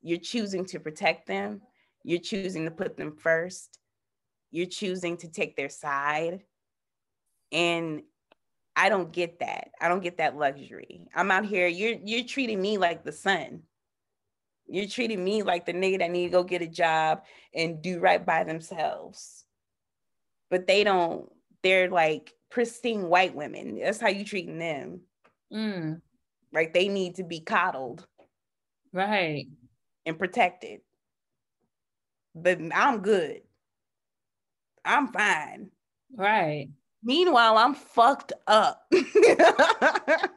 You're 0.02 0.18
choosing 0.18 0.64
to 0.66 0.80
protect 0.80 1.26
them. 1.26 1.62
You're 2.02 2.20
choosing 2.20 2.64
to 2.64 2.70
put 2.70 2.96
them 2.96 3.16
first. 3.16 3.78
You're 4.50 4.66
choosing 4.66 5.16
to 5.18 5.28
take 5.28 5.56
their 5.56 5.68
side. 5.68 6.42
And 7.52 8.02
I 8.76 8.88
don't 8.88 9.12
get 9.12 9.38
that. 9.38 9.70
I 9.80 9.88
don't 9.88 10.02
get 10.02 10.18
that 10.18 10.36
luxury. 10.36 11.06
I'm 11.14 11.30
out 11.30 11.46
here. 11.46 11.68
You're 11.68 11.96
you're 12.02 12.24
treating 12.24 12.60
me 12.60 12.76
like 12.76 13.04
the 13.04 13.12
son. 13.12 13.62
You're 14.66 14.88
treating 14.88 15.22
me 15.22 15.42
like 15.42 15.66
the 15.66 15.72
nigga 15.72 16.00
that 16.00 16.10
need 16.10 16.24
to 16.24 16.32
go 16.32 16.42
get 16.42 16.62
a 16.62 16.66
job 16.66 17.22
and 17.54 17.80
do 17.80 18.00
right 18.00 18.24
by 18.24 18.44
themselves. 18.44 19.44
But 20.50 20.66
they 20.66 20.84
don't, 20.84 21.30
they're 21.62 21.90
like 21.90 22.32
pristine 22.54 23.08
white 23.08 23.34
women. 23.34 23.80
That's 23.80 24.00
how 24.00 24.06
you 24.06 24.24
treating 24.24 24.60
them. 24.60 25.00
Mm. 25.52 26.00
Right. 26.52 26.72
They 26.72 26.86
need 26.86 27.16
to 27.16 27.24
be 27.24 27.40
coddled. 27.40 28.06
Right. 28.92 29.48
And 30.06 30.16
protected. 30.16 30.80
But 32.32 32.60
I'm 32.72 33.00
good. 33.00 33.40
I'm 34.84 35.08
fine. 35.08 35.70
Right. 36.16 36.68
Meanwhile, 37.02 37.58
I'm 37.58 37.74
fucked 37.74 38.32
up. 38.46 38.86
yeah. 38.92 40.28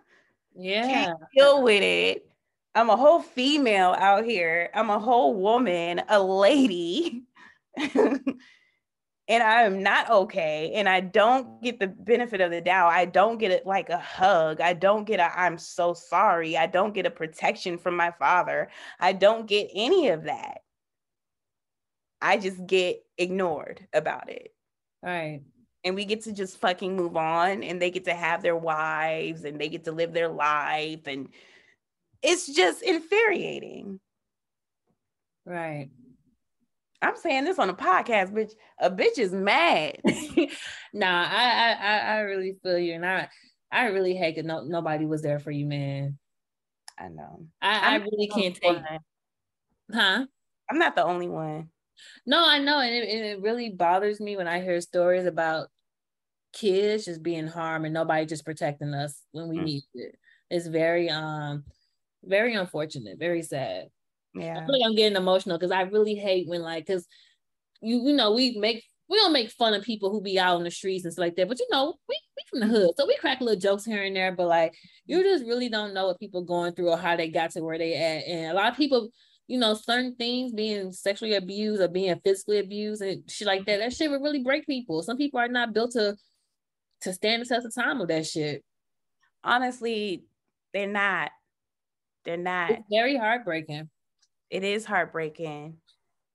Can't 0.55 1.20
deal 1.36 1.61
with 1.61 1.84
it. 1.84 2.32
I'm 2.74 2.89
a 2.89 2.97
whole 2.97 3.22
female 3.22 3.95
out 3.95 4.26
here. 4.26 4.72
I'm 4.74 4.89
a 4.89 4.97
whole 4.97 5.36
woman, 5.36 6.01
a 6.09 6.20
lady. 6.20 7.26
and 9.28 9.43
I 9.43 9.63
am 9.63 9.84
not 9.84 10.09
okay. 10.09 10.71
And 10.75 10.88
I 10.88 11.01
don't 11.01 11.61
get 11.61 11.80
the 11.80 11.88
benefit 11.88 12.39
of 12.39 12.51
the 12.51 12.61
doubt. 12.61 12.91
I 12.91 13.05
don't 13.05 13.38
get 13.38 13.51
it 13.51 13.65
like 13.65 13.89
a 13.89 13.97
hug. 13.97 14.61
I 14.61 14.73
don't 14.73 15.05
get 15.05 15.19
a 15.19 15.39
I'm 15.39 15.57
so 15.57 15.93
sorry. 15.93 16.57
I 16.57 16.67
don't 16.67 16.93
get 16.93 17.05
a 17.05 17.11
protection 17.11 17.78
from 17.78 17.95
my 17.97 18.11
father. 18.11 18.69
I 18.99 19.13
don't 19.13 19.45
get 19.45 19.69
any 19.73 20.09
of 20.09 20.23
that. 20.23 20.59
I 22.21 22.38
just 22.38 22.65
get 22.65 23.03
ignored 23.17 23.86
about 23.93 24.30
it. 24.30 24.53
Right. 25.03 25.41
And 25.84 25.95
we 25.95 26.05
get 26.05 26.23
to 26.23 26.32
just 26.32 26.57
fucking 26.57 26.95
move 26.95 27.15
on 27.15 27.63
and 27.63 27.82
they 27.82 27.91
get 27.91 28.05
to 28.05 28.13
have 28.13 28.41
their 28.41 28.55
wives 28.55 29.43
and 29.43 29.59
they 29.59 29.69
get 29.69 29.86
to 29.86 29.91
live 29.91 30.13
their 30.13 30.30
life 30.30 31.05
and 31.05 31.30
it's 32.21 32.47
just 32.47 32.82
infuriating. 32.82 33.99
Right. 35.45 35.89
I'm 37.02 37.16
saying 37.16 37.45
this 37.45 37.60
on 37.60 37.70
a 37.70 37.74
podcast, 37.74 38.32
bitch. 38.32 38.54
A 38.80 38.89
bitch 38.89 39.20
is 39.20 39.32
mad. 39.32 39.98
nah, 40.93 41.28
I, 41.30 41.76
I 41.80 41.98
I 41.98 42.20
really 42.20 42.58
feel 42.64 42.78
you, 42.78 42.95
and 42.95 43.06
I 43.06 43.30
I 43.72 43.88
really 43.88 44.16
hate 44.16 44.36
that 44.38 44.45
no, 44.45 44.64
nobody 44.64 45.06
was 45.06 45.22
there 45.22 45.39
for 45.39 45.52
you, 45.52 45.66
man. 45.66 46.18
I 47.00 47.10
know. 47.10 47.45
I, 47.62 47.93
I 47.93 47.95
really 47.98 48.28
can't 48.28 48.56
take. 48.56 48.76
One. 48.78 49.00
Huh? 49.93 50.26
I'm 50.70 50.80
not 50.80 50.95
the 50.95 51.04
only 51.04 51.28
one. 51.28 51.70
No, 52.26 52.43
I 52.48 52.60
know, 52.60 52.80
and 52.80 52.93
it, 52.93 53.08
it 53.08 53.41
really 53.41 53.70
bothers 53.70 54.20
me 54.20 54.36
when 54.36 54.48
I 54.48 54.62
hear 54.62 54.82
stories 54.82 55.26
about 55.26 55.68
kids 56.54 57.06
just 57.06 57.22
being 57.22 57.48
harmed 57.48 57.86
and 57.86 57.93
nobody 57.93 58.26
just 58.26 58.45
protecting 58.45 58.93
us 58.93 59.22
when 59.32 59.50
we 59.50 59.58
mm. 59.58 59.64
need 59.64 59.84
it. 59.93 60.16
It's 60.50 60.68
very 60.68 61.10
um 61.10 61.66
very 62.24 62.56
unfortunate, 62.56 63.20
very 63.20 63.41
sad. 63.41 63.89
Yeah. 64.39 64.57
I 64.57 64.65
feel 64.65 64.79
like 64.79 64.81
I'm 64.85 64.95
getting 64.95 65.17
emotional 65.17 65.57
because 65.57 65.71
I 65.71 65.81
really 65.81 66.15
hate 66.15 66.47
when 66.47 66.61
like 66.61 66.85
because 66.85 67.07
you 67.81 68.07
you 68.07 68.13
know 68.13 68.33
we 68.33 68.57
make 68.57 68.83
we 69.09 69.17
don't 69.17 69.33
make 69.33 69.51
fun 69.51 69.73
of 69.73 69.83
people 69.83 70.11
who 70.11 70.21
be 70.21 70.38
out 70.38 70.55
on 70.55 70.63
the 70.63 70.71
streets 70.71 71.05
and 71.05 71.13
stuff 71.13 71.23
like 71.23 71.35
that, 71.35 71.47
but 71.47 71.59
you 71.59 71.67
know 71.71 71.95
we 72.09 72.19
we 72.35 72.43
from 72.49 72.59
the 72.59 72.67
hood, 72.67 72.91
so 72.97 73.07
we 73.07 73.15
crack 73.17 73.39
little 73.39 73.59
jokes 73.59 73.85
here 73.85 74.03
and 74.03 74.15
there. 74.15 74.31
But 74.31 74.47
like 74.47 74.75
you 75.05 75.17
mm-hmm. 75.17 75.25
just 75.25 75.45
really 75.45 75.69
don't 75.69 75.93
know 75.93 76.07
what 76.07 76.19
people 76.19 76.43
going 76.43 76.73
through 76.73 76.89
or 76.89 76.97
how 76.97 77.15
they 77.15 77.29
got 77.29 77.51
to 77.51 77.61
where 77.61 77.77
they 77.77 77.95
at, 77.95 78.27
and 78.27 78.51
a 78.51 78.53
lot 78.53 78.71
of 78.71 78.77
people. 78.77 79.09
You 79.49 79.57
know, 79.57 79.75
certain 79.75 80.13
things 80.17 80.51
being 80.51 80.91
sexually 80.91 81.35
abused 81.35 81.81
or 81.81 81.88
being 81.88 82.19
physically 82.21 82.59
abused 82.59 83.01
and 83.01 83.23
shit 83.31 83.47
like 83.47 83.65
that, 83.65 83.79
that 83.79 83.93
shit 83.93 84.11
would 84.11 84.21
really 84.21 84.43
break 84.43 84.65
people. 84.67 85.01
Some 85.01 85.15
people 85.15 85.39
are 85.39 85.47
not 85.47 85.73
built 85.73 85.91
to 85.91 86.17
to 87.03 87.13
stand 87.13 87.41
the 87.41 87.45
test 87.45 87.65
of 87.65 87.73
time 87.73 87.99
with 87.99 88.09
that 88.09 88.25
shit. 88.25 88.65
Honestly, 89.45 90.25
they're 90.73 90.88
not. 90.88 91.31
They're 92.25 92.38
not. 92.38 92.71
It's 92.71 92.83
very 92.91 93.15
heartbreaking. 93.15 93.89
It 94.50 94.64
is 94.64 94.86
heartbreaking. 94.86 95.78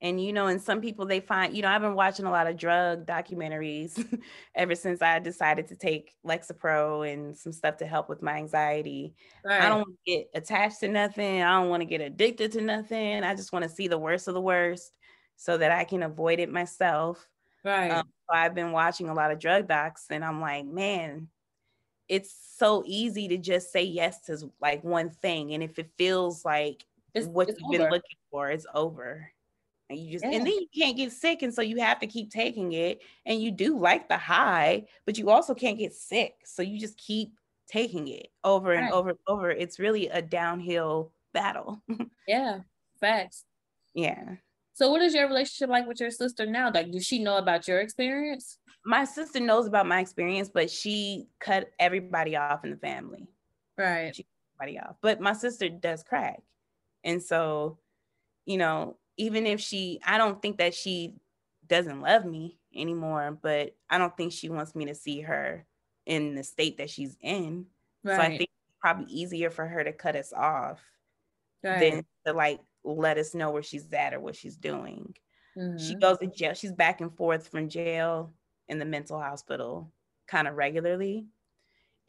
And 0.01 0.21
you 0.23 0.33
know, 0.33 0.49
and 0.49 0.61
some 0.61 0.81
people 0.81 1.07
they 1.07 1.21
find, 1.21 1.57
you 1.57 1.63
know, 1.63 1.69
I've 1.69 1.81
been 1.81 1.95
watching 1.95 2.27
a 2.27 2.31
lot 2.31 2.49
of 2.49 2.57
drug 2.57 3.07
documentaries 3.07 4.21
ever 4.55 4.75
since 4.75 5.01
I 5.01 5.21
decided 5.21 5.69
to 5.69 5.77
take 5.77 6.17
Lexapro 6.27 7.11
and 7.11 7.37
some 7.37 7.53
stuff 7.53 7.77
to 7.77 7.87
help 7.87 8.09
with 8.09 8.21
my 8.21 8.35
anxiety. 8.35 9.15
Right. 9.45 9.63
I 9.63 9.69
don't 9.69 9.79
want 9.79 9.97
to 10.05 10.13
get 10.13 10.31
attached 10.35 10.81
to 10.81 10.89
nothing. 10.89 11.43
I 11.43 11.61
don't 11.61 11.69
want 11.69 11.83
to 11.83 11.87
get 11.87 12.01
addicted 12.01 12.51
to 12.53 12.61
nothing. 12.61 13.23
I 13.23 13.37
just 13.37 13.53
want 13.53 13.63
to 13.63 13.69
see 13.69 13.87
the 13.87 13.99
worst 13.99 14.27
of 14.27 14.35
the 14.35 14.41
worst 14.41 14.93
so 15.37 15.57
that 15.57 15.71
I 15.71 15.85
can 15.85 16.03
avoid 16.03 16.41
it 16.41 16.51
myself. 16.51 17.29
Right. 17.65 17.93
Um, 17.93 18.05
so 18.29 18.37
I've 18.37 18.57
been 18.57 18.73
watching 18.73 19.09
a 19.09 19.15
lot 19.15 19.31
of 19.31 19.39
drug 19.39 19.69
docs 19.69 20.07
and 20.11 20.25
I'm 20.25 20.41
like, 20.41 20.67
man, 20.67 21.29
it's 22.09 22.35
so 22.57 22.83
easy 22.87 23.29
to 23.29 23.39
just 23.39 23.73
say 23.73 23.85
yes 23.85 24.23
to 24.23 24.51
like 24.61 24.83
one 24.83 25.11
thing 25.11 25.55
and 25.55 25.63
if 25.63 25.79
it 25.79 25.91
feels 25.97 26.45
like 26.45 26.85
it's, 27.15 27.27
what 27.27 27.49
it's 27.49 27.61
you've 27.61 27.69
over. 27.69 27.79
been 27.79 27.91
looking 27.91 28.17
for 28.31 28.51
is 28.51 28.67
over 28.75 29.31
and 29.91 29.99
you 29.99 30.13
just 30.13 30.25
yeah. 30.25 30.33
and 30.33 30.47
then 30.47 30.55
you 30.55 30.67
can't 30.77 30.97
get 30.97 31.13
sick 31.13 31.43
and 31.43 31.53
so 31.53 31.63
you 31.63 31.81
have 31.81 32.01
to 32.01 32.07
keep 32.07 32.31
taking 32.31 32.73
it 32.73 33.01
and 33.27 33.43
you 33.43 33.51
do 33.51 33.79
like 33.79 34.09
the 34.09 34.17
high 34.17 34.85
but 35.07 35.19
you 35.19 35.31
also 35.31 35.55
can't 35.55 35.79
get 35.79 35.93
sick 35.93 36.35
so 36.45 36.63
you 36.63 36.79
just 36.79 36.97
keep 36.97 37.33
taking 37.69 38.09
it 38.09 38.29
over 38.45 38.73
and 38.73 38.85
right. 38.85 38.93
over 38.93 39.11
and 39.11 39.19
over 39.27 39.51
it's 39.51 39.79
really 39.79 40.09
a 40.09 40.21
downhill 40.21 41.13
battle 41.33 41.83
yeah 42.29 42.61
facts 43.01 43.45
yeah 43.95 44.35
so 44.75 44.91
what 44.91 45.03
is 45.03 45.15
your 45.15 45.27
relationship 45.27 45.69
like 45.69 45.87
with 45.87 46.01
your 46.01 46.11
sister 46.11 46.47
now 46.47 46.71
like 46.73 46.91
does 46.91 47.07
she 47.07 47.19
know 47.19 47.37
about 47.37 47.69
your 47.69 47.81
experience 47.81 48.59
my 48.85 49.05
sister 49.05 49.41
knows 49.41 49.67
about 49.67 49.87
my 49.87 50.01
experience, 50.01 50.51
but 50.53 50.71
she 50.71 51.27
cut 51.39 51.71
everybody 51.79 52.37
off 52.37 52.65
in 52.65 52.71
the 52.71 52.77
family. 52.77 53.29
Right. 53.79 54.15
She 54.15 54.25
cut 54.25 54.29
everybody 54.61 54.81
off. 54.81 54.97
But 55.01 55.21
my 55.21 55.33
sister 55.33 55.69
does 55.69 56.03
crack. 56.03 56.41
And 57.05 57.23
so, 57.23 57.79
you 58.45 58.59
know, 58.59 58.97
even 59.17 59.47
if 59.47 59.61
she, 59.61 60.01
I 60.05 60.19
don't 60.19 60.41
think 60.41 60.59
that 60.59 60.75
she 60.75 61.15
doesn't 61.67 62.01
love 62.01 62.25
me 62.25 62.59
anymore, 62.75 63.39
but 63.41 63.75
I 63.91 63.99
don't 63.99 64.17
think 64.17 64.33
she 64.33 64.49
wants 64.49 64.75
me 64.75 64.87
to 64.87 64.95
see 64.95 65.21
her 65.21 65.65
in 66.07 66.35
the 66.35 66.43
state 66.43 66.79
that 66.79 66.91
she's 66.91 67.17
in. 67.21 67.67
Right. 68.05 68.17
So 68.17 68.23
I 68.23 68.29
think 68.29 68.43
it's 68.43 68.79
probably 68.81 69.13
easier 69.13 69.51
for 69.51 69.67
her 69.67 69.85
to 69.85 69.93
cut 69.93 70.17
us 70.17 70.33
off 70.33 70.81
right. 71.63 71.81
than 71.81 72.05
to 72.27 72.33
like 72.33 72.61
let 72.85 73.19
us 73.19 73.35
know 73.35 73.51
where 73.51 73.63
she's 73.63 73.93
at 73.93 74.15
or 74.15 74.21
what 74.21 74.37
she's 74.37 74.57
doing. 74.57 75.15
Mm-hmm. 75.57 75.79
She 75.85 75.95
goes 75.95 76.19
to 76.19 76.27
jail. 76.27 76.55
She's 76.55 76.73
back 76.73 77.01
and 77.01 77.15
forth 77.15 77.49
from 77.49 77.69
jail 77.69 78.33
in 78.69 78.79
the 78.79 78.85
mental 78.85 79.19
hospital 79.21 79.93
kind 80.27 80.49
of 80.49 80.55
regularly. 80.57 81.27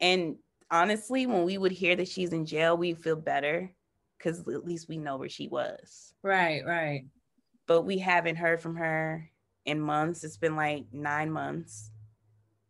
And 0.00 0.36
honestly, 0.70 1.26
when 1.26 1.44
we 1.44 1.58
would 1.58 1.72
hear 1.72 1.94
that 1.96 2.08
she's 2.08 2.32
in 2.32 2.46
jail, 2.46 2.76
we 2.76 2.94
feel 2.94 3.16
better 3.16 3.70
because 4.18 4.40
at 4.40 4.64
least 4.64 4.88
we 4.88 4.98
know 4.98 5.16
where 5.16 5.28
she 5.28 5.48
was. 5.48 6.14
Right, 6.22 6.64
right. 6.64 7.06
But 7.66 7.82
we 7.82 7.98
haven't 7.98 8.36
heard 8.36 8.60
from 8.60 8.76
her 8.76 9.30
in 9.64 9.80
months. 9.80 10.24
It's 10.24 10.36
been 10.36 10.56
like 10.56 10.86
nine 10.92 11.30
months. 11.30 11.90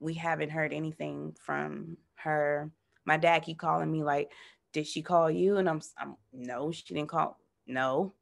We 0.01 0.15
haven't 0.15 0.51
heard 0.51 0.73
anything 0.73 1.37
from 1.45 1.97
her. 2.17 2.71
My 3.05 3.17
dad 3.17 3.41
keep 3.41 3.59
calling 3.59 3.91
me 3.91 4.03
like, 4.05 4.33
"Did 4.73 4.87
she 4.87 5.03
call 5.03 5.31
you?" 5.31 5.57
And 5.59 5.69
I'm, 5.69 5.81
I'm 5.99 6.17
no, 6.33 6.71
she 6.73 6.95
didn't 6.95 7.09
call. 7.09 7.39
No. 7.67 8.15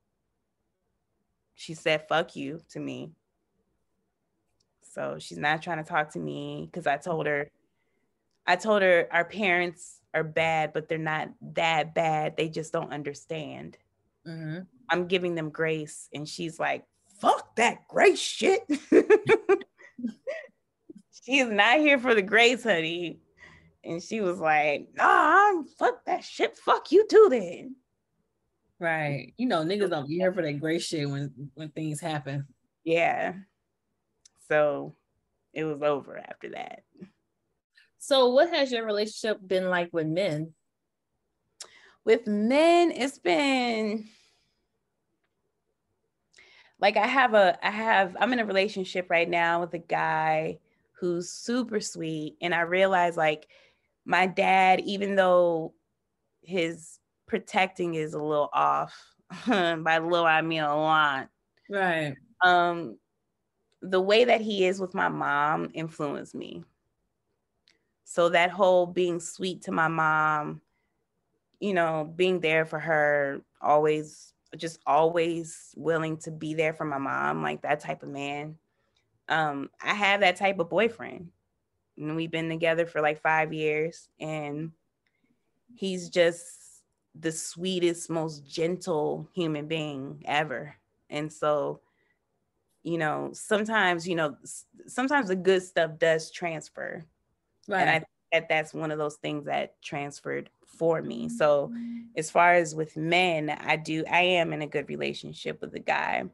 she 1.54 1.74
said 1.74 2.08
fuck 2.08 2.36
you 2.36 2.60
to 2.70 2.80
me. 2.80 3.12
So 4.82 5.16
she's 5.18 5.38
not 5.38 5.62
trying 5.62 5.82
to 5.82 5.88
talk 5.88 6.10
to 6.12 6.18
me 6.18 6.68
because 6.70 6.86
I 6.86 6.96
told 6.98 7.26
her, 7.26 7.50
I 8.46 8.56
told 8.56 8.82
her 8.82 9.08
our 9.10 9.24
parents 9.24 10.01
are 10.14 10.24
bad, 10.24 10.72
but 10.72 10.88
they're 10.88 10.98
not 10.98 11.30
that 11.54 11.94
bad. 11.94 12.36
They 12.36 12.48
just 12.48 12.72
don't 12.72 12.92
understand. 12.92 13.78
Mm-hmm. 14.26 14.60
I'm 14.90 15.06
giving 15.06 15.34
them 15.34 15.50
grace. 15.50 16.08
And 16.12 16.28
she's 16.28 16.58
like, 16.58 16.84
fuck 17.20 17.56
that 17.56 17.88
grace 17.88 18.18
shit. 18.18 18.62
she 21.10 21.38
is 21.38 21.48
not 21.48 21.78
here 21.78 21.98
for 21.98 22.14
the 22.14 22.22
grace, 22.22 22.64
honey. 22.64 23.20
And 23.84 24.02
she 24.02 24.20
was 24.20 24.38
like, 24.38 24.88
nah, 24.94 25.62
fuck 25.78 26.04
that 26.04 26.24
shit. 26.24 26.56
Fuck 26.56 26.92
you 26.92 27.06
too 27.06 27.28
then. 27.30 27.76
Right. 28.78 29.32
You 29.36 29.46
know, 29.46 29.64
niggas 29.64 29.90
don't 29.90 30.08
be 30.08 30.16
here 30.16 30.32
for 30.32 30.42
that 30.42 30.60
grace 30.60 30.84
shit 30.84 31.08
when 31.08 31.32
when 31.54 31.70
things 31.70 32.00
happen. 32.00 32.46
Yeah. 32.84 33.34
So 34.48 34.94
it 35.52 35.64
was 35.64 35.82
over 35.82 36.18
after 36.18 36.50
that. 36.50 36.82
So 38.02 38.30
what 38.30 38.50
has 38.50 38.72
your 38.72 38.84
relationship 38.84 39.38
been 39.46 39.70
like 39.70 39.90
with 39.92 40.08
men? 40.08 40.54
With 42.04 42.26
men, 42.26 42.90
it's 42.90 43.20
been 43.20 44.08
like 46.80 46.96
I 46.96 47.06
have 47.06 47.34
a 47.34 47.56
I 47.64 47.70
have 47.70 48.16
I'm 48.18 48.32
in 48.32 48.40
a 48.40 48.44
relationship 48.44 49.08
right 49.08 49.30
now 49.30 49.60
with 49.60 49.72
a 49.74 49.78
guy 49.78 50.58
who's 50.94 51.30
super 51.30 51.78
sweet 51.78 52.36
and 52.40 52.52
I 52.52 52.62
realize 52.62 53.16
like 53.16 53.46
my 54.04 54.26
dad 54.26 54.80
even 54.80 55.14
though 55.14 55.72
his 56.42 56.98
protecting 57.28 57.94
is 57.94 58.14
a 58.14 58.22
little 58.22 58.50
off 58.52 59.00
by 59.46 59.98
little 59.98 60.26
I 60.26 60.42
mean 60.42 60.64
a 60.64 60.76
lot. 60.76 61.28
Right. 61.70 62.16
Um 62.44 62.98
the 63.80 64.00
way 64.00 64.24
that 64.24 64.40
he 64.40 64.66
is 64.66 64.80
with 64.80 64.92
my 64.92 65.08
mom 65.08 65.70
influenced 65.72 66.34
me 66.34 66.64
so 68.12 68.28
that 68.28 68.50
whole 68.50 68.86
being 68.86 69.20
sweet 69.20 69.62
to 69.62 69.72
my 69.72 69.88
mom 69.88 70.60
you 71.60 71.74
know 71.74 72.12
being 72.16 72.40
there 72.40 72.64
for 72.64 72.78
her 72.78 73.40
always 73.60 74.32
just 74.56 74.80
always 74.86 75.74
willing 75.76 76.16
to 76.18 76.30
be 76.30 76.54
there 76.54 76.72
for 76.72 76.84
my 76.84 76.98
mom, 76.98 77.42
like 77.42 77.62
that 77.62 77.80
type 77.80 78.02
of 78.02 78.08
man. 78.08 78.56
Um, 79.28 79.70
I 79.82 79.94
have 79.94 80.20
that 80.20 80.36
type 80.36 80.58
of 80.58 80.70
boyfriend. 80.70 81.28
And 81.96 82.16
we've 82.16 82.30
been 82.30 82.48
together 82.48 82.86
for 82.86 83.00
like 83.00 83.20
five 83.20 83.52
years, 83.52 84.08
and 84.18 84.72
he's 85.74 86.08
just 86.08 86.82
the 87.14 87.30
sweetest, 87.30 88.08
most 88.08 88.46
gentle 88.46 89.28
human 89.34 89.68
being 89.68 90.22
ever. 90.24 90.74
And 91.10 91.30
so, 91.30 91.80
you 92.82 92.96
know, 92.96 93.30
sometimes, 93.34 94.08
you 94.08 94.16
know, 94.16 94.36
sometimes 94.86 95.28
the 95.28 95.36
good 95.36 95.62
stuff 95.62 95.98
does 95.98 96.30
transfer. 96.30 97.04
Right. 97.68 97.80
And 97.80 97.90
I 97.90 98.04
that 98.32 98.48
that's 98.48 98.74
one 98.74 98.90
of 98.90 98.98
those 98.98 99.16
things 99.16 99.44
that 99.44 99.80
transferred 99.82 100.50
for 100.66 101.02
me. 101.02 101.26
Mm-hmm. 101.26 101.36
So 101.36 101.72
as 102.16 102.30
far 102.30 102.54
as 102.54 102.74
with 102.74 102.96
men, 102.96 103.50
I 103.50 103.76
do 103.76 104.04
I 104.10 104.20
am 104.20 104.52
in 104.52 104.62
a 104.62 104.66
good 104.66 104.88
relationship 104.88 105.60
with 105.60 105.74
a 105.74 105.80
guy, 105.80 106.24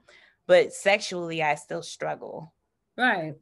but 0.47 0.73
sexually 0.73 1.43
I 1.43 1.57
still 1.57 1.83
struggle. 1.83 2.53
Right. 2.97 3.35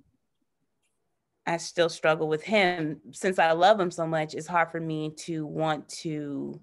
I 1.47 1.59
still 1.59 1.89
struggle 1.89 2.26
with 2.26 2.43
him 2.43 3.01
since 3.12 3.39
I 3.39 3.53
love 3.53 3.78
him 3.78 3.91
so 3.91 4.07
much. 4.07 4.34
It's 4.34 4.49
hard 4.49 4.70
for 4.70 4.80
me 4.80 5.12
to 5.18 5.47
want 5.47 5.89
to 5.91 6.61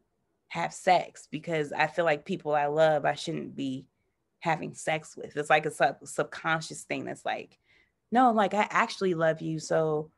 have 0.49 0.73
sex 0.73 1.27
because 1.31 1.71
I 1.71 1.87
feel 1.87 2.05
like 2.05 2.25
people 2.25 2.53
I 2.53 2.65
love 2.65 3.05
I 3.05 3.13
shouldn't 3.13 3.55
be 3.55 3.85
having 4.39 4.73
sex 4.73 5.15
with. 5.15 5.37
It's 5.37 5.49
like 5.49 5.65
a 5.65 5.71
sub- 5.71 6.05
subconscious 6.05 6.83
thing 6.83 7.05
that's 7.05 7.25
like, 7.25 7.57
no, 8.11 8.31
like 8.31 8.53
I 8.53 8.67
actually 8.69 9.13
love 9.13 9.41
you, 9.41 9.57
so 9.57 10.11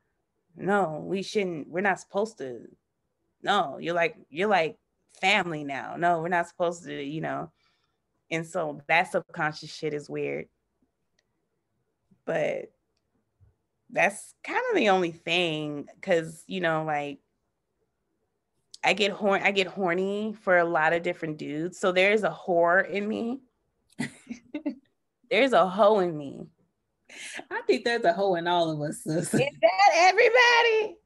no, 0.55 1.03
we 1.05 1.21
shouldn't. 1.23 1.67
We're 1.67 1.81
not 1.81 1.99
supposed 1.99 2.37
to 2.39 2.67
no, 3.45 3.77
you're 3.77 3.93
like 3.93 4.17
you're 4.29 4.49
like 4.49 4.77
family 5.21 5.63
now. 5.63 5.95
No, 5.97 6.19
we're 6.19 6.29
not 6.29 6.49
supposed 6.49 6.83
to, 6.85 7.03
you 7.03 7.21
know. 7.21 7.51
And 8.31 8.45
so 8.45 8.81
that 8.87 9.11
subconscious 9.11 9.73
shit 9.73 9.93
is 9.93 10.09
weird. 10.09 10.47
But 12.25 12.71
that's 13.91 14.33
kind 14.43 14.63
of 14.71 14.75
the 14.75 14.89
only 14.89 15.11
thing 15.11 15.87
cuz 16.01 16.43
you 16.47 16.59
know 16.59 16.83
like 16.83 17.19
I 18.83 18.93
get 18.93 19.11
horn 19.11 19.43
I 19.43 19.51
get 19.51 19.67
horny 19.67 20.33
for 20.41 20.57
a 20.57 20.65
lot 20.65 20.93
of 20.93 21.03
different 21.03 21.37
dudes. 21.37 21.79
So 21.79 21.91
there's 21.91 22.23
a 22.23 22.31
whore 22.31 22.89
in 22.89 23.07
me. 23.07 23.41
there's 25.29 25.53
a 25.53 25.69
hoe 25.69 25.99
in 25.99 26.17
me. 26.17 26.47
I 27.51 27.61
think 27.67 27.83
there's 27.83 28.03
a 28.03 28.13
hoe 28.13 28.35
in 28.35 28.47
all 28.47 28.69
of 28.71 28.81
us. 28.81 29.05
Is 29.05 29.31
that 29.31 29.51
everybody? 29.95 30.97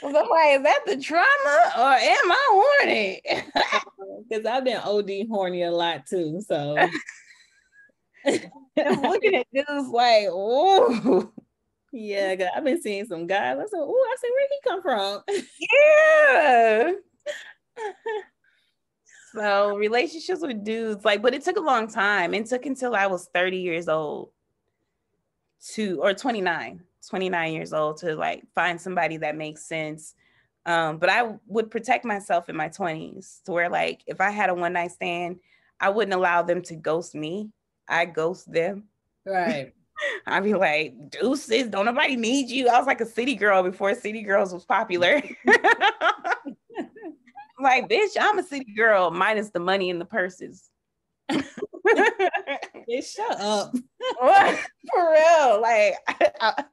So 0.00 0.08
I'm 0.08 0.14
like, 0.14 0.58
is 0.58 0.62
that 0.62 0.80
the 0.86 0.96
trauma 1.00 1.72
or 1.76 1.94
am 1.94 2.32
I 2.32 2.46
horny? 2.50 3.22
Because 4.28 4.44
I've 4.46 4.64
been 4.64 4.78
OD 4.78 5.28
horny 5.30 5.62
a 5.62 5.70
lot 5.70 6.06
too. 6.06 6.40
So 6.40 6.76
I'm 8.26 9.02
looking 9.02 9.36
at 9.36 9.46
dudes 9.52 9.88
like, 9.88 10.26
oh. 10.30 11.32
Yeah, 11.92 12.34
I've 12.54 12.64
been 12.64 12.82
seeing 12.82 13.06
some 13.06 13.26
guys. 13.26 13.56
I 13.58 13.62
said, 13.62 13.78
oh, 13.78 14.08
I 14.10 14.16
said, 14.20 14.30
where 14.30 14.48
he 14.50 14.68
come 14.68 14.82
from? 14.82 15.22
Yeah. 16.24 16.92
so 19.34 19.76
relationships 19.76 20.42
with 20.42 20.64
dudes, 20.64 21.04
like, 21.04 21.22
but 21.22 21.34
it 21.34 21.42
took 21.44 21.56
a 21.56 21.60
long 21.60 21.88
time. 21.88 22.34
It 22.34 22.46
took 22.46 22.66
until 22.66 22.94
I 22.94 23.06
was 23.06 23.28
30 23.32 23.58
years 23.58 23.88
old 23.88 24.30
to 25.74 26.00
or 26.02 26.14
29 26.14 26.82
29 27.08 27.52
years 27.52 27.72
old 27.72 27.98
to 27.98 28.14
like 28.16 28.42
find 28.54 28.80
somebody 28.80 29.16
that 29.18 29.36
makes 29.36 29.62
sense. 29.62 30.14
Um, 30.64 30.98
but 30.98 31.08
I 31.08 31.34
would 31.46 31.70
protect 31.70 32.04
myself 32.04 32.48
in 32.48 32.56
my 32.56 32.68
20s 32.68 33.42
to 33.44 33.52
where 33.52 33.68
like 33.68 34.02
if 34.06 34.20
I 34.20 34.30
had 34.30 34.50
a 34.50 34.54
one 34.54 34.72
night 34.72 34.92
stand, 34.92 35.38
I 35.80 35.90
wouldn't 35.90 36.14
allow 36.14 36.42
them 36.42 36.62
to 36.62 36.74
ghost 36.74 37.14
me. 37.14 37.50
I 37.88 38.06
ghost 38.06 38.50
them. 38.50 38.84
Right. 39.24 39.72
I'd 40.26 40.44
be 40.44 40.54
like, 40.54 41.10
deuces, 41.10 41.68
don't 41.68 41.86
nobody 41.86 42.16
need 42.16 42.50
you. 42.50 42.68
I 42.68 42.78
was 42.78 42.86
like 42.86 43.00
a 43.00 43.06
city 43.06 43.34
girl 43.34 43.62
before 43.62 43.94
City 43.94 44.22
Girls 44.22 44.52
was 44.52 44.64
popular. 44.64 45.22
like, 47.60 47.88
bitch, 47.88 48.16
I'm 48.20 48.38
a 48.38 48.42
city 48.42 48.72
girl 48.76 49.10
minus 49.10 49.50
the 49.50 49.60
money 49.60 49.88
in 49.90 49.98
the 49.98 50.04
purses. 50.04 50.68
They 52.88 53.00
shut 53.00 53.40
up. 53.40 53.74
For 54.18 55.10
real. 55.12 55.60
Like 55.60 55.94
I, 56.08 56.30
I, 56.40 56.64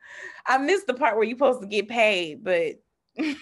I, 0.45 0.57
missed 0.57 0.87
the 0.87 0.93
part 0.93 1.15
where 1.15 1.23
you're 1.23 1.37
supposed 1.37 1.61
to 1.61 1.67
get 1.67 1.87
paid, 1.87 2.43
but 2.43 2.75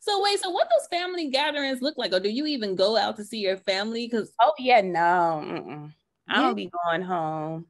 So 0.00 0.22
wait, 0.22 0.38
so 0.38 0.50
what 0.50 0.68
those 0.68 0.86
family 0.90 1.30
gatherings 1.30 1.80
look 1.80 1.96
like? 1.96 2.12
Or 2.12 2.20
do 2.20 2.28
you 2.28 2.44
even 2.46 2.76
go 2.76 2.96
out 2.96 3.16
to 3.16 3.24
see 3.24 3.38
your 3.38 3.56
family? 3.56 4.06
Because 4.06 4.32
oh 4.40 4.52
yeah, 4.58 4.82
no. 4.82 5.42
Mm-mm. 5.44 5.92
I 6.28 6.42
don't 6.42 6.54
be 6.54 6.70
going 6.84 7.02
home. 7.02 7.66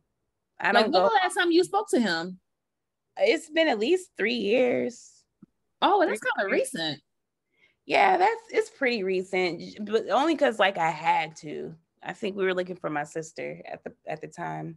I 0.61 0.72
like, 0.72 0.85
don't 0.85 0.93
when 0.93 1.03
go. 1.03 1.09
the 1.09 1.14
last 1.22 1.35
time 1.35 1.53
you 1.53 1.62
spoke 1.64 1.89
to 1.91 2.01
him? 2.01 2.41
It's 3.16 3.49
been 3.51 3.68
at 3.68 3.78
least 3.78 4.11
three 4.16 4.35
years. 4.35 5.12
Oh, 5.80 6.05
that's 6.05 6.20
kind 6.20 6.47
of 6.47 6.53
recent. 6.53 7.01
Yeah, 7.87 8.16
that's 8.16 8.43
it's 8.51 8.70
pretty 8.70 9.03
recent, 9.03 9.85
but 9.87 10.09
only 10.09 10.35
because 10.35 10.59
like 10.59 10.78
I 10.78 10.91
had 10.91 11.37
to. 11.37 11.74
I 12.03 12.12
think 12.12 12.37
we 12.37 12.45
were 12.45 12.55
looking 12.55 12.76
for 12.76 12.91
my 12.91 13.05
sister 13.05 13.61
at 13.66 13.82
the 13.85 13.93
at 14.07 14.20
the 14.20 14.28
time. 14.28 14.76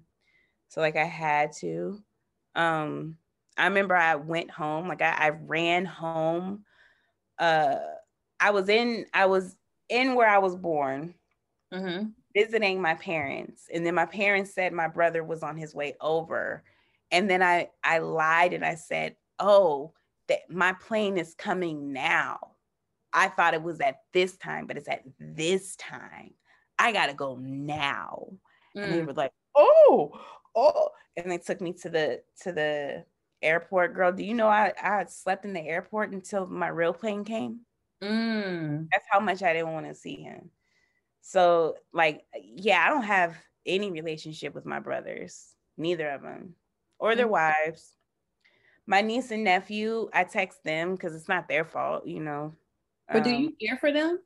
So 0.70 0.82
like 0.82 0.96
I 0.98 1.06
had 1.06 1.54
to. 1.60 2.04
Um 2.56 3.18
I 3.58 3.66
remember 3.68 3.96
I 3.96 4.16
went 4.16 4.52
home, 4.52 4.88
like 4.90 5.02
I, 5.02 5.12
I 5.12 5.30
ran 5.32 5.86
home. 5.86 6.66
Uh 7.40 7.78
I 8.40 8.52
was 8.52 8.70
in 8.70 9.06
I 9.14 9.28
was 9.28 9.58
in 9.90 10.16
where 10.16 10.30
I 10.30 10.40
was 10.40 10.56
born, 10.56 11.16
mm-hmm. 11.74 12.10
visiting 12.36 12.82
my 12.82 12.96
parents. 12.96 13.68
And 13.74 13.86
then 13.86 13.96
my 13.96 14.06
parents 14.08 14.54
said 14.54 14.74
my 14.74 14.88
brother 14.90 15.24
was 15.24 15.44
on 15.44 15.58
his 15.58 15.76
way 15.76 15.96
over. 16.02 16.64
And 17.12 17.30
then 17.30 17.44
I 17.44 17.70
I 17.84 18.00
lied 18.00 18.54
and 18.54 18.66
I 18.66 18.76
said, 18.76 19.16
Oh, 19.40 19.94
that 20.30 20.50
my 20.50 20.74
plane 20.74 21.18
is 21.18 21.36
coming 21.36 21.94
now. 21.94 22.40
I 23.18 23.30
thought 23.30 23.56
it 23.56 23.64
was 23.64 23.82
at 23.82 24.02
this 24.14 24.38
time, 24.38 24.68
but 24.68 24.78
it's 24.78 24.88
at 24.88 25.02
this 25.20 25.76
time. 25.78 26.36
I 26.78 26.92
gotta 26.92 27.16
go 27.16 27.36
now. 27.42 28.28
Mm. 28.76 28.84
And 28.84 28.94
they 28.94 29.00
mm. 29.00 29.08
were 29.08 29.14
like, 29.14 29.32
oh, 29.56 30.12
oh. 30.56 30.90
And 31.18 31.32
they 31.32 31.40
took 31.40 31.60
me 31.60 31.74
to 31.82 31.90
the 31.90 32.22
to 32.44 32.52
the 32.52 33.06
airport. 33.42 33.96
Girl, 33.96 34.12
do 34.12 34.24
you 34.24 34.36
know 34.36 34.48
I, 34.48 34.72
I 34.80 35.06
slept 35.06 35.46
in 35.46 35.54
the 35.54 35.62
airport 35.62 36.12
until 36.12 36.46
my 36.46 36.68
real 36.68 36.94
plane 36.94 37.24
came? 37.24 37.62
Mm. 38.04 38.88
That's 38.92 39.08
how 39.10 39.20
much 39.20 39.42
I 39.42 39.54
didn't 39.54 39.74
want 39.74 39.88
to 39.88 39.96
see 39.96 40.18
him. 40.18 40.52
So, 41.22 41.78
like, 41.92 42.24
yeah, 42.40 42.86
I 42.86 42.90
don't 42.90 43.02
have 43.02 43.36
any 43.66 43.90
relationship 43.90 44.54
with 44.54 44.68
my 44.68 44.80
brothers, 44.80 45.56
neither 45.76 46.08
of 46.12 46.22
them, 46.22 46.54
or 47.00 47.16
their 47.16 47.26
mm. 47.26 47.32
wives. 47.32 47.94
My 48.86 49.02
niece 49.02 49.32
and 49.32 49.44
nephew, 49.44 50.08
I 50.14 50.24
text 50.24 50.64
them 50.64 50.92
because 50.92 51.16
it's 51.16 51.28
not 51.28 51.50
their 51.50 51.66
fault, 51.66 52.06
you 52.06 52.20
know. 52.20 52.54
But 53.08 53.18
um, 53.18 53.24
do 53.24 53.30
you 53.32 53.54
fear 53.60 53.78
for 53.78 53.92
them? 53.92 54.20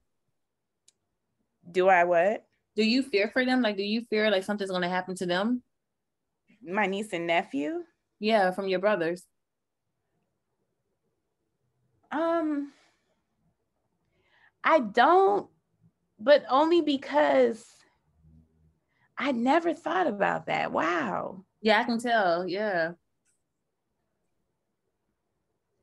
Do 1.69 1.87
I 1.87 2.03
what? 2.03 2.45
Do 2.75 2.83
Do 2.83 2.89
you 2.89 3.03
fear 3.03 3.29
for 3.29 3.45
them? 3.45 3.61
Like, 3.61 3.77
do 3.77 3.83
you 3.83 4.05
fear 4.09 4.31
like 4.31 4.43
something's 4.43 4.71
gonna 4.71 4.89
happen 4.89 5.15
to 5.15 5.25
them? 5.25 5.61
My 6.63 6.85
niece 6.85 7.13
and 7.13 7.27
nephew? 7.27 7.83
Yeah, 8.19 8.51
from 8.51 8.67
your 8.67 8.79
brothers. 8.79 9.23
Um, 12.11 12.71
I 14.63 14.79
don't, 14.79 15.49
but 16.19 16.43
only 16.49 16.81
because 16.81 17.65
I 19.17 19.31
never 19.31 19.73
thought 19.73 20.07
about 20.07 20.47
that. 20.47 20.71
Wow. 20.71 21.45
Yeah, 21.61 21.79
I 21.79 21.83
can 21.83 21.99
tell. 21.99 22.47
Yeah. 22.47 22.93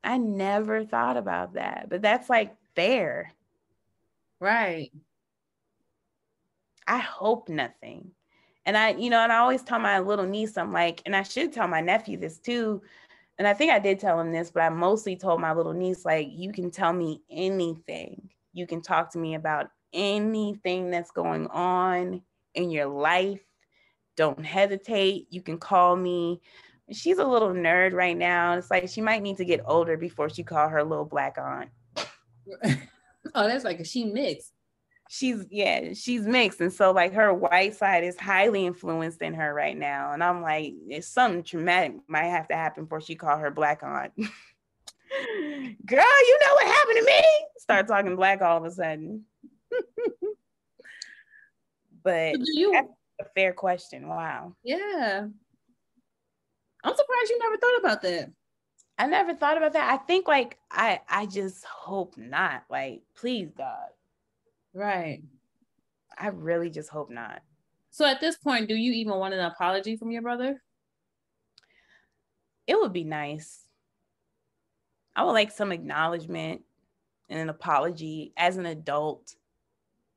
I 0.03 0.17
never 0.17 0.85
thought 0.85 1.17
about 1.17 1.53
that, 1.53 1.87
but 1.89 2.01
that's 2.01 2.29
like 2.29 2.55
fair. 2.75 3.33
Right. 4.39 4.91
I 6.87 6.97
hope 6.99 7.49
nothing. 7.49 8.11
And 8.65 8.77
I, 8.77 8.91
you 8.91 9.09
know, 9.09 9.19
and 9.19 9.31
I 9.31 9.37
always 9.37 9.63
tell 9.63 9.79
my 9.79 9.99
little 9.99 10.25
niece, 10.25 10.57
I'm 10.57 10.73
like, 10.73 11.01
and 11.05 11.15
I 11.15 11.23
should 11.23 11.53
tell 11.53 11.67
my 11.67 11.81
nephew 11.81 12.17
this 12.17 12.39
too. 12.39 12.81
And 13.37 13.47
I 13.47 13.53
think 13.53 13.71
I 13.71 13.79
did 13.79 13.99
tell 13.99 14.19
him 14.19 14.31
this, 14.31 14.51
but 14.51 14.61
I 14.61 14.69
mostly 14.69 15.15
told 15.15 15.39
my 15.39 15.53
little 15.53 15.73
niece, 15.73 16.03
like, 16.05 16.27
you 16.31 16.51
can 16.51 16.71
tell 16.71 16.91
me 16.91 17.21
anything. 17.29 18.29
You 18.53 18.67
can 18.67 18.81
talk 18.81 19.11
to 19.13 19.17
me 19.19 19.35
about 19.35 19.69
anything 19.93 20.91
that's 20.91 21.11
going 21.11 21.47
on 21.47 22.21
in 22.53 22.69
your 22.69 22.87
life. 22.87 23.41
Don't 24.17 24.43
hesitate. 24.43 25.27
You 25.29 25.41
can 25.41 25.57
call 25.57 25.95
me. 25.95 26.41
She's 26.91 27.19
a 27.19 27.25
little 27.25 27.51
nerd 27.51 27.93
right 27.93 28.17
now. 28.17 28.53
It's 28.53 28.69
like 28.69 28.89
she 28.89 29.01
might 29.01 29.21
need 29.21 29.37
to 29.37 29.45
get 29.45 29.61
older 29.65 29.95
before 29.95 30.29
she 30.29 30.43
call 30.43 30.67
her 30.67 30.83
little 30.83 31.05
black 31.05 31.37
aunt. 31.37 31.69
oh, 33.35 33.47
that's 33.47 33.63
like 33.63 33.85
she 33.85 34.05
mixed. 34.05 34.53
She's 35.09 35.45
yeah 35.49 35.93
she's 35.93 36.21
mixed. 36.21 36.61
And 36.61 36.71
so 36.71 36.91
like 36.91 37.13
her 37.13 37.33
white 37.33 37.75
side 37.75 38.03
is 38.03 38.17
highly 38.19 38.65
influenced 38.65 39.21
in 39.21 39.33
her 39.33 39.53
right 39.53 39.77
now. 39.77 40.13
And 40.13 40.23
i'm 40.23 40.41
like 40.43 40.73
it's 40.87 41.07
something 41.07 41.43
traumatic 41.43 41.93
might 42.07 42.25
have 42.25 42.47
to 42.49 42.55
happen 42.55 42.83
before 42.83 43.01
she 43.01 43.15
call 43.15 43.37
her 43.37 43.49
black 43.49 43.81
aunt. 43.81 44.13
Girl 44.17 44.29
you 46.27 46.39
know 46.45 46.53
what 46.53 46.67
happened 46.67 46.97
to 46.99 47.05
me? 47.05 47.21
Start 47.57 47.87
talking 47.87 48.15
black 48.15 48.41
all 48.41 48.57
of 48.57 48.65
a 48.65 48.71
sudden. 48.71 49.25
But 52.03 52.35
you, 52.39 52.71
that's 52.71 52.87
a 53.21 53.25
fair 53.35 53.53
question. 53.53 54.07
Wow. 54.07 54.55
Yeah. 54.63 55.27
I'm 56.83 56.95
surprised 56.95 57.29
you 57.29 57.39
never 57.39 57.57
thought 57.57 57.79
about 57.79 58.01
that 58.03 58.31
i 58.99 59.07
never 59.07 59.33
thought 59.33 59.57
about 59.57 59.73
that 59.73 59.91
i 59.91 59.97
think 60.05 60.27
like 60.27 60.59
i 60.69 60.99
i 61.09 61.25
just 61.25 61.65
hope 61.65 62.15
not 62.17 62.63
like 62.69 63.01
please 63.15 63.49
god 63.57 63.89
Right. 64.73 65.23
I 66.17 66.27
really 66.27 66.69
just 66.69 66.89
hope 66.89 67.09
not. 67.09 67.41
So 67.91 68.05
at 68.05 68.21
this 68.21 68.37
point, 68.37 68.67
do 68.67 68.75
you 68.75 68.93
even 68.93 69.15
want 69.15 69.33
an 69.33 69.39
apology 69.39 69.95
from 69.95 70.11
your 70.11 70.21
brother? 70.21 70.61
It 72.67 72.77
would 72.77 72.93
be 72.93 73.03
nice. 73.03 73.65
I 75.15 75.23
would 75.23 75.31
like 75.31 75.51
some 75.51 75.71
acknowledgement 75.71 76.61
and 77.29 77.39
an 77.39 77.49
apology 77.49 78.31
as 78.37 78.57
an 78.57 78.67
adult. 78.67 79.35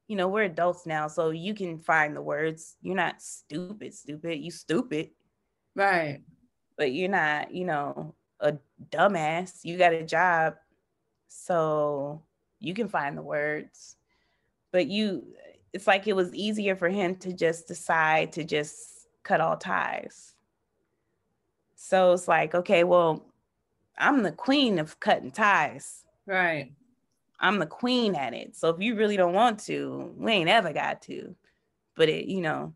You 0.07 0.17
know, 0.17 0.29
we're 0.29 0.43
adults 0.43 0.85
now, 0.85 1.09
so 1.09 1.31
you 1.31 1.55
can 1.55 1.79
find 1.79 2.15
the 2.15 2.21
words. 2.21 2.77
You're 2.83 2.95
not 2.97 3.23
stupid, 3.23 3.95
stupid. 3.95 4.41
You 4.41 4.51
stupid. 4.51 5.11
Right. 5.75 6.21
But 6.77 6.93
you're 6.93 7.09
not, 7.09 7.55
you 7.55 7.65
know, 7.65 8.15
a 8.43 8.59
dumbass. 8.91 9.61
You 9.63 9.79
got 9.79 9.95
a 9.95 10.05
job. 10.05 10.57
So 11.29 12.23
you 12.61 12.75
can 12.75 12.89
find 12.89 13.17
the 13.17 13.23
words. 13.23 13.97
But 14.71 14.89
you 14.89 15.25
it's 15.73 15.87
like 15.87 16.07
it 16.07 16.15
was 16.15 16.35
easier 16.35 16.77
for 16.77 16.91
him 16.91 17.17
to 17.17 17.33
just 17.33 17.67
decide 17.67 18.33
to 18.33 18.45
just 18.45 19.09
cut 19.23 19.41
all 19.41 19.57
ties. 19.57 20.35
So 21.75 22.13
it's 22.13 22.29
like 22.29 22.55
okay 22.55 22.85
well 22.85 23.27
i'm 23.99 24.23
the 24.23 24.33
queen 24.33 24.79
of 24.79 25.01
cutting 25.01 25.31
ties. 25.31 26.05
Right. 26.27 26.73
I'm 27.41 27.59
the 27.59 27.67
queen 27.67 28.15
at 28.15 28.35
it. 28.35 28.55
So 28.55 28.69
if 28.69 28.81
you 28.81 28.95
really 28.95 29.17
don't 29.17 29.33
want 29.35 29.61
to 29.61 30.13
we 30.17 30.33
ain't 30.33 30.51
ever 30.51 30.73
got 30.73 31.03
to. 31.03 31.35
But 31.95 32.09
it 32.09 32.27
you 32.27 32.41
know 32.41 32.75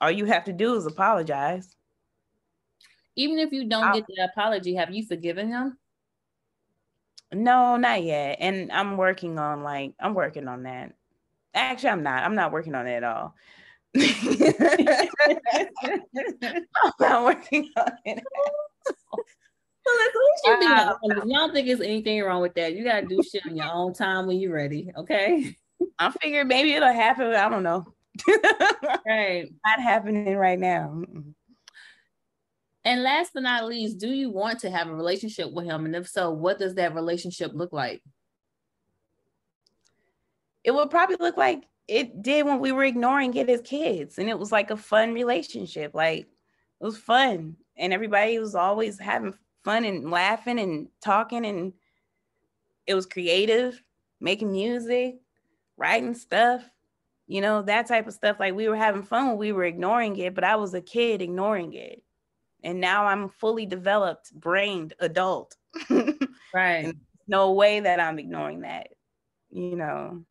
all 0.00 0.10
you 0.10 0.26
have 0.26 0.44
to 0.44 0.52
do 0.52 0.74
is 0.76 0.86
apologize 0.86 1.76
even 3.18 3.38
if 3.38 3.52
you 3.52 3.68
don't 3.68 3.84
I'll, 3.84 3.94
get 3.94 4.06
the 4.06 4.24
apology 4.24 4.74
have 4.74 4.94
you 4.94 5.04
forgiven 5.04 5.48
him 5.48 5.76
no 7.32 7.76
not 7.76 8.02
yet 8.02 8.38
and 8.40 8.72
i'm 8.72 8.96
working 8.96 9.38
on 9.38 9.62
like 9.62 9.92
i'm 10.00 10.14
working 10.14 10.48
on 10.48 10.62
that 10.62 10.94
Actually, 11.54 11.90
I'm 11.90 12.02
not. 12.02 12.22
I'm 12.22 12.34
not 12.34 12.52
working 12.52 12.74
on 12.74 12.86
it 12.86 13.02
at 13.02 13.04
all. 13.04 13.34
I'm 13.96 14.06
not 17.00 17.24
working 17.24 17.68
on 17.76 17.92
it. 18.04 18.22
Well, 19.86 19.96
at 20.00 20.12
least 20.14 20.44
you 20.44 20.58
be 20.60 20.66
uh, 20.66 20.94
don't 21.26 21.52
think 21.52 21.66
there's 21.66 21.80
anything 21.80 22.22
wrong 22.22 22.42
with 22.42 22.54
that. 22.54 22.74
You 22.74 22.84
gotta 22.84 23.06
do 23.06 23.22
shit 23.22 23.46
on 23.46 23.56
your 23.56 23.72
own 23.72 23.94
time 23.94 24.26
when 24.26 24.38
you're 24.38 24.52
ready. 24.52 24.92
Okay. 24.96 25.56
I 25.98 26.10
figure 26.10 26.44
maybe 26.44 26.74
it'll 26.74 26.92
happen. 26.92 27.34
I 27.34 27.48
don't 27.48 27.62
know. 27.62 27.86
right. 29.06 29.48
Not 29.64 29.80
happening 29.80 30.36
right 30.36 30.58
now. 30.58 31.02
And 32.88 33.02
last 33.02 33.32
but 33.34 33.42
not 33.42 33.66
least, 33.66 33.98
do 33.98 34.08
you 34.08 34.30
want 34.30 34.60
to 34.60 34.70
have 34.70 34.88
a 34.88 34.94
relationship 34.94 35.52
with 35.52 35.66
him? 35.66 35.84
And 35.84 35.94
if 35.94 36.08
so, 36.08 36.30
what 36.30 36.58
does 36.58 36.74
that 36.76 36.94
relationship 36.94 37.52
look 37.52 37.72
like? 37.72 38.02
it 40.68 40.74
would 40.74 40.90
probably 40.90 41.16
look 41.18 41.38
like 41.38 41.64
it 41.86 42.20
did 42.20 42.44
when 42.44 42.60
we 42.60 42.72
were 42.72 42.84
ignoring 42.84 43.32
it 43.34 43.48
as 43.48 43.62
kids. 43.62 44.18
And 44.18 44.28
it 44.28 44.38
was 44.38 44.52
like 44.52 44.70
a 44.70 44.76
fun 44.76 45.14
relationship. 45.14 45.94
Like 45.94 46.26
it 46.80 46.84
was 46.84 46.98
fun. 46.98 47.56
And 47.78 47.92
everybody 47.92 48.38
was 48.38 48.54
always 48.54 48.98
having 48.98 49.32
fun 49.64 49.86
and 49.86 50.10
laughing 50.10 50.58
and 50.58 50.88
talking. 51.02 51.46
And 51.46 51.72
it 52.86 52.94
was 52.94 53.06
creative, 53.06 53.82
making 54.20 54.52
music, 54.52 55.20
writing 55.78 56.14
stuff, 56.14 56.68
you 57.26 57.40
know, 57.40 57.62
that 57.62 57.86
type 57.86 58.06
of 58.06 58.12
stuff. 58.12 58.36
Like 58.38 58.54
we 58.54 58.68
were 58.68 58.76
having 58.76 59.02
fun 59.02 59.28
when 59.28 59.38
we 59.38 59.52
were 59.52 59.64
ignoring 59.64 60.18
it, 60.18 60.34
but 60.34 60.44
I 60.44 60.56
was 60.56 60.74
a 60.74 60.82
kid 60.82 61.22
ignoring 61.22 61.72
it. 61.72 62.02
And 62.64 62.80
now 62.80 63.06
I'm 63.06 63.28
fully 63.28 63.66
developed, 63.66 64.32
brained 64.34 64.94
adult. 65.00 65.56
right. 66.54 66.94
no 67.26 67.52
way 67.52 67.80
that 67.80 68.00
I'm 68.00 68.18
ignoring 68.18 68.60
that, 68.62 68.88
you 69.50 69.76
know. 69.76 70.24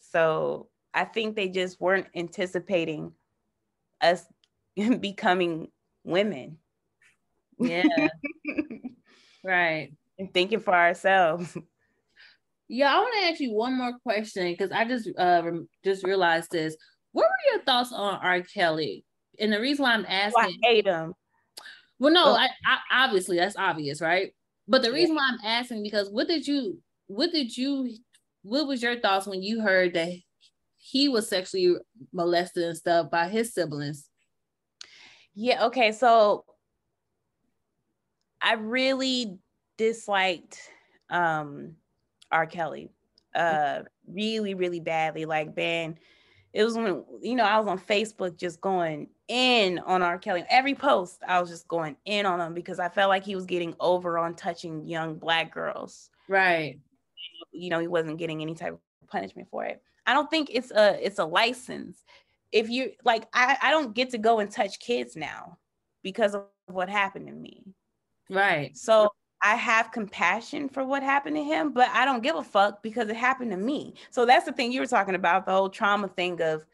So 0.00 0.68
I 0.92 1.04
think 1.04 1.34
they 1.34 1.48
just 1.48 1.80
weren't 1.80 2.08
anticipating 2.14 3.12
us 4.00 4.24
becoming 5.00 5.68
women. 6.04 6.58
Yeah. 7.58 8.08
right. 9.44 9.92
And 10.18 10.32
thinking 10.34 10.60
for 10.60 10.74
ourselves. 10.74 11.56
Yeah, 12.68 12.94
I 12.94 12.98
want 12.98 13.14
to 13.20 13.26
ask 13.26 13.40
you 13.40 13.52
one 13.52 13.76
more 13.76 13.98
question 13.98 14.50
because 14.50 14.72
I 14.72 14.84
just 14.86 15.08
uh 15.18 15.42
just 15.84 16.04
realized 16.04 16.50
this. 16.50 16.76
What 17.12 17.26
were 17.26 17.52
your 17.52 17.62
thoughts 17.64 17.92
on 17.92 18.14
R. 18.22 18.40
Kelly? 18.42 19.04
And 19.38 19.52
the 19.52 19.60
reason 19.60 19.82
why 19.82 19.92
I'm 19.92 20.06
asking, 20.08 20.44
oh, 20.44 20.48
I 20.48 20.56
hate 20.62 20.86
him. 20.86 21.14
Well, 22.02 22.12
no, 22.12 22.32
I, 22.34 22.48
I, 22.66 23.04
obviously 23.04 23.36
that's 23.36 23.54
obvious, 23.56 24.00
right? 24.00 24.32
But 24.66 24.82
the 24.82 24.90
reason 24.90 25.14
why 25.14 25.30
I'm 25.30 25.38
asking 25.46 25.84
because 25.84 26.10
what 26.10 26.26
did 26.26 26.48
you 26.48 26.80
what 27.06 27.30
did 27.30 27.56
you 27.56 27.94
what 28.42 28.66
was 28.66 28.82
your 28.82 28.98
thoughts 28.98 29.28
when 29.28 29.40
you 29.40 29.60
heard 29.60 29.94
that 29.94 30.10
he 30.78 31.08
was 31.08 31.28
sexually 31.28 31.76
molested 32.12 32.64
and 32.64 32.76
stuff 32.76 33.08
by 33.08 33.28
his 33.28 33.54
siblings? 33.54 34.08
Yeah, 35.36 35.66
okay. 35.66 35.92
So 35.92 36.44
I 38.40 38.54
really 38.54 39.38
disliked 39.78 40.58
um 41.08 41.76
R. 42.32 42.46
Kelly 42.46 42.90
uh 43.32 43.82
really, 44.08 44.54
really 44.54 44.80
badly. 44.80 45.24
Like 45.24 45.54
Ben, 45.54 45.96
it 46.52 46.64
was 46.64 46.74
when 46.74 47.04
you 47.20 47.36
know 47.36 47.44
I 47.44 47.60
was 47.60 47.68
on 47.68 47.78
Facebook 47.78 48.36
just 48.36 48.60
going 48.60 49.06
in 49.32 49.78
on 49.80 50.02
R. 50.02 50.18
Kelly. 50.18 50.44
Every 50.50 50.74
post 50.74 51.22
I 51.26 51.40
was 51.40 51.48
just 51.48 51.66
going 51.66 51.96
in 52.04 52.26
on 52.26 52.40
him 52.40 52.54
because 52.54 52.78
I 52.78 52.88
felt 52.88 53.08
like 53.08 53.24
he 53.24 53.34
was 53.34 53.46
getting 53.46 53.74
over 53.80 54.18
on 54.18 54.34
touching 54.34 54.86
young 54.86 55.14
black 55.14 55.52
girls. 55.52 56.10
Right 56.28 56.78
you 57.52 57.70
know 57.70 57.78
he 57.78 57.86
wasn't 57.86 58.18
getting 58.18 58.42
any 58.42 58.54
type 58.54 58.72
of 58.72 59.08
punishment 59.08 59.48
for 59.50 59.64
it 59.64 59.82
i 60.06 60.14
don't 60.14 60.30
think 60.30 60.48
it's 60.52 60.70
a 60.72 61.04
it's 61.04 61.18
a 61.18 61.24
license 61.24 62.04
if 62.50 62.68
you 62.68 62.90
like 63.04 63.26
i 63.32 63.56
i 63.62 63.70
don't 63.70 63.94
get 63.94 64.10
to 64.10 64.18
go 64.18 64.40
and 64.40 64.50
touch 64.50 64.78
kids 64.80 65.16
now 65.16 65.58
because 66.02 66.34
of 66.34 66.44
what 66.66 66.88
happened 66.88 67.26
to 67.26 67.32
me 67.32 67.62
right 68.30 68.76
so 68.76 69.08
I 69.44 69.56
have 69.56 69.90
compassion 69.90 70.68
for 70.68 70.84
what 70.84 71.02
happened 71.02 71.34
to 71.34 71.42
him, 71.42 71.72
but 71.72 71.88
I 71.88 72.04
don't 72.04 72.22
give 72.22 72.36
a 72.36 72.44
fuck 72.44 72.80
because 72.80 73.08
it 73.08 73.16
happened 73.16 73.50
to 73.50 73.56
me. 73.56 73.94
So 74.10 74.24
that's 74.24 74.46
the 74.46 74.52
thing 74.52 74.70
you 74.70 74.78
were 74.78 74.86
talking 74.86 75.16
about 75.16 75.46
the 75.46 75.50
whole 75.50 75.68
trauma 75.68 76.06
thing 76.06 76.40
of, 76.40 76.64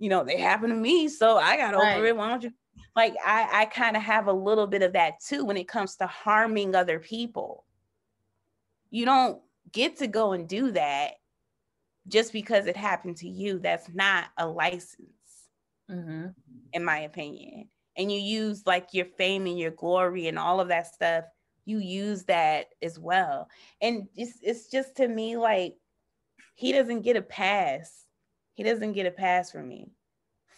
you 0.00 0.08
know, 0.08 0.24
they 0.24 0.38
happened 0.38 0.72
to 0.72 0.78
me, 0.78 1.08
so 1.08 1.36
I 1.36 1.56
got 1.56 1.74
right. 1.74 1.96
over 1.96 2.06
it. 2.06 2.16
Why 2.16 2.28
don't 2.28 2.42
you? 2.42 2.52
Like 2.96 3.14
I, 3.24 3.48
I 3.52 3.64
kind 3.66 3.96
of 3.96 4.02
have 4.02 4.26
a 4.26 4.32
little 4.32 4.66
bit 4.66 4.82
of 4.82 4.94
that 4.94 5.20
too 5.20 5.44
when 5.44 5.56
it 5.56 5.68
comes 5.68 5.94
to 5.96 6.06
harming 6.06 6.74
other 6.74 6.98
people. 6.98 7.64
You 8.90 9.04
don't 9.04 9.40
get 9.70 9.98
to 9.98 10.08
go 10.08 10.32
and 10.32 10.48
do 10.48 10.72
that 10.72 11.12
just 12.08 12.32
because 12.32 12.66
it 12.66 12.76
happened 12.76 13.18
to 13.18 13.28
you, 13.28 13.58
that's 13.58 13.88
not 13.92 14.24
a 14.38 14.46
license, 14.46 15.48
mm-hmm. 15.88 16.28
in 16.72 16.84
my 16.84 17.00
opinion. 17.00 17.68
And 17.96 18.10
you 18.10 18.18
use 18.18 18.62
like 18.66 18.88
your 18.92 19.04
fame 19.04 19.46
and 19.46 19.58
your 19.58 19.70
glory 19.70 20.26
and 20.26 20.38
all 20.38 20.60
of 20.60 20.68
that 20.68 20.92
stuff, 20.92 21.24
you 21.66 21.78
use 21.78 22.24
that 22.24 22.68
as 22.82 22.98
well. 22.98 23.48
And 23.80 24.08
it's, 24.16 24.38
it's 24.42 24.70
just 24.70 24.96
to 24.96 25.06
me 25.06 25.36
like 25.36 25.76
he 26.54 26.72
doesn't 26.72 27.02
get 27.02 27.16
a 27.16 27.22
pass. 27.22 28.06
He 28.60 28.64
doesn't 28.64 28.92
get 28.92 29.06
a 29.06 29.10
pass 29.10 29.50
from 29.50 29.68
me. 29.68 29.86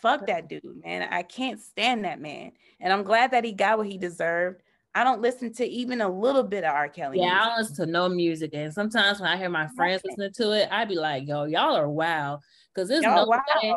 Fuck 0.00 0.26
that 0.26 0.48
dude, 0.48 0.82
man. 0.82 1.06
I 1.12 1.22
can't 1.22 1.60
stand 1.60 2.04
that 2.04 2.20
man. 2.20 2.50
And 2.80 2.92
I'm 2.92 3.04
glad 3.04 3.30
that 3.30 3.44
he 3.44 3.52
got 3.52 3.78
what 3.78 3.86
he 3.86 3.96
deserved. 3.96 4.60
I 4.92 5.04
don't 5.04 5.22
listen 5.22 5.52
to 5.52 5.64
even 5.64 6.00
a 6.00 6.08
little 6.08 6.42
bit 6.42 6.64
of 6.64 6.74
R. 6.74 6.88
Kelly. 6.88 7.18
Yeah, 7.20 7.26
music. 7.26 7.40
I 7.40 7.48
don't 7.48 7.58
listen 7.58 7.76
to 7.76 7.92
no 7.92 8.08
music. 8.08 8.50
And 8.54 8.74
sometimes 8.74 9.20
when 9.20 9.30
I 9.30 9.36
hear 9.36 9.48
my 9.48 9.68
friends 9.76 10.02
listening 10.04 10.32
to 10.32 10.50
it, 10.50 10.68
I'd 10.72 10.88
be 10.88 10.96
like, 10.96 11.28
yo, 11.28 11.44
y'all 11.44 11.76
are 11.76 11.88
wild. 11.88 12.40
Because 12.74 12.88
there's 12.88 13.04
Y'all 13.04 13.14
no 13.14 13.26
wow. 13.26 13.40
way 13.62 13.76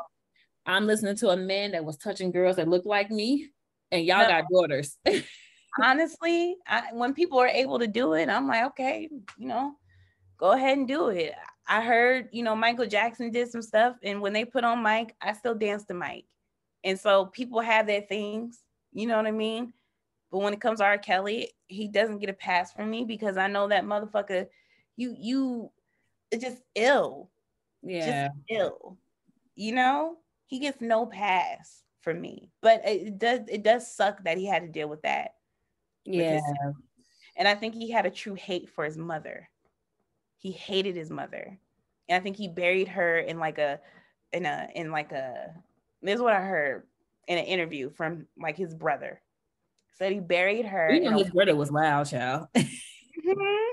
I'm 0.66 0.88
listening 0.88 1.18
to 1.18 1.30
a 1.30 1.38
man 1.38 1.74
that 1.74 1.86
was 1.86 1.98
touching 1.98 2.32
girls 2.32 2.56
that 2.56 2.68
look 2.68 2.88
like 2.88 3.12
me, 3.12 3.50
and 3.92 4.04
y'all 4.04 4.24
No. 4.24 4.28
got 4.28 4.46
daughters. 4.52 4.98
honestly, 5.84 6.56
I, 6.66 6.86
when 6.94 7.14
people 7.14 7.38
are 7.38 7.48
able 7.48 7.78
to 7.78 7.86
do 7.86 8.14
it, 8.14 8.28
I'm 8.28 8.48
like, 8.48 8.66
okay, 8.70 9.08
you 9.38 9.48
know, 9.48 9.74
go 10.40 10.54
ahead 10.54 10.80
and 10.80 10.88
do 10.88 11.10
it. 11.10 11.36
I 11.68 11.82
heard, 11.82 12.30
you 12.32 12.44
know, 12.44 12.56
Michael 12.56 12.86
Jackson 12.86 13.32
did 13.32 13.50
some 13.50 13.62
stuff, 13.62 13.96
and 14.04 14.22
when 14.22 14.34
they 14.34 14.46
put 14.46 14.64
on 14.64 14.84
Mike, 14.84 15.16
I 15.22 15.34
still 15.34 15.56
dance 15.56 15.84
to 15.86 15.94
Mike. 15.94 16.26
And 16.84 17.00
so 17.00 17.26
people 17.28 17.60
have 17.60 17.88
their 17.88 18.02
things, 18.02 18.62
you 18.94 19.08
know 19.08 19.18
what 19.18 19.26
I 19.26 19.32
mean? 19.32 19.74
But 20.32 20.40
when 20.40 20.54
it 20.54 20.62
comes 20.62 20.80
to 20.80 20.86
R. 20.86 20.98
Kelly, 21.00 21.52
he 21.68 21.88
doesn't 21.88 22.20
get 22.20 22.30
a 22.30 22.34
pass 22.34 22.72
from 22.72 22.92
me 22.92 23.04
because 23.06 23.38
I 23.38 23.48
know 23.48 23.68
that 23.70 23.86
motherfucker, 23.86 24.48
you, 24.96 25.16
you, 25.18 25.72
it's 26.32 26.44
just 26.44 26.62
ill, 26.76 27.32
yeah. 27.82 28.28
just 28.28 28.36
ill. 28.50 28.98
You 29.56 29.74
know, 29.74 30.18
he 30.46 30.60
gets 30.60 30.82
no 30.82 31.06
pass 31.08 31.84
from 32.02 32.22
me. 32.22 32.52
But 32.62 32.82
it 32.88 33.18
does, 33.18 33.42
it 33.50 33.64
does 33.64 33.92
suck 33.92 34.24
that 34.26 34.38
he 34.38 34.46
had 34.46 34.62
to 34.62 34.68
deal 34.68 34.90
with 34.90 35.02
that 35.02 35.32
Yeah. 36.06 36.34
his- 36.34 36.44
and 37.38 37.48
I 37.48 37.56
think 37.56 37.74
he 37.74 37.90
had 37.90 38.06
a 38.06 38.12
true 38.12 38.36
hate 38.36 38.70
for 38.70 38.86
his 38.86 38.98
mother. 38.98 39.50
He 40.46 40.52
hated 40.52 40.96
his 40.96 41.10
mother. 41.10 41.58
And 42.08 42.16
I 42.16 42.20
think 42.20 42.38
he 42.38 42.48
buried 42.48 42.88
her 42.90 43.18
in 43.18 43.40
like 43.40 43.58
a 43.58 43.80
in 44.32 44.46
a 44.46 44.70
in 44.76 44.92
like 44.92 45.12
a 45.12 45.56
this 46.04 46.18
is 46.18 46.22
what 46.22 46.34
I 46.36 46.42
heard 46.42 46.84
in 47.28 47.40
an 47.40 47.46
interview 47.46 47.90
from 47.90 48.28
like 48.40 48.56
his 48.56 48.76
brother. 48.76 49.24
Said 49.98 50.12
he 50.12 50.20
buried 50.20 50.68
her. 50.68 50.94
You 50.94 51.02
know 51.10 51.16
a- 51.20 51.24
his 51.24 51.32
brother 51.32 51.56
was 51.56 51.72
wild, 51.72 52.08
child. 52.08 52.48
Mhm. 52.56 53.68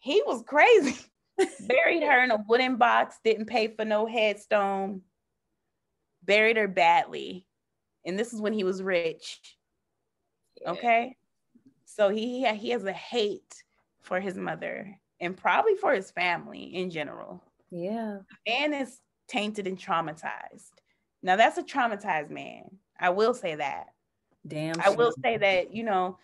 He 0.00 0.22
was 0.26 0.42
crazy. 0.46 0.98
buried 1.66 2.02
her 2.02 2.22
in 2.24 2.30
a 2.30 2.44
wooden 2.46 2.76
box, 2.76 3.18
didn't 3.24 3.46
pay 3.46 3.68
for 3.68 3.86
no 3.86 4.04
headstone, 4.04 5.00
buried 6.22 6.58
her 6.58 6.68
badly. 6.68 7.46
And 8.04 8.18
this 8.18 8.34
is 8.34 8.40
when 8.42 8.52
he 8.52 8.64
was 8.64 8.82
rich. 8.82 9.40
Okay. 10.66 11.16
So 11.86 12.10
he 12.10 12.46
he 12.52 12.68
has 12.72 12.84
a 12.84 12.92
hate 12.92 13.62
for 14.02 14.20
his 14.20 14.36
mother 14.36 15.00
and 15.20 15.36
probably 15.36 15.74
for 15.76 15.92
his 15.92 16.10
family 16.10 16.74
in 16.74 16.90
general. 16.90 17.42
Yeah. 17.70 18.18
Man 18.46 18.74
is 18.74 18.98
tainted 19.28 19.66
and 19.66 19.78
traumatized. 19.78 20.72
Now 21.22 21.36
that's 21.36 21.58
a 21.58 21.62
traumatized 21.62 22.30
man. 22.30 22.64
I 22.98 23.10
will 23.10 23.34
say 23.34 23.56
that. 23.56 23.86
Damn. 24.46 24.80
I 24.80 24.90
will 24.90 25.12
say 25.22 25.36
that, 25.38 25.74
you 25.74 25.82
know, 25.82 26.18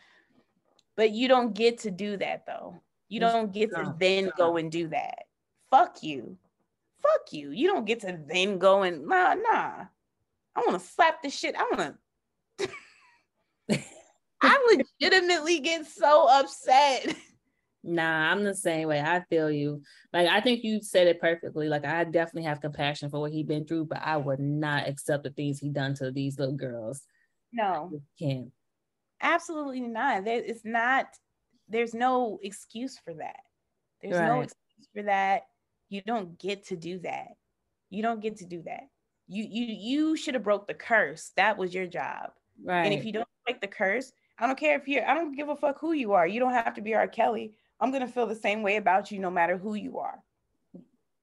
but 0.97 1.11
you 1.11 1.29
don't 1.29 1.55
get 1.55 1.79
to 1.79 1.91
do 1.91 2.17
that 2.19 2.47
though. 2.47 2.81
You 3.09 3.21
don't 3.21 3.53
get 3.53 3.71
to 3.71 3.95
then 3.99 4.31
go 4.39 4.57
and 4.57 4.71
do 4.71 4.89
that. 4.89 5.25
Fuck 5.71 6.03
you. 6.03 6.39
Fuck 7.03 7.33
you. 7.33 7.51
You 7.51 7.69
don't 7.69 7.85
get 7.85 8.01
to 8.01 8.19
then 8.27 8.59
go 8.59 8.83
and 8.83 9.07
nah, 9.07 9.35
nah. 9.35 9.85
I 10.55 10.61
want 10.67 10.81
to 10.81 10.87
slap 10.87 11.23
the 11.23 11.31
shit. 11.31 11.55
I 11.57 11.63
want 11.71 11.97
to. 12.59 12.69
I 14.43 14.85
legitimately 15.01 15.61
get 15.61 15.87
so 15.87 16.29
upset. 16.29 17.15
Nah, 17.85 18.31
I'm 18.31 18.45
the 18.45 18.55
same 18.55 18.89
way. 18.89 19.01
I 19.01 19.25
feel 19.29 19.51
you. 19.51 19.83
Like 20.13 20.29
I 20.29 20.41
think 20.41 20.63
you 20.63 20.81
said 20.83 21.09
it 21.09 21.21
perfectly. 21.21 21.69
Like 21.69 21.85
I 21.85 22.05
definitely 22.05 22.45
have 22.45 22.61
compassion 22.61 23.11
for 23.11 23.21
what 23.21 23.33
he 23.33 23.43
been 23.43 23.67
through, 23.67 23.87
but 23.87 24.01
I 24.03 24.17
would 24.17 24.39
not 24.39 24.89
accept 24.89 25.25
the 25.25 25.31
things 25.31 25.59
he 25.59 25.69
done 25.69 25.95
to 25.95 26.13
these 26.13 26.39
little 26.39 26.55
girls. 26.55 27.03
No, 27.53 27.91
Can't. 28.19 28.53
absolutely 29.21 29.81
not. 29.81 30.25
There, 30.25 30.43
it's 30.45 30.65
not. 30.65 31.07
There's 31.69 31.93
no 31.95 32.39
excuse 32.43 32.99
for 33.05 33.15
that. 33.15 33.41
There's 34.01 34.19
no 34.19 34.41
excuse 34.41 34.89
for 34.95 35.03
that. 35.05 35.43
You 35.89 36.03
don't 36.03 36.39
get 36.39 36.67
to 36.67 36.77
do 36.77 37.01
that. 37.01 37.29
You 37.91 38.03
don't 38.03 38.21
get 38.21 38.37
to 38.39 38.47
do 38.47 38.63
that. 38.63 38.85
You 39.29 39.45
you 39.45 39.67
you 39.67 40.17
should 40.17 40.35
have 40.35 40.45
broke 40.45 40.67
the 40.67 40.75
curse. 40.75 41.33
That 41.37 41.59
was 41.59 41.75
your 41.75 41.87
job. 41.87 42.31
Right. 42.65 42.85
And 42.85 42.95
if 42.95 43.05
you 43.05 43.13
don't 43.13 43.29
break 43.45 43.61
the 43.61 43.67
curse, 43.67 44.13
I 44.39 44.47
don't 44.47 44.59
care 44.59 44.77
if 44.79 44.87
you're. 44.87 45.09
I 45.09 45.15
don't 45.15 45.37
give 45.37 45.49
a 45.49 45.57
fuck 45.57 45.79
who 45.81 45.93
you 45.93 46.13
are. 46.13 46.27
You 46.27 46.41
don't 46.41 46.53
have 46.53 46.75
to 46.75 46.81
be 46.81 46.95
R. 46.95 47.09
Kelly. 47.09 47.55
I'm 47.83 47.91
gonna 47.91 48.07
feel 48.07 48.29
the 48.29 48.37
same 48.37 48.63
way 48.63 48.77
about 48.77 49.11
you 49.11 49.19
no 49.19 49.29
matter 49.29 49.59
who 49.59 49.75
you 49.75 49.99
are. 49.99 50.23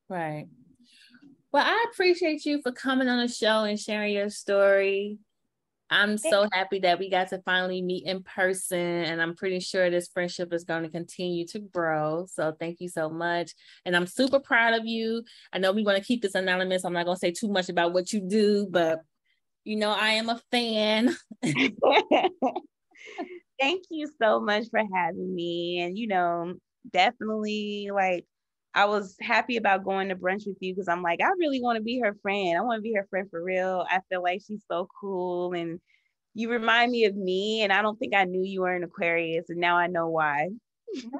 Right. 0.10 0.48
Well, 1.54 1.64
I 1.66 1.86
appreciate 1.92 2.46
you 2.46 2.62
for 2.62 2.74
coming 2.74 3.08
on 3.08 3.26
the 3.26 3.32
show 3.32 3.64
and 3.64 3.80
sharing 3.80 4.14
your 4.14 4.30
story. 4.30 5.20
I'm 5.90 6.20
so 6.20 6.48
happy 6.52 6.80
that 6.82 7.00
we 7.00 7.10
got 7.10 7.30
to 7.30 7.42
finally 7.44 7.82
meet 7.82 8.06
in 8.06 8.22
person, 8.22 8.78
and 8.78 9.20
I'm 9.20 9.36
pretty 9.36 9.60
sure 9.60 9.90
this 9.90 10.10
friendship 10.10 10.54
is 10.54 10.64
going 10.64 10.84
to 10.84 10.90
continue 10.90 11.48
to 11.48 11.60
grow. 11.60 12.28
So, 12.32 12.54
thank 12.60 12.80
you 12.80 12.90
so 12.90 13.10
much. 13.10 13.54
And 13.86 13.96
I'm 13.96 14.06
super 14.06 14.40
proud 14.40 14.76
of 14.76 14.86
you. 14.86 15.24
I 15.52 15.58
know 15.58 15.72
we 15.72 15.84
want 15.84 15.98
to 15.98 16.04
keep 16.04 16.22
this 16.22 16.36
anonymous. 16.36 16.84
I'm 16.84 16.94
not 16.94 17.06
going 17.06 17.16
to 17.16 17.20
say 17.20 17.32
too 17.32 17.48
much 17.48 17.70
about 17.70 17.94
what 17.94 18.14
you 18.14 18.20
do, 18.20 18.68
but 18.70 19.00
you 19.64 19.78
know, 19.78 19.90
I 19.90 20.10
am 20.10 20.30
a 20.30 20.40
fan. 20.52 21.16
Thank 23.60 23.84
you 23.90 24.10
so 24.22 24.40
much 24.40 24.66
for 24.72 24.82
having 24.94 25.34
me. 25.36 25.82
And, 25.82 25.98
you 25.98 26.08
know, 26.08 26.54
definitely 26.92 27.90
like 27.94 28.26
I 28.74 28.86
was 28.86 29.16
happy 29.20 29.58
about 29.58 29.84
going 29.84 30.10
to 30.10 30.16
brunch 30.16 30.48
with 30.48 30.58
you 30.62 30.74
because 30.74 30.88
I'm 30.88 31.02
like, 31.04 31.22
I 31.22 31.28
really 31.40 31.62
want 31.62 31.78
to 31.78 31.84
be 31.84 32.00
her 32.00 32.16
friend. 32.22 32.58
I 32.58 32.62
want 32.62 32.78
to 32.80 32.82
be 32.82 32.94
her 32.94 33.08
friend 33.10 33.28
for 33.30 33.44
real. 33.44 33.86
I 33.90 34.00
feel 34.10 34.24
like 34.24 34.42
she's 34.48 34.64
so 34.72 34.88
cool 35.02 35.54
and 35.54 35.80
you 36.36 36.50
remind 36.52 36.92
me 36.92 37.06
of 37.06 37.16
me. 37.16 37.64
And 37.64 37.74
I 37.74 37.82
don't 37.82 37.98
think 38.00 38.16
I 38.16 38.26
knew 38.26 38.44
you 38.44 38.62
were 38.62 38.76
an 38.76 38.84
Aquarius, 38.84 39.46
and 39.50 39.60
now 39.60 39.78
I 39.78 39.88
know 39.88 40.10
why. 40.10 40.50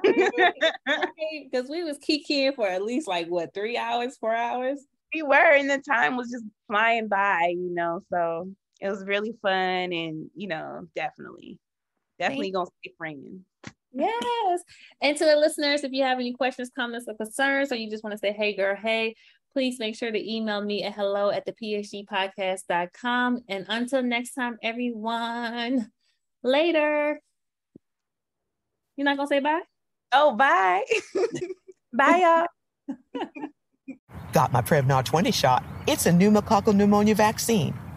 Because 0.04 0.32
we 1.70 1.84
was 1.84 1.98
kikiing 1.98 2.54
for 2.54 2.68
at 2.68 2.82
least 2.82 3.08
like 3.08 3.28
what 3.28 3.54
three 3.54 3.76
hours, 3.76 4.16
four 4.18 4.34
hours. 4.34 4.80
we 5.14 5.22
were, 5.22 5.34
and 5.54 5.70
the 5.70 5.78
time 5.78 6.16
was 6.16 6.30
just 6.30 6.44
flying 6.68 7.08
by, 7.08 7.48
you 7.50 7.74
know. 7.74 8.00
So 8.12 8.52
it 8.80 8.88
was 8.88 9.04
really 9.04 9.34
fun, 9.42 9.92
and 9.92 10.30
you 10.34 10.48
know, 10.48 10.86
definitely, 10.94 11.58
definitely 12.20 12.52
gonna 12.52 12.70
stay 12.82 12.92
friends. 12.96 13.44
Yes. 13.92 14.62
And 15.02 15.16
to 15.16 15.24
the 15.24 15.36
listeners, 15.36 15.82
if 15.84 15.92
you 15.92 16.04
have 16.04 16.18
any 16.18 16.32
questions, 16.32 16.70
comments, 16.74 17.06
or 17.08 17.14
concerns, 17.14 17.72
or 17.72 17.76
you 17.76 17.90
just 17.90 18.04
want 18.04 18.12
to 18.12 18.18
say, 18.18 18.32
hey, 18.32 18.54
girl, 18.54 18.76
hey, 18.76 19.16
please 19.52 19.78
make 19.78 19.96
sure 19.96 20.12
to 20.12 20.32
email 20.32 20.62
me 20.62 20.84
at 20.84 20.94
hello 20.94 21.30
at 21.30 21.44
the 21.44 21.52
phgpodcast.com. 21.52 23.40
And 23.48 23.66
until 23.68 24.02
next 24.02 24.34
time, 24.34 24.58
everyone, 24.62 25.90
later. 26.42 27.20
You're 28.96 29.04
not 29.06 29.16
going 29.16 29.28
to 29.28 29.34
say 29.34 29.40
bye? 29.40 29.62
Oh, 30.12 30.36
bye. 30.36 30.84
bye, 31.92 32.46
y'all. 32.88 33.26
Got 34.32 34.52
my 34.52 34.62
Prevnar 34.62 35.04
20 35.04 35.32
shot. 35.32 35.64
It's 35.86 36.06
a 36.06 36.10
pneumococcal 36.10 36.74
pneumonia 36.74 37.14
vaccine. 37.14 37.74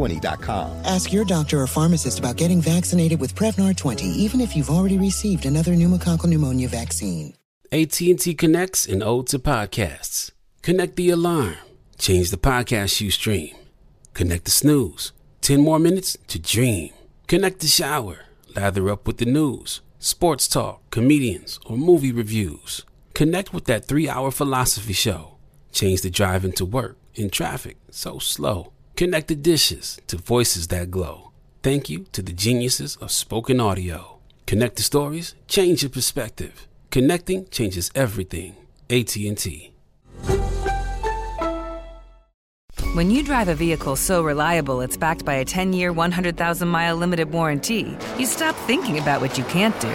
Prevnar20.com. 0.00 0.84
Ask 0.84 1.12
your 1.12 1.24
doctor 1.24 1.60
or 1.60 1.66
pharmacist 1.66 2.18
about 2.18 2.36
getting 2.36 2.60
vaccinated 2.60 3.20
with 3.20 3.34
Prevnar 3.34 3.76
20, 3.76 4.06
even 4.06 4.40
if 4.40 4.56
you've 4.56 4.70
already 4.70 4.98
received 4.98 5.46
another 5.46 5.72
pneumococcal 5.72 6.26
pneumonia 6.26 6.68
vaccine. 6.68 7.34
AT&T 7.72 8.34
connects 8.34 8.86
and 8.86 9.02
ode 9.02 9.28
to 9.28 9.38
podcasts. 9.38 10.32
Connect 10.62 10.96
the 10.96 11.10
alarm. 11.10 11.56
Change 11.98 12.30
the 12.30 12.36
podcast 12.36 13.00
you 13.00 13.10
stream. 13.10 13.54
Connect 14.14 14.44
the 14.44 14.50
snooze. 14.50 15.12
10 15.42 15.60
more 15.60 15.78
minutes 15.78 16.16
to 16.28 16.38
dream. 16.38 16.92
Connect 17.26 17.60
the 17.60 17.66
shower. 17.66 18.20
Lather 18.56 18.90
up 18.90 19.06
with 19.06 19.18
the 19.18 19.24
news, 19.26 19.80
sports 20.00 20.48
talk, 20.48 20.82
comedians, 20.90 21.60
or 21.64 21.76
movie 21.76 22.10
reviews. 22.10 22.84
Connect 23.14 23.54
with 23.54 23.66
that 23.66 23.84
three 23.84 24.08
hour 24.08 24.32
philosophy 24.32 24.92
show. 24.92 25.36
Change 25.72 26.02
the 26.02 26.10
drive 26.10 26.44
into 26.44 26.64
work 26.64 26.96
in 27.14 27.30
traffic 27.30 27.76
so 27.90 28.18
slow. 28.18 28.72
Connect 28.96 29.28
the 29.28 29.34
dishes 29.34 30.00
to 30.06 30.16
voices 30.16 30.68
that 30.68 30.90
glow. 30.90 31.30
Thank 31.62 31.88
you 31.88 32.06
to 32.12 32.22
the 32.22 32.32
geniuses 32.32 32.96
of 32.96 33.10
spoken 33.10 33.60
audio. 33.60 34.18
Connect 34.46 34.76
the 34.76 34.82
stories, 34.82 35.34
change 35.48 35.82
your 35.82 35.90
perspective. 35.90 36.66
Connecting 36.90 37.46
changes 37.48 37.90
everything. 37.94 38.56
AT&T. 38.88 39.72
When 42.94 43.10
you 43.10 43.22
drive 43.22 43.48
a 43.48 43.54
vehicle 43.54 43.94
so 43.94 44.22
reliable 44.22 44.80
it's 44.80 44.96
backed 44.96 45.24
by 45.24 45.34
a 45.34 45.44
10-year, 45.44 45.92
100,000-mile 45.92 46.96
limited 46.96 47.30
warranty, 47.30 47.96
you 48.18 48.26
stop 48.26 48.56
thinking 48.66 48.98
about 48.98 49.20
what 49.20 49.38
you 49.38 49.44
can't 49.44 49.78
do 49.80 49.94